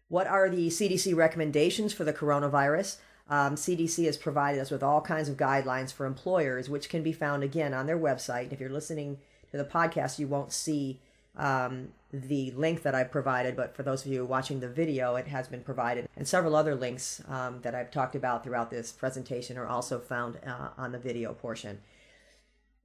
What 0.08 0.28
are 0.28 0.50
the 0.50 0.70
CDC 0.70 1.14
recommendations 1.14 1.92
for 1.92 2.06
the 2.06 2.14
coronavirus? 2.14 3.00
Um, 3.30 3.56
CDC 3.56 4.06
has 4.06 4.16
provided 4.16 4.62
us 4.62 4.72
with 4.72 4.82
all 4.82 5.02
kinds 5.02 5.28
of 5.28 5.36
guidelines 5.36 5.92
for 5.92 6.06
employers, 6.06 6.70
which 6.70 6.88
can 6.88 7.04
be 7.04 7.12
found 7.12 7.44
again 7.44 7.74
on 7.74 7.86
their 7.86 8.00
website. 8.00 8.54
If 8.54 8.62
you're 8.62 8.70
listening 8.70 9.18
to 9.54 9.58
the 9.60 9.64
podcast, 9.64 10.18
you 10.18 10.28
won't 10.28 10.52
see 10.52 11.00
um, 11.38 11.90
the 12.12 12.52
link 12.52 12.82
that 12.82 12.96
I've 12.96 13.12
provided, 13.12 13.56
but 13.56 13.76
for 13.76 13.84
those 13.84 14.04
of 14.04 14.12
you 14.12 14.26
watching 14.26 14.60
the 14.60 14.68
video, 14.68 15.16
it 15.16 15.28
has 15.28 15.48
been 15.48 15.62
provided. 15.62 16.10
And 16.18 16.28
several 16.28 16.56
other 16.56 16.76
links 16.76 17.22
um, 17.28 17.62
that 17.62 17.76
I've 17.76 17.92
talked 17.92 18.16
about 18.16 18.44
throughout 18.44 18.72
this 18.72 18.92
presentation 18.92 19.58
are 19.58 19.68
also 19.68 20.00
found 20.00 20.40
uh, 20.46 20.70
on 20.76 20.92
the 20.92 20.98
video 20.98 21.34
portion. 21.34 21.82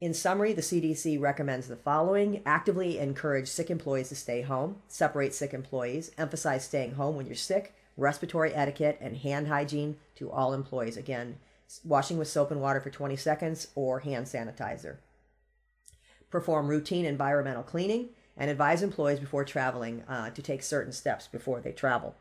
In 0.00 0.12
summary, 0.12 0.52
the 0.52 0.62
CDC 0.62 1.18
recommends 1.18 1.68
the 1.68 1.76
following 1.76 2.42
actively 2.44 2.98
encourage 2.98 3.48
sick 3.48 3.70
employees 3.70 4.10
to 4.10 4.14
stay 4.14 4.42
home, 4.42 4.76
separate 4.88 5.34
sick 5.34 5.54
employees, 5.54 6.12
emphasize 6.18 6.64
staying 6.64 6.92
home 6.92 7.16
when 7.16 7.26
you're 7.26 7.34
sick, 7.34 7.74
respiratory 7.96 8.54
etiquette, 8.54 8.98
and 9.00 9.16
hand 9.16 9.48
hygiene 9.48 9.96
to 10.16 10.30
all 10.30 10.52
employees. 10.52 10.98
Again, 10.98 11.38
washing 11.82 12.18
with 12.18 12.28
soap 12.28 12.50
and 12.50 12.60
water 12.60 12.80
for 12.80 12.90
20 12.90 13.16
seconds 13.16 13.68
or 13.74 14.00
hand 14.00 14.26
sanitizer. 14.26 14.98
Perform 16.30 16.68
routine 16.68 17.04
environmental 17.04 17.62
cleaning 17.62 18.10
and 18.36 18.50
advise 18.50 18.82
employees 18.82 19.18
before 19.18 19.44
traveling 19.44 20.02
uh, 20.08 20.30
to 20.30 20.42
take 20.42 20.62
certain 20.62 20.92
steps 20.92 21.26
before 21.26 21.60
they 21.60 21.72
travel. 21.72 22.14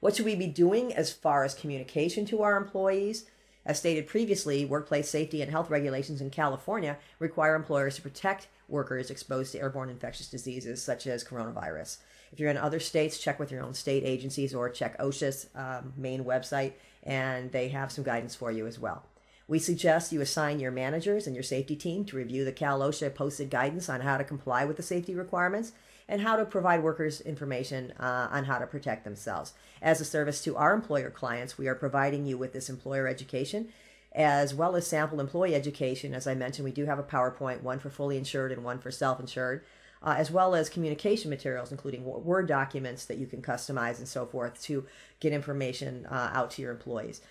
What 0.00 0.14
should 0.14 0.26
we 0.26 0.36
be 0.36 0.46
doing 0.46 0.94
as 0.94 1.12
far 1.12 1.44
as 1.44 1.54
communication 1.54 2.26
to 2.26 2.42
our 2.42 2.56
employees? 2.56 3.24
As 3.64 3.78
stated 3.78 4.06
previously, 4.06 4.64
workplace 4.64 5.10
safety 5.10 5.42
and 5.42 5.50
health 5.50 5.70
regulations 5.70 6.20
in 6.20 6.30
California 6.30 6.98
require 7.18 7.56
employers 7.56 7.96
to 7.96 8.02
protect 8.02 8.46
workers 8.68 9.10
exposed 9.10 9.52
to 9.52 9.58
airborne 9.58 9.90
infectious 9.90 10.28
diseases 10.28 10.82
such 10.82 11.06
as 11.06 11.24
coronavirus. 11.24 11.98
If 12.32 12.38
you're 12.38 12.50
in 12.50 12.56
other 12.56 12.80
states, 12.80 13.18
check 13.18 13.40
with 13.40 13.50
your 13.50 13.62
own 13.62 13.74
state 13.74 14.04
agencies 14.04 14.54
or 14.54 14.68
check 14.68 14.98
OSHA's 14.98 15.48
um, 15.54 15.92
main 15.96 16.24
website, 16.24 16.72
and 17.02 17.50
they 17.50 17.68
have 17.68 17.90
some 17.90 18.04
guidance 18.04 18.34
for 18.34 18.52
you 18.52 18.66
as 18.66 18.78
well. 18.78 19.04
We 19.48 19.58
suggest 19.60 20.12
you 20.12 20.20
assign 20.20 20.58
your 20.58 20.72
managers 20.72 21.26
and 21.26 21.36
your 21.36 21.44
safety 21.44 21.76
team 21.76 22.04
to 22.06 22.16
review 22.16 22.44
the 22.44 22.52
Cal 22.52 22.80
OSHA 22.80 23.14
posted 23.14 23.48
guidance 23.48 23.88
on 23.88 24.00
how 24.00 24.16
to 24.16 24.24
comply 24.24 24.64
with 24.64 24.76
the 24.76 24.82
safety 24.82 25.14
requirements 25.14 25.72
and 26.08 26.20
how 26.20 26.36
to 26.36 26.44
provide 26.44 26.82
workers 26.82 27.20
information 27.20 27.92
uh, 28.00 28.28
on 28.30 28.44
how 28.44 28.58
to 28.58 28.66
protect 28.66 29.04
themselves. 29.04 29.52
As 29.80 30.00
a 30.00 30.04
service 30.04 30.42
to 30.42 30.56
our 30.56 30.74
employer 30.74 31.10
clients, 31.10 31.56
we 31.56 31.68
are 31.68 31.76
providing 31.76 32.26
you 32.26 32.36
with 32.36 32.52
this 32.52 32.68
employer 32.68 33.06
education 33.06 33.68
as 34.12 34.54
well 34.54 34.74
as 34.74 34.86
sample 34.86 35.20
employee 35.20 35.54
education. 35.54 36.14
As 36.14 36.26
I 36.26 36.34
mentioned, 36.34 36.64
we 36.64 36.72
do 36.72 36.86
have 36.86 36.98
a 36.98 37.04
PowerPoint, 37.04 37.62
one 37.62 37.78
for 37.78 37.90
fully 37.90 38.16
insured 38.16 38.50
and 38.50 38.64
one 38.64 38.78
for 38.78 38.90
self 38.90 39.20
insured. 39.20 39.64
Uh, 40.02 40.14
as 40.18 40.30
well 40.30 40.54
as 40.54 40.68
communication 40.68 41.30
materials, 41.30 41.72
including 41.72 42.04
Word 42.04 42.46
documents 42.46 43.06
that 43.06 43.16
you 43.16 43.26
can 43.26 43.40
customize 43.40 43.98
and 43.98 44.06
so 44.06 44.26
forth 44.26 44.62
to 44.62 44.84
get 45.20 45.32
information 45.32 46.06
uh, 46.06 46.30
out 46.34 46.50
to 46.52 46.62
your 46.62 46.70
employees. 46.70 47.22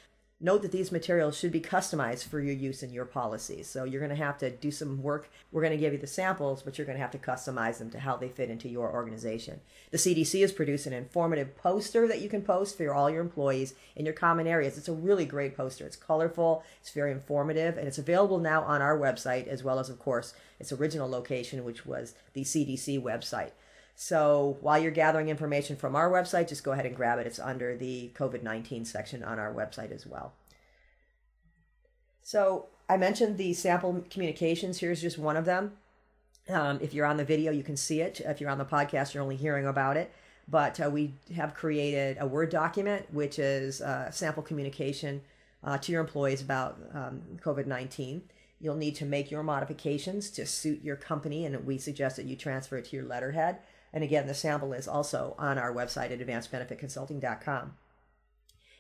Note 0.41 0.63
that 0.63 0.74
these 0.74 0.91
materials 0.91 1.38
should 1.38 1.54
be 1.54 1.62
customized 1.62 2.28
for 2.28 2.41
your 2.41 2.54
use 2.54 2.84
in 2.84 2.91
your 2.91 3.06
policies. 3.06 3.69
So 3.69 3.86
you're 3.86 4.02
going 4.02 4.10
to 4.10 4.21
have 4.21 4.38
to 4.39 4.52
do 4.52 4.69
some 4.69 5.02
work. 5.02 5.32
We're 5.50 5.62
going 5.62 5.71
to 5.71 5.78
give 5.78 5.93
you 5.93 6.00
the 6.00 6.08
samples, 6.08 6.62
but 6.62 6.78
you're 6.78 6.86
going 6.86 6.98
to 6.98 7.02
have 7.02 7.12
to 7.12 7.17
customize 7.17 7.78
them 7.78 7.89
to 7.91 8.00
how 8.00 8.17
they 8.17 8.28
fit 8.28 8.50
into 8.50 8.67
your 8.67 8.91
organization. 8.91 9.62
The 9.91 9.98
CDC 9.98 10.41
has 10.41 10.52
produced 10.52 10.88
an 10.88 10.93
informative 10.93 11.56
poster 11.56 12.06
that 12.10 12.19
you 12.19 12.28
can 12.28 12.41
post 12.41 12.76
for 12.76 12.93
all 12.93 13.10
your 13.10 13.21
employees 13.21 13.76
in 13.95 14.04
your 14.04 14.13
common 14.13 14.45
areas. 14.45 14.78
It's 14.78 14.89
a 14.89 14.93
really 14.93 15.26
great 15.26 15.56
poster. 15.56 15.86
It's 15.86 15.95
colorful, 15.95 16.65
it's 16.82 16.91
very 16.91 17.13
informative, 17.13 17.78
and 17.78 17.88
it's 17.88 17.98
available 17.98 18.38
now 18.38 18.62
on 18.63 18.82
our 18.82 19.00
website 19.00 19.48
as 19.48 19.63
well 19.63 19.80
as, 19.80 19.89
of 19.89 20.00
course, 20.00 20.34
its 20.60 20.74
original 20.74 21.10
location, 21.10 21.63
which 21.63 21.86
was 21.86 22.13
the 22.34 22.43
CDC 22.43 23.02
website. 23.02 23.52
So 23.95 24.58
while 24.60 24.77
you're 24.77 24.91
gathering 24.91 25.29
information 25.29 25.77
from 25.77 25.95
our 25.95 26.12
website, 26.12 26.49
just 26.49 26.63
go 26.63 26.73
ahead 26.73 26.86
and 26.86 26.95
grab 26.95 27.17
it. 27.17 27.25
It's 27.25 27.39
under 27.39 27.77
the 27.77 28.12
COVID 28.15 28.43
19 28.43 28.86
section 28.86 29.23
on 29.23 29.39
our 29.39 29.53
website 29.53 29.91
as 29.91 30.05
well. 30.05 30.34
So 32.21 32.67
I 32.89 32.97
mentioned 32.97 33.38
the 33.38 33.53
sample 33.53 34.03
communications. 34.10 34.79
Here's 34.79 35.01
just 35.01 35.17
one 35.17 35.38
of 35.38 35.45
them. 35.45 35.73
Um, 36.49 36.79
if 36.81 36.93
you're 36.93 37.05
on 37.05 37.17
the 37.17 37.25
video, 37.25 37.51
you 37.51 37.63
can 37.63 37.77
see 37.77 38.01
it. 38.01 38.19
If 38.19 38.41
you're 38.41 38.49
on 38.49 38.58
the 38.58 38.65
podcast, 38.65 39.13
you're 39.13 39.23
only 39.23 39.38
hearing 39.38 39.65
about 39.65 39.97
it. 39.97 40.12
But 40.47 40.79
uh, 40.79 40.89
we 40.89 41.13
have 41.36 41.55
created 41.55 42.17
a 42.19 42.27
Word 42.27 42.49
document, 42.51 43.12
which 43.12 43.39
is 43.39 43.81
uh, 43.81 44.12
sample 44.12 44.43
communication 44.43 45.21
uh, 45.63 45.77
to 45.79 45.91
your 45.91 46.01
employees 46.01 46.41
about 46.41 46.77
um, 46.93 47.21
COVID 47.41 47.65
19. 47.65 48.21
You'll 48.60 48.75
need 48.75 48.95
to 48.95 49.05
make 49.05 49.31
your 49.31 49.43
modifications 49.43 50.29
to 50.31 50.45
suit 50.45 50.84
your 50.84 50.95
company, 50.95 51.45
and 51.45 51.65
we 51.65 51.77
suggest 51.77 52.15
that 52.17 52.25
you 52.25 52.36
transfer 52.36 52.77
it 52.77 52.86
to 52.86 52.95
your 52.95 53.05
letterhead. 53.05 53.60
And 53.95 54.03
again, 54.03 54.27
the 54.27 54.34
sample 54.34 54.73
is 54.73 54.89
also 54.89 55.36
on 55.39 55.58
our 55.58 55.73
website 55.73 56.12
at 56.12 56.19
advancedbenefitconsulting.com. 56.19 57.73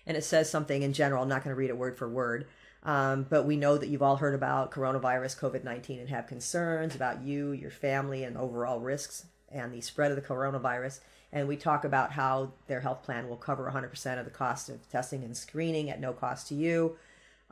And 0.05 0.17
it 0.17 0.23
says 0.23 0.49
something 0.49 0.83
in 0.83 0.91
general. 0.91 1.23
I'm 1.23 1.29
not 1.29 1.43
going 1.43 1.55
to 1.55 1.59
read 1.59 1.69
it 1.69 1.77
word 1.77 1.97
for 1.97 2.09
word. 2.09 2.45
Um, 2.83 3.25
but 3.27 3.45
we 3.45 3.55
know 3.55 3.77
that 3.77 3.87
you've 3.87 4.03
all 4.03 4.17
heard 4.17 4.35
about 4.35 4.71
coronavirus, 4.71 5.39
COVID 5.39 5.63
19, 5.63 5.99
and 5.99 6.09
have 6.09 6.27
concerns 6.27 6.95
about 6.95 7.23
you, 7.23 7.53
your 7.53 7.71
family, 7.71 8.23
and 8.23 8.37
overall 8.37 8.79
risks 8.79 9.25
and 9.49 9.73
the 9.73 9.81
spread 9.81 10.11
of 10.11 10.17
the 10.17 10.21
coronavirus. 10.21 10.99
And 11.31 11.47
we 11.47 11.55
talk 11.55 11.85
about 11.85 12.11
how 12.11 12.51
their 12.67 12.81
health 12.81 13.01
plan 13.01 13.27
will 13.27 13.37
cover 13.37 13.71
100% 13.71 14.19
of 14.19 14.25
the 14.25 14.31
cost 14.31 14.69
of 14.69 14.87
testing 14.91 15.23
and 15.23 15.35
screening 15.35 15.89
at 15.89 15.99
no 15.99 16.13
cost 16.13 16.47
to 16.49 16.55
you. 16.55 16.97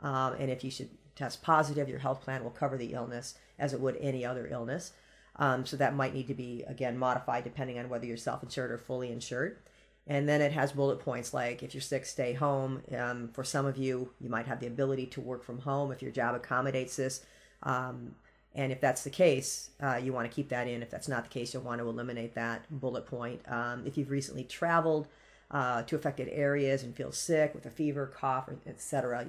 Um, 0.00 0.34
and 0.38 0.50
if 0.50 0.62
you 0.62 0.70
should 0.70 0.90
test 1.16 1.42
positive, 1.42 1.88
your 1.88 1.98
health 1.98 2.20
plan 2.20 2.44
will 2.44 2.50
cover 2.50 2.76
the 2.76 2.92
illness 2.92 3.34
as 3.58 3.72
it 3.72 3.80
would 3.80 3.96
any 3.96 4.24
other 4.24 4.46
illness. 4.46 4.92
Um, 5.36 5.66
so 5.66 5.76
that 5.76 5.94
might 5.94 6.14
need 6.14 6.28
to 6.28 6.34
be, 6.34 6.64
again, 6.66 6.96
modified 6.96 7.44
depending 7.44 7.78
on 7.78 7.88
whether 7.88 8.06
you're 8.06 8.16
self 8.16 8.42
insured 8.42 8.70
or 8.70 8.78
fully 8.78 9.10
insured. 9.10 9.58
And 10.06 10.28
then 10.28 10.42
it 10.42 10.52
has 10.52 10.72
bullet 10.72 11.00
points 11.00 11.32
like 11.32 11.62
if 11.62 11.74
you're 11.74 11.80
sick, 11.80 12.04
stay 12.04 12.34
home. 12.34 12.82
Um, 12.96 13.30
for 13.32 13.42
some 13.42 13.66
of 13.66 13.76
you, 13.76 14.10
you 14.20 14.28
might 14.28 14.46
have 14.46 14.60
the 14.60 14.66
ability 14.66 15.06
to 15.06 15.20
work 15.20 15.42
from 15.42 15.60
home 15.60 15.90
if 15.92 16.02
your 16.02 16.12
job 16.12 16.34
accommodates 16.34 16.96
this. 16.96 17.24
Um, 17.62 18.14
and 18.54 18.70
if 18.70 18.80
that's 18.80 19.02
the 19.02 19.10
case, 19.10 19.70
uh, 19.82 19.96
you 19.96 20.12
want 20.12 20.30
to 20.30 20.34
keep 20.34 20.50
that 20.50 20.68
in. 20.68 20.82
If 20.82 20.90
that's 20.90 21.08
not 21.08 21.24
the 21.24 21.30
case, 21.30 21.52
you'll 21.52 21.64
want 21.64 21.80
to 21.80 21.88
eliminate 21.88 22.34
that 22.34 22.64
bullet 22.70 23.06
point. 23.06 23.40
Um, 23.48 23.82
if 23.86 23.96
you've 23.98 24.10
recently 24.10 24.44
traveled 24.44 25.08
uh, 25.50 25.82
to 25.82 25.96
affected 25.96 26.28
areas 26.30 26.82
and 26.82 26.94
feel 26.94 27.10
sick 27.10 27.54
with 27.54 27.66
a 27.66 27.70
fever, 27.70 28.06
cough, 28.06 28.48
etc., 28.66 29.26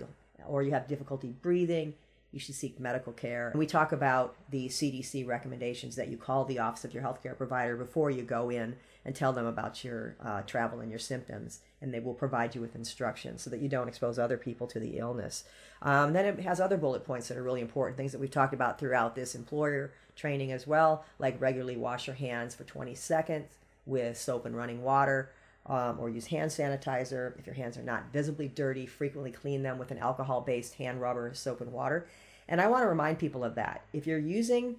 or 0.47 0.61
you 0.61 0.71
have 0.71 0.87
difficulty 0.87 1.33
breathing, 1.41 1.95
you 2.35 2.41
should 2.41 2.53
seek 2.53 2.79
medical 2.81 3.13
care. 3.13 3.47
And 3.47 3.57
we 3.57 3.65
talk 3.65 3.93
about 3.93 4.35
the 4.49 4.67
CDC 4.67 5.25
recommendations 5.25 5.95
that 5.95 6.09
you 6.09 6.17
call 6.17 6.43
the 6.43 6.59
office 6.59 6.83
of 6.83 6.93
your 6.93 7.01
healthcare 7.01 7.35
provider 7.35 7.77
before 7.77 8.11
you 8.11 8.23
go 8.23 8.49
in 8.49 8.75
and 9.05 9.15
tell 9.15 9.31
them 9.31 9.45
about 9.45 9.83
your 9.85 10.17
uh, 10.21 10.41
travel 10.41 10.81
and 10.81 10.89
your 10.89 10.99
symptoms, 10.99 11.61
and 11.81 11.93
they 11.93 11.99
will 12.01 12.13
provide 12.13 12.53
you 12.53 12.59
with 12.59 12.75
instructions 12.75 13.41
so 13.41 13.49
that 13.49 13.61
you 13.61 13.69
don't 13.69 13.87
expose 13.87 14.19
other 14.19 14.35
people 14.35 14.67
to 14.67 14.79
the 14.79 14.97
illness. 14.97 15.45
Um, 15.81 16.11
then 16.11 16.25
it 16.25 16.39
has 16.41 16.59
other 16.59 16.75
bullet 16.75 17.05
points 17.05 17.29
that 17.29 17.37
are 17.37 17.43
really 17.43 17.61
important, 17.61 17.95
things 17.95 18.11
that 18.11 18.19
we've 18.19 18.29
talked 18.29 18.53
about 18.53 18.77
throughout 18.79 19.15
this 19.15 19.33
employer 19.33 19.93
training 20.17 20.51
as 20.51 20.67
well, 20.67 21.05
like 21.19 21.39
regularly 21.39 21.77
wash 21.77 22.07
your 22.07 22.17
hands 22.17 22.53
for 22.53 22.65
20 22.65 22.95
seconds 22.95 23.57
with 23.85 24.17
soap 24.17 24.45
and 24.45 24.57
running 24.57 24.81
water. 24.81 25.31
um, 25.67 25.97
or 25.99 26.09
use 26.09 26.27
hand 26.27 26.51
sanitizer. 26.51 27.37
If 27.39 27.45
your 27.45 27.55
hands 27.55 27.77
are 27.77 27.83
not 27.83 28.11
visibly 28.13 28.47
dirty, 28.47 28.85
frequently 28.85 29.31
clean 29.31 29.63
them 29.63 29.77
with 29.77 29.91
an 29.91 29.97
alcohol 29.97 30.41
based 30.41 30.75
hand 30.75 31.01
rubber, 31.01 31.33
soap, 31.33 31.61
and 31.61 31.71
water. 31.71 32.07
And 32.47 32.61
I 32.61 32.67
want 32.67 32.83
to 32.83 32.87
remind 32.87 33.19
people 33.19 33.43
of 33.43 33.55
that. 33.55 33.85
If 33.93 34.05
you're 34.05 34.19
using 34.19 34.77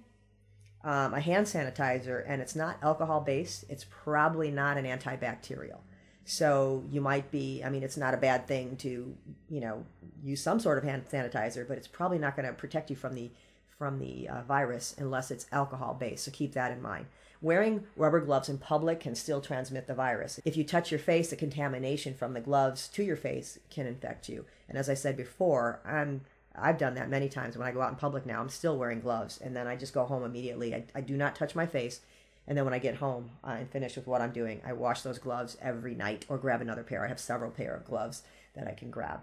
um, 0.83 1.13
a 1.13 1.19
hand 1.19 1.47
sanitizer 1.47 2.23
and 2.27 2.41
it's 2.41 2.55
not 2.55 2.77
alcohol 2.81 3.21
based, 3.21 3.65
it's 3.69 3.85
probably 3.89 4.51
not 4.51 4.77
an 4.77 4.85
antibacterial. 4.85 5.79
So 6.23 6.83
you 6.89 6.99
might 6.99 7.31
be, 7.31 7.63
I 7.63 7.69
mean, 7.69 7.83
it's 7.83 7.97
not 7.97 8.13
a 8.13 8.17
bad 8.17 8.47
thing 8.47 8.75
to, 8.77 9.15
you 9.49 9.61
know, 9.61 9.85
use 10.23 10.41
some 10.41 10.59
sort 10.59 10.77
of 10.77 10.83
hand 10.83 11.05
sanitizer, 11.09 11.67
but 11.67 11.77
it's 11.77 11.87
probably 11.87 12.19
not 12.19 12.35
going 12.35 12.47
to 12.47 12.53
protect 12.53 12.89
you 12.89 12.95
from 12.95 13.15
the 13.15 13.31
from 13.77 13.99
the 13.99 14.27
uh, 14.27 14.41
virus 14.41 14.95
unless 14.97 15.29
it's 15.29 15.45
alcohol 15.51 15.93
based. 15.93 16.25
So 16.25 16.31
keep 16.31 16.53
that 16.53 16.71
in 16.71 16.81
mind. 16.81 17.05
Wearing 17.41 17.83
rubber 17.95 18.19
gloves 18.19 18.49
in 18.49 18.57
public 18.57 19.01
can 19.01 19.13
still 19.13 19.39
transmit 19.39 19.85
the 19.85 19.93
virus. 19.93 20.39
If 20.43 20.57
you 20.57 20.63
touch 20.63 20.89
your 20.89 20.99
face, 20.99 21.29
the 21.29 21.35
contamination 21.35 22.15
from 22.15 22.33
the 22.33 22.41
gloves 22.41 22.87
to 22.89 23.03
your 23.03 23.15
face 23.15 23.59
can 23.69 23.85
infect 23.85 24.27
you. 24.27 24.45
And 24.67 24.77
as 24.77 24.89
I 24.89 24.95
said 24.95 25.15
before, 25.15 25.79
I'm 25.85 26.21
I've 26.57 26.77
done 26.77 26.95
that 26.95 27.09
many 27.09 27.29
times 27.29 27.57
when 27.57 27.67
I 27.67 27.71
go 27.71 27.81
out 27.81 27.91
in 27.91 27.95
public 27.95 28.25
now. 28.25 28.41
I'm 28.41 28.49
still 28.49 28.77
wearing 28.77 28.99
gloves, 28.99 29.39
and 29.39 29.55
then 29.55 29.67
I 29.67 29.75
just 29.75 29.93
go 29.93 30.05
home 30.05 30.23
immediately. 30.23 30.73
I, 30.73 30.83
I 30.95 31.01
do 31.01 31.15
not 31.15 31.35
touch 31.35 31.55
my 31.55 31.65
face. 31.65 32.01
And 32.47 32.57
then 32.57 32.65
when 32.65 32.73
I 32.73 32.79
get 32.79 32.95
home 32.95 33.31
uh, 33.43 33.57
and 33.59 33.69
finish 33.69 33.95
with 33.95 34.07
what 34.07 34.21
I'm 34.21 34.31
doing, 34.31 34.61
I 34.65 34.73
wash 34.73 35.01
those 35.01 35.19
gloves 35.19 35.57
every 35.61 35.95
night 35.95 36.25
or 36.29 36.37
grab 36.37 36.61
another 36.61 36.83
pair. 36.83 37.03
I 37.03 37.09
have 37.09 37.19
several 37.19 37.51
pair 37.51 37.75
of 37.75 37.85
gloves 37.85 38.23
that 38.55 38.67
I 38.67 38.71
can 38.71 38.89
grab. 38.89 39.19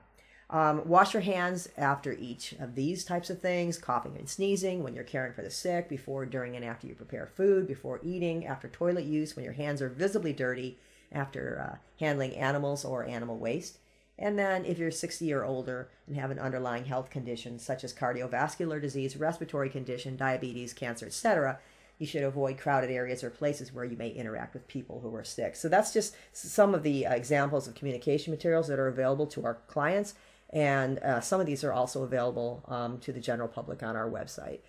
Um, 0.50 0.86
wash 0.86 1.14
your 1.14 1.22
hands 1.22 1.68
after 1.78 2.12
each 2.12 2.52
of 2.60 2.74
these 2.74 3.02
types 3.02 3.30
of 3.30 3.40
things 3.40 3.78
coughing 3.78 4.16
and 4.18 4.28
sneezing, 4.28 4.82
when 4.82 4.94
you're 4.94 5.02
caring 5.02 5.32
for 5.32 5.40
the 5.40 5.50
sick, 5.50 5.88
before, 5.88 6.26
during, 6.26 6.54
and 6.54 6.64
after 6.64 6.86
you 6.86 6.94
prepare 6.94 7.26
food, 7.26 7.66
before 7.66 7.98
eating, 8.02 8.46
after 8.46 8.68
toilet 8.68 9.06
use, 9.06 9.34
when 9.34 9.44
your 9.44 9.54
hands 9.54 9.80
are 9.80 9.88
visibly 9.88 10.34
dirty, 10.34 10.78
after 11.10 11.72
uh, 11.72 11.78
handling 11.98 12.36
animals 12.36 12.84
or 12.84 13.04
animal 13.04 13.38
waste. 13.38 13.78
And 14.18 14.38
then, 14.38 14.64
if 14.64 14.78
you're 14.78 14.90
60 14.90 15.32
or 15.32 15.44
older 15.44 15.88
and 16.06 16.16
have 16.16 16.30
an 16.30 16.38
underlying 16.38 16.84
health 16.84 17.10
condition 17.10 17.58
such 17.58 17.82
as 17.82 17.92
cardiovascular 17.92 18.80
disease, 18.80 19.16
respiratory 19.16 19.68
condition, 19.68 20.16
diabetes, 20.16 20.72
cancer, 20.72 21.06
etc., 21.06 21.58
you 21.98 22.06
should 22.06 22.22
avoid 22.22 22.58
crowded 22.58 22.90
areas 22.90 23.22
or 23.22 23.30
places 23.30 23.72
where 23.72 23.84
you 23.84 23.96
may 23.96 24.08
interact 24.08 24.52
with 24.54 24.66
people 24.66 25.00
who 25.00 25.14
are 25.14 25.24
sick. 25.24 25.56
So, 25.56 25.68
that's 25.68 25.92
just 25.92 26.14
some 26.32 26.74
of 26.74 26.84
the 26.84 27.06
uh, 27.06 27.14
examples 27.14 27.66
of 27.66 27.74
communication 27.74 28.32
materials 28.32 28.68
that 28.68 28.78
are 28.78 28.88
available 28.88 29.26
to 29.28 29.44
our 29.44 29.58
clients. 29.66 30.14
And 30.50 31.00
uh, 31.00 31.20
some 31.20 31.40
of 31.40 31.46
these 31.46 31.64
are 31.64 31.72
also 31.72 32.04
available 32.04 32.62
um, 32.68 32.98
to 33.00 33.12
the 33.12 33.20
general 33.20 33.48
public 33.48 33.82
on 33.82 33.96
our 33.96 34.08
website. 34.08 34.60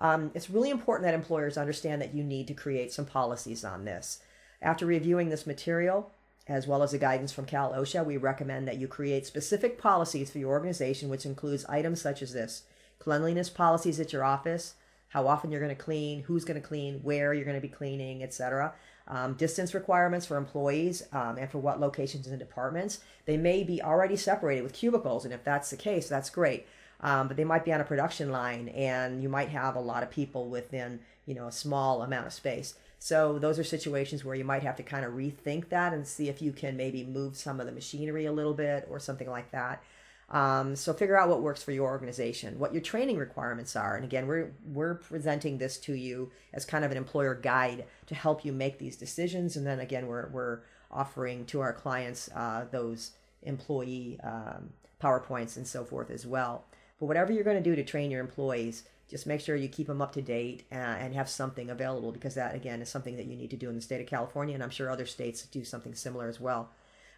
Um, 0.00 0.30
it's 0.34 0.50
really 0.50 0.70
important 0.70 1.06
that 1.06 1.14
employers 1.14 1.56
understand 1.56 2.02
that 2.02 2.14
you 2.14 2.24
need 2.24 2.48
to 2.48 2.54
create 2.54 2.92
some 2.92 3.04
policies 3.04 3.64
on 3.64 3.84
this. 3.84 4.20
After 4.60 4.86
reviewing 4.86 5.28
this 5.28 5.46
material, 5.46 6.10
as 6.48 6.66
well 6.66 6.82
as 6.82 6.92
the 6.92 6.98
guidance 6.98 7.30
from 7.30 7.44
Cal 7.44 7.72
OSHA, 7.72 8.04
we 8.06 8.16
recommend 8.16 8.66
that 8.66 8.78
you 8.78 8.88
create 8.88 9.26
specific 9.26 9.78
policies 9.78 10.30
for 10.30 10.38
your 10.38 10.50
organization, 10.50 11.10
which 11.10 11.26
includes 11.26 11.66
items 11.66 12.00
such 12.00 12.22
as 12.22 12.32
this 12.32 12.62
cleanliness 12.98 13.50
policies 13.50 14.00
at 14.00 14.12
your 14.12 14.24
office, 14.24 14.74
how 15.08 15.26
often 15.26 15.50
you're 15.50 15.60
going 15.60 15.74
to 15.74 15.82
clean, 15.82 16.22
who's 16.22 16.44
going 16.44 16.60
to 16.60 16.66
clean, 16.66 17.00
where 17.02 17.34
you're 17.34 17.44
going 17.44 17.56
to 17.56 17.60
be 17.60 17.68
cleaning, 17.68 18.22
etc. 18.22 18.72
Um, 19.06 19.34
distance 19.34 19.74
requirements 19.74 20.26
for 20.26 20.36
employees 20.36 21.02
um, 21.12 21.36
and 21.38 21.50
for 21.50 21.58
what 21.58 21.80
locations 21.80 22.26
and 22.26 22.38
departments. 22.38 23.00
They 23.26 23.36
may 23.36 23.62
be 23.62 23.82
already 23.82 24.16
separated 24.16 24.62
with 24.62 24.72
cubicles, 24.72 25.24
and 25.24 25.34
if 25.34 25.44
that's 25.44 25.70
the 25.70 25.76
case, 25.76 26.08
that's 26.08 26.30
great. 26.30 26.66
Um, 27.00 27.28
but 27.28 27.36
they 27.36 27.44
might 27.44 27.64
be 27.64 27.72
on 27.72 27.80
a 27.80 27.84
production 27.84 28.32
line, 28.32 28.68
and 28.70 29.22
you 29.22 29.28
might 29.28 29.50
have 29.50 29.76
a 29.76 29.80
lot 29.80 30.02
of 30.02 30.10
people 30.10 30.48
within 30.48 31.00
you 31.26 31.34
know 31.34 31.46
a 31.46 31.52
small 31.52 32.02
amount 32.02 32.26
of 32.26 32.32
space. 32.32 32.74
So 32.98 33.38
those 33.38 33.58
are 33.58 33.64
situations 33.64 34.24
where 34.24 34.34
you 34.34 34.44
might 34.44 34.62
have 34.62 34.76
to 34.76 34.82
kind 34.82 35.04
of 35.04 35.12
rethink 35.12 35.68
that 35.68 35.92
and 35.92 36.06
see 36.06 36.28
if 36.28 36.42
you 36.42 36.52
can 36.52 36.76
maybe 36.76 37.04
move 37.04 37.36
some 37.36 37.60
of 37.60 37.66
the 37.66 37.72
machinery 37.72 38.26
a 38.26 38.32
little 38.32 38.54
bit 38.54 38.86
or 38.90 38.98
something 38.98 39.30
like 39.30 39.50
that. 39.52 39.82
Um, 40.30 40.76
so 40.76 40.92
figure 40.92 41.18
out 41.18 41.30
what 41.30 41.40
works 41.40 41.62
for 41.62 41.72
your 41.72 41.86
organization, 41.88 42.58
what 42.58 42.74
your 42.74 42.82
training 42.82 43.16
requirements 43.16 43.74
are, 43.76 43.96
and 43.96 44.04
again, 44.04 44.26
we're 44.26 44.52
we're 44.66 44.96
presenting 44.96 45.56
this 45.56 45.78
to 45.78 45.94
you 45.94 46.30
as 46.52 46.66
kind 46.66 46.84
of 46.84 46.90
an 46.90 46.98
employer 46.98 47.34
guide 47.34 47.86
to 48.08 48.14
help 48.14 48.44
you 48.44 48.52
make 48.52 48.78
these 48.78 48.96
decisions. 48.96 49.56
And 49.56 49.66
then 49.66 49.80
again, 49.80 50.06
we're 50.06 50.28
we're 50.28 50.60
offering 50.90 51.46
to 51.46 51.60
our 51.60 51.72
clients 51.72 52.28
uh, 52.34 52.66
those 52.70 53.12
employee 53.42 54.18
um, 54.22 54.70
powerpoints 55.02 55.56
and 55.56 55.66
so 55.66 55.82
forth 55.82 56.10
as 56.10 56.26
well. 56.26 56.64
But 57.00 57.06
whatever 57.06 57.32
you're 57.32 57.44
going 57.44 57.62
to 57.62 57.70
do 57.70 57.76
to 57.76 57.84
train 57.84 58.10
your 58.10 58.20
employees, 58.20 58.84
just 59.08 59.26
make 59.26 59.40
sure 59.40 59.56
you 59.56 59.68
keep 59.68 59.86
them 59.86 60.02
up 60.02 60.12
to 60.12 60.22
date 60.22 60.64
uh, 60.70 60.74
and 60.74 61.14
have 61.14 61.28
something 61.28 61.70
available 61.70 62.12
because 62.12 62.34
that 62.34 62.54
again 62.54 62.82
is 62.82 62.88
something 62.88 63.16
that 63.16 63.26
you 63.26 63.36
need 63.36 63.50
to 63.50 63.56
do 63.56 63.68
in 63.68 63.74
the 63.74 63.80
state 63.80 64.00
of 64.00 64.06
California 64.06 64.54
and 64.54 64.62
I'm 64.62 64.70
sure 64.70 64.90
other 64.90 65.06
states 65.06 65.42
do 65.46 65.64
something 65.64 65.94
similar 65.94 66.28
as 66.28 66.38
well. 66.38 66.70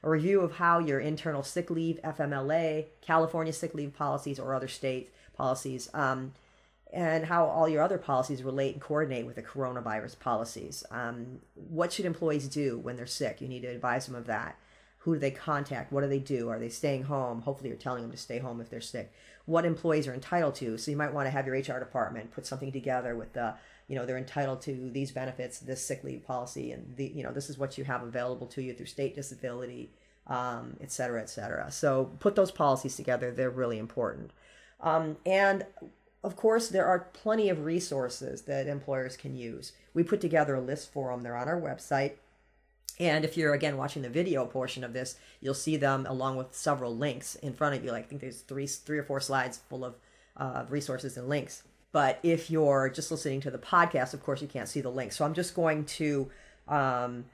A 0.02 0.08
review 0.08 0.40
of 0.40 0.52
how 0.52 0.78
your 0.78 1.00
internal 1.00 1.42
sick 1.42 1.68
leave, 1.68 2.00
FMLA, 2.02 2.86
California 3.02 3.52
sick 3.52 3.74
leave 3.74 3.92
policies 3.92 4.38
or 4.38 4.54
other 4.54 4.68
state 4.68 5.12
policies, 5.34 5.90
um, 5.92 6.32
and 6.92 7.26
how 7.26 7.44
all 7.44 7.68
your 7.68 7.82
other 7.82 7.98
policies 7.98 8.42
relate 8.42 8.72
and 8.72 8.82
coordinate 8.82 9.26
with 9.26 9.36
the 9.36 9.42
coronavirus 9.42 10.18
policies. 10.18 10.84
Um, 10.90 11.40
what 11.54 11.92
should 11.92 12.06
employees 12.06 12.48
do 12.48 12.78
when 12.78 12.96
they're 12.96 13.06
sick? 13.06 13.40
You 13.40 13.48
need 13.48 13.62
to 13.62 13.68
advise 13.68 14.06
them 14.06 14.14
of 14.14 14.26
that. 14.26 14.56
Who 15.00 15.14
do 15.14 15.20
they 15.20 15.30
contact? 15.30 15.92
What 15.92 16.02
do 16.02 16.08
they 16.08 16.18
do? 16.18 16.48
Are 16.48 16.58
they 16.58 16.68
staying 16.68 17.04
home? 17.04 17.42
Hopefully, 17.42 17.68
you're 17.68 17.78
telling 17.78 18.02
them 18.02 18.10
to 18.10 18.16
stay 18.16 18.38
home 18.38 18.60
if 18.60 18.70
they're 18.70 18.80
sick 18.80 19.12
what 19.50 19.64
employees 19.64 20.06
are 20.06 20.14
entitled 20.14 20.54
to. 20.54 20.78
So 20.78 20.92
you 20.92 20.96
might 20.96 21.12
want 21.12 21.26
to 21.26 21.30
have 21.30 21.44
your 21.44 21.56
HR 21.56 21.80
department 21.80 22.30
put 22.30 22.46
something 22.46 22.70
together 22.70 23.16
with 23.16 23.32
the, 23.32 23.54
you 23.88 23.96
know, 23.96 24.06
they're 24.06 24.16
entitled 24.16 24.62
to 24.62 24.90
these 24.92 25.10
benefits, 25.10 25.58
this 25.58 25.84
sick 25.84 26.04
leave 26.04 26.24
policy, 26.24 26.70
and 26.70 26.94
the, 26.96 27.08
you 27.08 27.24
know, 27.24 27.32
this 27.32 27.50
is 27.50 27.58
what 27.58 27.76
you 27.76 27.82
have 27.82 28.04
available 28.04 28.46
to 28.46 28.62
you 28.62 28.72
through 28.72 28.86
state 28.86 29.16
disability, 29.16 29.90
um, 30.28 30.76
et 30.80 30.92
cetera, 30.92 31.20
et 31.20 31.28
cetera. 31.28 31.68
So 31.72 32.12
put 32.20 32.36
those 32.36 32.52
policies 32.52 32.94
together. 32.94 33.32
They're 33.32 33.50
really 33.50 33.78
important. 33.78 34.30
Um, 34.80 35.16
and 35.26 35.66
of 36.22 36.36
course, 36.36 36.68
there 36.68 36.86
are 36.86 37.08
plenty 37.12 37.48
of 37.48 37.64
resources 37.64 38.42
that 38.42 38.68
employers 38.68 39.16
can 39.16 39.34
use. 39.34 39.72
We 39.94 40.04
put 40.04 40.20
together 40.20 40.54
a 40.54 40.60
list 40.60 40.92
for 40.92 41.10
them. 41.10 41.22
They're 41.22 41.36
on 41.36 41.48
our 41.48 41.60
website. 41.60 42.12
And 43.00 43.24
if 43.24 43.36
you're 43.36 43.54
again 43.54 43.78
watching 43.78 44.02
the 44.02 44.10
video 44.10 44.44
portion 44.44 44.84
of 44.84 44.92
this, 44.92 45.16
you'll 45.40 45.54
see 45.54 45.78
them 45.78 46.06
along 46.06 46.36
with 46.36 46.54
several 46.54 46.94
links 46.94 47.34
in 47.36 47.54
front 47.54 47.74
of 47.74 47.82
you. 47.82 47.90
Like 47.90 48.04
I 48.04 48.06
think 48.06 48.20
there's 48.20 48.42
three, 48.42 48.66
three 48.66 48.98
or 48.98 49.02
four 49.02 49.20
slides 49.20 49.58
full 49.70 49.86
of 49.86 49.96
uh, 50.36 50.66
resources 50.68 51.16
and 51.16 51.26
links. 51.26 51.62
But 51.92 52.20
if 52.22 52.50
you're 52.50 52.90
just 52.90 53.10
listening 53.10 53.40
to 53.40 53.50
the 53.50 53.58
podcast, 53.58 54.12
of 54.12 54.22
course 54.22 54.42
you 54.42 54.48
can't 54.48 54.68
see 54.68 54.82
the 54.82 54.90
links. 54.90 55.16
So 55.16 55.24
I'm 55.24 55.32
just 55.32 55.54
going 55.54 55.86
to 55.86 56.30
um, 56.68 57.24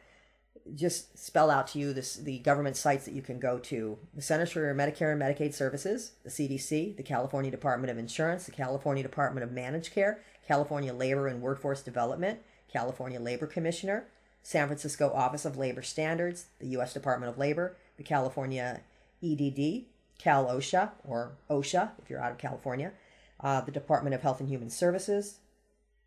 just 0.76 1.18
spell 1.18 1.50
out 1.50 1.66
to 1.68 1.80
you 1.80 1.92
this, 1.92 2.14
the 2.14 2.38
government 2.38 2.76
sites 2.76 3.04
that 3.04 3.12
you 3.12 3.20
can 3.20 3.40
go 3.40 3.58
to: 3.58 3.98
the 4.14 4.22
Centers 4.22 4.52
for 4.52 4.72
Medicare 4.72 5.12
and 5.12 5.20
Medicaid 5.20 5.52
Services, 5.52 6.12
the 6.22 6.30
CDC, 6.30 6.96
the 6.96 7.02
California 7.02 7.50
Department 7.50 7.90
of 7.90 7.98
Insurance, 7.98 8.46
the 8.46 8.52
California 8.52 9.02
Department 9.02 9.44
of 9.44 9.52
Managed 9.52 9.92
Care, 9.92 10.22
California 10.46 10.94
Labor 10.94 11.26
and 11.26 11.42
Workforce 11.42 11.82
Development, 11.82 12.38
California 12.72 13.20
Labor 13.20 13.46
Commissioner, 13.46 14.06
San 14.46 14.68
Francisco 14.68 15.10
Office 15.12 15.44
of 15.44 15.58
Labor 15.58 15.82
Standards, 15.82 16.46
the 16.60 16.68
U.S. 16.68 16.94
Department 16.94 17.32
of 17.32 17.36
Labor, 17.36 17.74
the 17.96 18.04
California 18.04 18.80
EDD, 19.20 19.86
Cal 20.18 20.46
OSHA, 20.46 20.92
or 21.02 21.32
OSHA 21.50 21.90
if 22.00 22.08
you're 22.08 22.22
out 22.22 22.30
of 22.30 22.38
California, 22.38 22.92
uh, 23.40 23.60
the 23.62 23.72
Department 23.72 24.14
of 24.14 24.22
Health 24.22 24.38
and 24.38 24.48
Human 24.48 24.70
Services, 24.70 25.40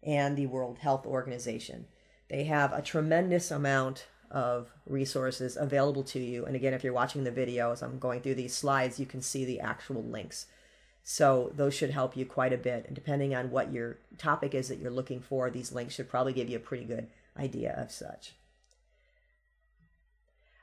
and 0.01 0.37
the 0.37 0.45
World 0.45 0.77
Health 0.77 1.05
Organization. 1.05 1.85
They 2.29 2.45
have 2.45 2.71
a 2.71 2.81
tremendous 2.81 3.51
amount 3.51 4.07
of 4.31 4.71
resources 4.87 5.57
available 5.57 6.03
to 6.03 6.19
you. 6.19 6.45
And 6.45 6.55
again, 6.55 6.73
if 6.73 6.81
you're 6.81 6.93
watching 6.93 7.25
the 7.25 7.31
video 7.31 7.73
as 7.73 7.83
I'm 7.83 7.99
going 7.99 8.21
through 8.21 8.35
these 8.35 8.55
slides, 8.55 9.01
you 9.01 9.05
can 9.05 9.21
see 9.21 9.43
the 9.43 9.59
actual 9.59 10.01
links. 10.01 10.45
So 11.03 11.51
those 11.53 11.73
should 11.73 11.89
help 11.89 12.15
you 12.15 12.25
quite 12.25 12.53
a 12.53 12.57
bit. 12.57 12.85
And 12.85 12.95
depending 12.95 13.35
on 13.35 13.51
what 13.51 13.73
your 13.73 13.97
topic 14.17 14.53
is 14.53 14.69
that 14.69 14.79
you're 14.79 14.91
looking 14.91 15.19
for, 15.19 15.49
these 15.49 15.73
links 15.73 15.95
should 15.95 16.07
probably 16.07 16.31
give 16.31 16.47
you 16.47 16.55
a 16.55 16.61
pretty 16.61 16.85
good 16.85 17.07
idea 17.39 17.73
of 17.77 17.91
such. 17.91 18.33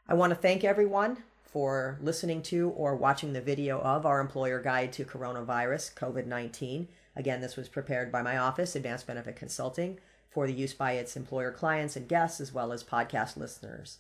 I 0.09 0.15
want 0.15 0.31
to 0.31 0.37
thank 0.37 0.63
everyone 0.63 1.19
for 1.45 1.99
listening 2.03 2.43
to 2.43 2.71
or 2.71 2.95
watching 2.95 3.33
the 3.33 3.41
video 3.41 3.81
of 3.81 4.05
our 4.07 4.21
employer 4.21 4.61
guide 4.61 4.93
to 4.93 5.05
coronavirus 5.05 5.95
COVID 5.95 6.27
19. 6.27 6.87
Again, 7.17 7.41
this 7.41 7.57
was 7.57 7.69
prepared 7.69 8.13
by 8.13 8.23
my 8.23 8.37
office, 8.37 8.77
Advanced 8.77 9.07
Benefit 9.07 9.37
Consulting, 9.37 9.99
for 10.31 10.47
the 10.47 10.53
use 10.53 10.75
by 10.75 10.93
its 10.93 11.17
employer 11.17 11.51
clients 11.51 11.97
and 11.97 12.07
guests, 12.07 12.41
as 12.41 12.53
well 12.53 12.73
as 12.73 12.85
podcast 12.85 13.37
listeners. 13.37 13.99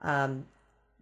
Um, 0.00 0.46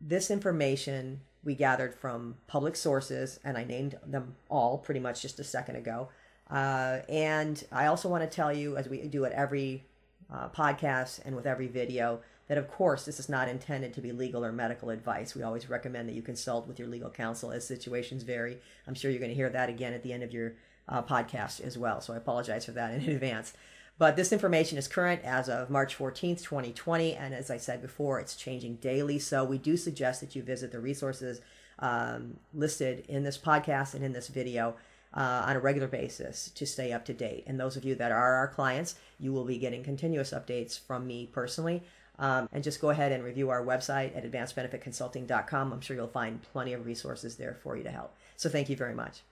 this 0.01 0.31
information 0.31 1.21
we 1.45 1.55
gathered 1.55 1.95
from 1.95 2.37
public 2.47 2.75
sources, 2.75 3.39
and 3.45 3.59
I 3.59 3.65
named 3.65 3.99
them 4.07 4.37
all 4.49 4.79
pretty 4.79 5.01
much 5.01 5.21
just 5.21 5.39
a 5.39 5.45
second 5.45 5.77
ago. 5.77 6.09
Uh, 6.51 7.01
and 7.09 7.63
I 7.71 7.87
also 7.87 8.09
want 8.09 8.29
to 8.29 8.35
tell 8.35 8.53
you, 8.53 8.77
as 8.77 8.89
we 8.89 9.07
do 9.07 9.25
at 9.25 9.33
every 9.33 9.85
uh, 10.33 10.49
podcasts 10.49 11.21
and 11.25 11.35
with 11.37 11.47
every 11.47 11.67
video 11.67 12.21
that 12.49 12.59
of 12.59 12.69
course 12.69 13.05
this 13.05 13.19
is 13.19 13.29
not 13.29 13.49
intended 13.49 13.93
to 13.95 14.01
be 14.01 14.13
legal 14.13 14.45
or 14.45 14.53
medical 14.53 14.91
advice 14.91 15.35
we 15.35 15.43
always 15.43 15.69
recommend 15.71 16.09
that 16.09 16.15
you 16.15 16.23
consult 16.23 16.67
with 16.67 16.79
your 16.79 16.89
legal 16.89 17.11
counsel 17.11 17.51
as 17.51 17.67
situations 17.67 18.23
vary 18.23 18.59
i'm 18.87 18.95
sure 18.95 19.11
you're 19.11 19.21
going 19.21 19.31
to 19.31 19.35
hear 19.35 19.51
that 19.51 19.69
again 19.69 19.93
at 19.93 20.03
the 20.03 20.13
end 20.13 20.23
of 20.23 20.33
your 20.33 20.55
uh, 20.89 21.03
podcast 21.03 21.61
as 21.61 21.79
well 21.79 22.01
so 22.01 22.13
i 22.13 22.17
apologize 22.17 22.65
for 22.65 22.73
that 22.73 22.93
in 22.93 23.09
advance 23.09 23.55
But 23.97 24.17
this 24.17 24.33
information 24.33 24.77
is 24.77 24.89
current 24.89 25.23
as 25.25 25.49
of 25.49 25.71
March 25.71 25.97
14th, 25.97 26.43
2020. 26.43 27.15
And 27.15 27.33
as 27.33 27.51
I 27.51 27.59
said 27.59 27.81
before, 27.81 28.19
it's 28.19 28.35
changing 28.35 28.77
daily. 28.77 29.19
So 29.21 29.45
we 29.45 29.59
do 29.59 29.77
suggest 29.77 30.21
that 30.21 30.35
you 30.35 30.43
visit 30.43 30.73
the 30.73 30.81
resources 30.81 31.41
um, 31.79 32.39
listed 32.53 33.05
in 33.09 33.23
this 33.23 33.39
podcast 33.39 33.95
and 33.95 34.05
in 34.05 34.13
this 34.13 34.29
video 34.29 34.75
uh, 35.15 35.45
on 35.47 35.57
a 35.57 35.61
regular 35.61 35.89
basis 35.89 36.51
to 36.51 36.67
stay 36.67 36.93
up 36.93 37.05
to 37.07 37.15
date. 37.15 37.45
And 37.47 37.59
those 37.59 37.77
of 37.77 37.85
you 37.85 37.95
that 37.97 38.13
are 38.13 38.35
our 38.35 38.49
clients, 38.49 38.97
you 39.19 39.33
will 39.33 39.45
be 39.45 39.59
getting 39.59 39.83
continuous 39.83 40.31
updates 40.33 40.79
from 40.79 41.07
me 41.07 41.29
personally. 41.33 41.83
Um, 42.19 42.49
and 42.53 42.63
just 42.63 42.81
go 42.81 42.91
ahead 42.91 43.11
and 43.11 43.25
review 43.25 43.51
our 43.51 43.65
website 43.65 44.17
at 44.17 44.31
advancedbenefitconsulting.com. 44.31 45.73
I'm 45.73 45.81
sure 45.81 45.97
you'll 45.97 46.07
find 46.07 46.41
plenty 46.53 46.73
of 46.73 46.87
resources 46.87 47.37
there 47.37 47.57
for 47.63 47.77
you 47.77 47.83
to 47.83 47.91
help. 47.91 48.15
So 48.37 48.49
thank 48.49 48.69
you 48.69 48.77
very 48.77 48.95
much. 48.95 49.23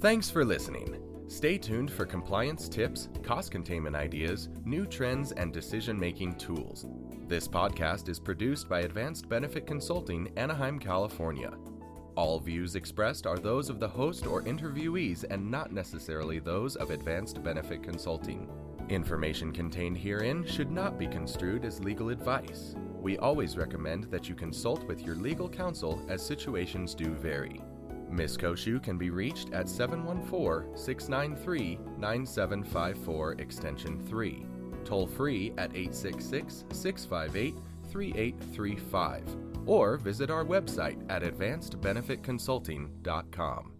Thanks 0.00 0.30
for 0.30 0.44
listening. 0.44 1.00
Stay 1.28 1.58
tuned 1.58 1.90
for 1.90 2.06
compliance 2.06 2.68
tips, 2.68 3.08
cost 3.24 3.50
containment 3.50 3.96
ideas, 3.96 4.48
new 4.64 4.86
trends, 4.86 5.32
and 5.32 5.52
decision 5.52 5.98
making 5.98 6.36
tools. 6.36 6.86
This 7.26 7.48
podcast 7.48 8.08
is 8.08 8.20
produced 8.20 8.68
by 8.68 8.80
Advanced 8.80 9.28
Benefit 9.28 9.66
Consulting, 9.66 10.30
Anaheim, 10.36 10.78
California. 10.78 11.50
All 12.16 12.40
views 12.40 12.76
expressed 12.76 13.26
are 13.26 13.38
those 13.38 13.68
of 13.68 13.78
the 13.78 13.88
host 13.88 14.26
or 14.26 14.42
interviewees 14.42 15.24
and 15.28 15.50
not 15.50 15.70
necessarily 15.70 16.38
those 16.38 16.74
of 16.74 16.90
Advanced 16.90 17.42
Benefit 17.42 17.82
Consulting. 17.82 18.48
Information 18.88 19.52
contained 19.52 19.98
herein 19.98 20.46
should 20.46 20.70
not 20.70 20.98
be 20.98 21.06
construed 21.06 21.66
as 21.66 21.84
legal 21.84 22.08
advice. 22.08 22.74
We 23.02 23.18
always 23.18 23.58
recommend 23.58 24.04
that 24.04 24.30
you 24.30 24.34
consult 24.34 24.84
with 24.84 25.02
your 25.02 25.16
legal 25.16 25.46
counsel 25.46 26.02
as 26.08 26.24
situations 26.24 26.94
do 26.94 27.12
vary. 27.12 27.60
Ms. 28.10 28.38
Cociu 28.38 28.82
can 28.82 28.96
be 28.96 29.10
reached 29.10 29.52
at 29.52 29.68
714 29.68 30.74
693 30.74 31.78
9754 31.98 33.32
Extension 33.32 34.00
3, 34.06 34.46
toll 34.86 35.06
free 35.06 35.52
at 35.58 35.76
866 35.76 36.64
658 36.72 37.54
3835, 37.90 39.22
or 39.66 39.96
visit 39.96 40.30
our 40.30 40.44
website 40.44 41.02
at 41.10 41.22
advancedbenefitconsulting.com. 41.22 43.75